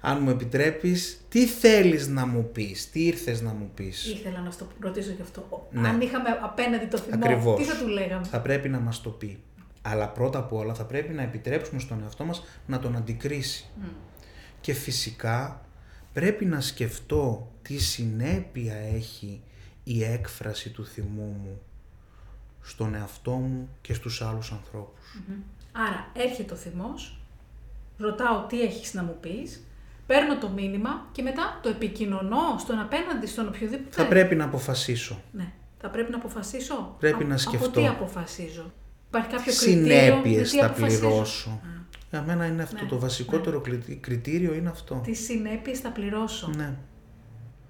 αν 0.00 0.18
μου 0.22 0.30
επιτρέπεις, 0.30 1.20
τι 1.28 1.46
θέλεις 1.46 2.08
να 2.08 2.26
μου 2.26 2.50
πεις, 2.52 2.90
τι 2.90 3.04
ήρθες 3.06 3.40
να 3.40 3.50
μου 3.52 3.70
πεις; 3.74 4.06
Ήθελα 4.06 4.40
να 4.40 4.50
στο 4.50 4.68
ρωτήσω 4.80 5.10
γι' 5.16 5.22
αυτό. 5.22 5.68
Ναι. 5.70 5.88
Αν 5.88 6.00
είχαμε 6.00 6.28
απέναντι 6.42 6.86
το 6.86 6.98
θυμό, 6.98 7.16
Ακριβώς. 7.24 7.56
τι 7.60 7.64
θα 7.64 7.76
του 7.76 7.88
λέγαμε; 7.88 8.26
Θα 8.30 8.40
πρέπει 8.40 8.68
να 8.68 8.78
μας 8.78 9.00
το 9.02 9.10
πει. 9.10 9.38
Αλλά 9.88 10.08
πρώτα 10.08 10.38
απ' 10.38 10.52
όλα 10.52 10.74
θα 10.74 10.84
πρέπει 10.84 11.12
να 11.12 11.22
επιτρέψουμε 11.22 11.80
στον 11.80 12.02
εαυτό 12.02 12.24
μας 12.24 12.42
να 12.66 12.78
τον 12.78 12.96
αντικρίσει. 12.96 13.68
Και 14.60 14.72
φυσικά 14.72 15.60
πρέπει 16.12 16.44
να 16.44 16.60
σκεφτώ 16.60 17.52
τι 17.62 17.78
συνέπεια 17.78 18.74
έχει 18.74 19.42
η 19.84 20.04
έκφραση 20.04 20.70
του 20.70 20.86
θυμού 20.86 21.36
μου 21.42 21.60
στον 22.62 22.94
εαυτό 22.94 23.30
μου 23.30 23.68
και 23.80 23.94
στους 23.94 24.22
άλλους 24.22 24.52
ανθρώπους. 24.52 25.18
Άρα 25.72 26.10
έρχεται 26.12 26.54
ο 26.54 26.56
θυμός, 26.56 27.18
ρωτάω 27.98 28.46
τι 28.46 28.60
έχεις 28.62 28.94
να 28.94 29.02
μου 29.02 29.16
πεις, 29.20 29.64
παίρνω 30.06 30.38
το 30.38 30.48
μήνυμα 30.48 31.08
και 31.12 31.22
μετά 31.22 31.60
το 31.62 31.68
επικοινωνώ 31.68 32.58
στον 32.58 32.78
απέναντι, 32.78 33.26
στον 33.26 33.48
οποιοδήποτε. 33.48 34.02
Θα 34.02 34.06
πρέπει 34.06 34.34
να 34.34 34.44
αποφασίσω. 34.44 35.22
Ναι. 35.32 35.52
Θα 35.78 35.90
πρέπει 35.90 36.10
να 36.10 36.16
αποφασίσω; 36.16 36.96
Πρέπει 36.98 37.22
Α- 37.24 37.26
να 37.26 37.36
σκεφτώ. 37.36 37.66
Από 37.66 37.80
τι 37.80 37.86
αποφασίζω; 37.86 38.72
Υπάρχει 39.16 39.36
κάποιο 39.36 39.52
Τι 39.52 39.58
κριτήριο 39.58 39.94
συνέπειες 40.14 40.52
γιατί 40.52 40.58
θα 40.58 40.66
αποφασίζω. 40.66 41.00
πληρώσω. 41.08 41.60
Για 42.10 42.22
μένα 42.22 42.46
είναι 42.46 42.62
αυτό 42.62 42.82
Ναι, 42.82 42.88
το 42.88 42.98
βασικότερο 42.98 43.60
κλητι- 43.60 44.00
κριτήριο 44.00 44.54
είναι 44.54 44.68
αυτό. 44.68 45.00
Τι 45.04 45.14
συνέπειες 45.14 45.78
θα 45.78 45.88
πληρώσω. 45.90 46.50
Ναι. 46.56 46.74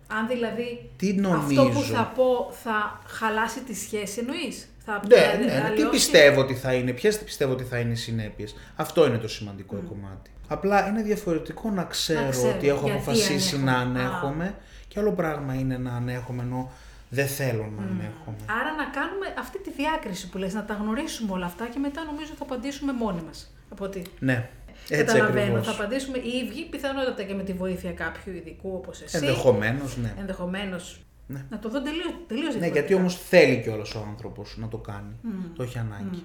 Αν 0.09 0.27
δηλαδή 0.29 0.91
Τι 0.97 1.11
αυτό 1.11 1.31
νομίζω. 1.31 1.65
που 1.73 1.81
θα 1.81 2.13
πω 2.17 2.51
θα 2.63 3.01
χαλάσει 3.07 3.61
τη 3.61 3.75
σχέση 3.75 4.21
εννοείς; 4.21 4.69
Θα 4.85 5.01
Ναι, 5.09 5.17
θα 5.17 5.37
ναι, 5.39 5.45
ναι. 5.45 5.51
Τι 5.51 5.53
αλλοιώσει; 5.67 5.91
πιστεύω 5.91 6.41
ότι 6.41 6.55
θα 6.55 6.75
είναι, 6.75 6.93
ποιες 6.93 7.19
πιστεύω 7.19 7.53
ότι 7.53 7.65
θα 7.65 7.79
είναι 7.79 7.93
οι 7.93 7.97
συνέπειες; 7.97 8.55
Αυτό 8.77 9.07
είναι 9.07 9.19
το 9.19 9.29
σημαντικό 9.29 9.77
κομμάτι. 9.89 10.31
Απλά 10.49 10.89
είναι 10.89 11.03
διαφορετικό 11.03 11.71
να 11.71 11.85
ξέρω, 11.85 12.29
ξέρω 12.31 12.51
ότι 12.57 12.69
έχω 12.69 12.85
γιατί 12.85 12.97
αποφασίσει 13.03 13.59
να 13.59 13.73
ανέχομαι. 13.73 14.05
Α. 14.05 14.09
ανέχομαι 14.11 14.55
και 14.89 14.99
άλλο 15.01 15.13
πράγμα 15.13 15.55
είναι 15.55 15.79
να 15.79 15.93
ανέχομαι 15.93 16.43
ενώ 16.43 16.73
δεν 17.09 17.27
θέλω 17.27 17.67
να 17.77 17.83
ανέχομαι. 17.83 18.37
Άρα 18.61 18.75
να 18.75 18.85
κάνουμε 18.85 19.27
αυτή 19.39 19.59
τη 19.61 19.71
διάκριση 19.73 20.29
που 20.29 20.39
λες, 20.39 20.55
να 20.55 20.65
τα 20.65 20.75
γνωρίσουμε 20.75 21.33
όλα 21.33 21.47
αυτά 21.47 21.67
και 21.69 21.79
μετά 21.79 22.05
νομίζω 22.05 22.33
θα 22.39 22.43
απαντήσουμε 22.43 22.93
μόνοι 22.93 23.23
μας. 23.27 23.55
Από 23.71 23.85
ότι 23.85 24.03
Ναι, 24.19 24.49
έτσι 24.89 25.05
καταλαβαίνω, 25.05 25.41
ακριβώς. 25.45 25.67
θα 25.67 25.73
απαντήσουμε 25.73 26.19
οι 26.19 26.29
ίδιοι, 26.29 26.65
πιθανότατα 26.71 27.23
και 27.23 27.35
με 27.35 27.43
τη 27.43 27.53
βοήθεια 27.53 27.93
κάποιου 27.93 28.33
ειδικού 28.33 28.71
όπως 28.75 29.01
εσύ. 29.03 29.17
Ενδεχομένως, 29.17 29.97
ναι. 29.97 30.15
Ενδεχομένως. 30.19 31.01
Ναι. 31.27 31.45
Να 31.51 31.59
το 31.59 31.69
δω 31.71 31.83
τελείως, 31.83 32.05
τελείως 32.27 32.45
Ναι, 32.45 32.51
διαφορετικά. 32.51 32.79
γιατί 32.79 32.95
όμως 32.95 33.19
θέλει 33.29 33.63
κιόλας 33.63 33.95
ο 33.95 34.05
άνθρωπος 34.09 34.57
να 34.57 34.69
το 34.69 34.77
κάνει. 34.79 35.17
Το 35.57 35.63
έχει 35.63 35.79
ανάγκη. 35.79 36.25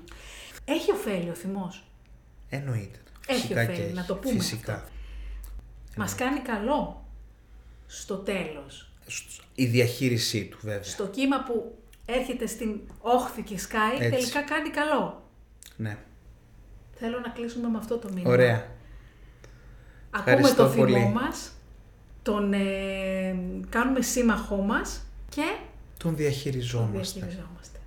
Έχει 0.66 0.92
ωφέλη 0.92 1.30
ο 1.30 1.34
θυμός. 1.34 1.84
Εννοείται. 2.50 2.98
Έχει 3.28 3.40
Φυσικά 3.42 3.66
και 3.66 3.72
ωφέλη, 3.72 3.86
έχει. 3.88 3.96
να 3.96 4.06
το 4.06 4.16
πούμε 4.16 4.34
Φυσικά. 4.34 4.74
αυτό. 4.74 4.88
Μας 5.98 6.16
κάνει 6.16 6.40
καλό 6.40 7.06
στο 7.88 8.16
τέλος. 8.16 8.91
Σ- 9.08 9.42
Η 9.56 9.66
διαχείρισή 9.66 10.46
του 10.46 10.58
βέβαια. 10.62 10.84
Στο 10.84 11.08
κύμα 11.08 11.44
που 11.44 11.78
έρχεται 12.06 12.48
στην 12.48 12.80
όχθη 13.00 13.42
και 13.42 13.58
σκάει, 13.60 13.94
Έτσι. 14.00 14.10
τελικά 14.10 14.42
κάνει 14.42 14.70
καλό. 14.70 15.24
Ναι. 15.78 15.98
Θέλω 16.94 17.20
να 17.20 17.30
κλείσουμε 17.30 17.68
με 17.68 17.78
αυτό 17.78 17.98
το 17.98 18.10
μήνυμα. 18.10 18.30
Ωραία. 18.30 18.68
Ακούμε 20.12 20.32
Ευχαριστώ 20.32 20.64
το 20.64 20.70
θυμό 20.70 20.84
πολύ. 20.84 21.08
μας, 21.14 21.52
τον 22.22 22.54
ε, 22.54 23.36
κάνουμε 23.70 24.02
σύμμαχό 24.02 24.56
μας 24.56 25.02
και 25.30 25.42
Τον 25.98 25.98
τον 25.98 26.16
διαχειριζόμαστε. 26.16 26.98
διαχειριζόμαστε. 27.20 27.80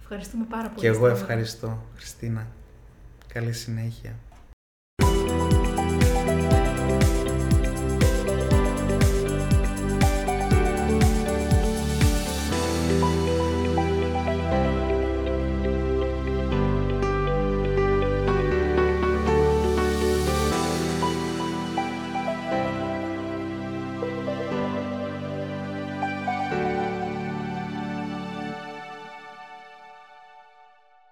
Ευχαριστούμε 0.00 0.44
πάρα 0.50 0.68
πολύ. 0.68 0.80
Και 0.80 0.86
εγώ 0.86 0.96
Σταύρο. 1.06 1.16
ευχαριστώ, 1.20 1.82
Χριστίνα. 1.96 2.46
Καλή 3.32 3.52
συνέχεια. 3.52 4.14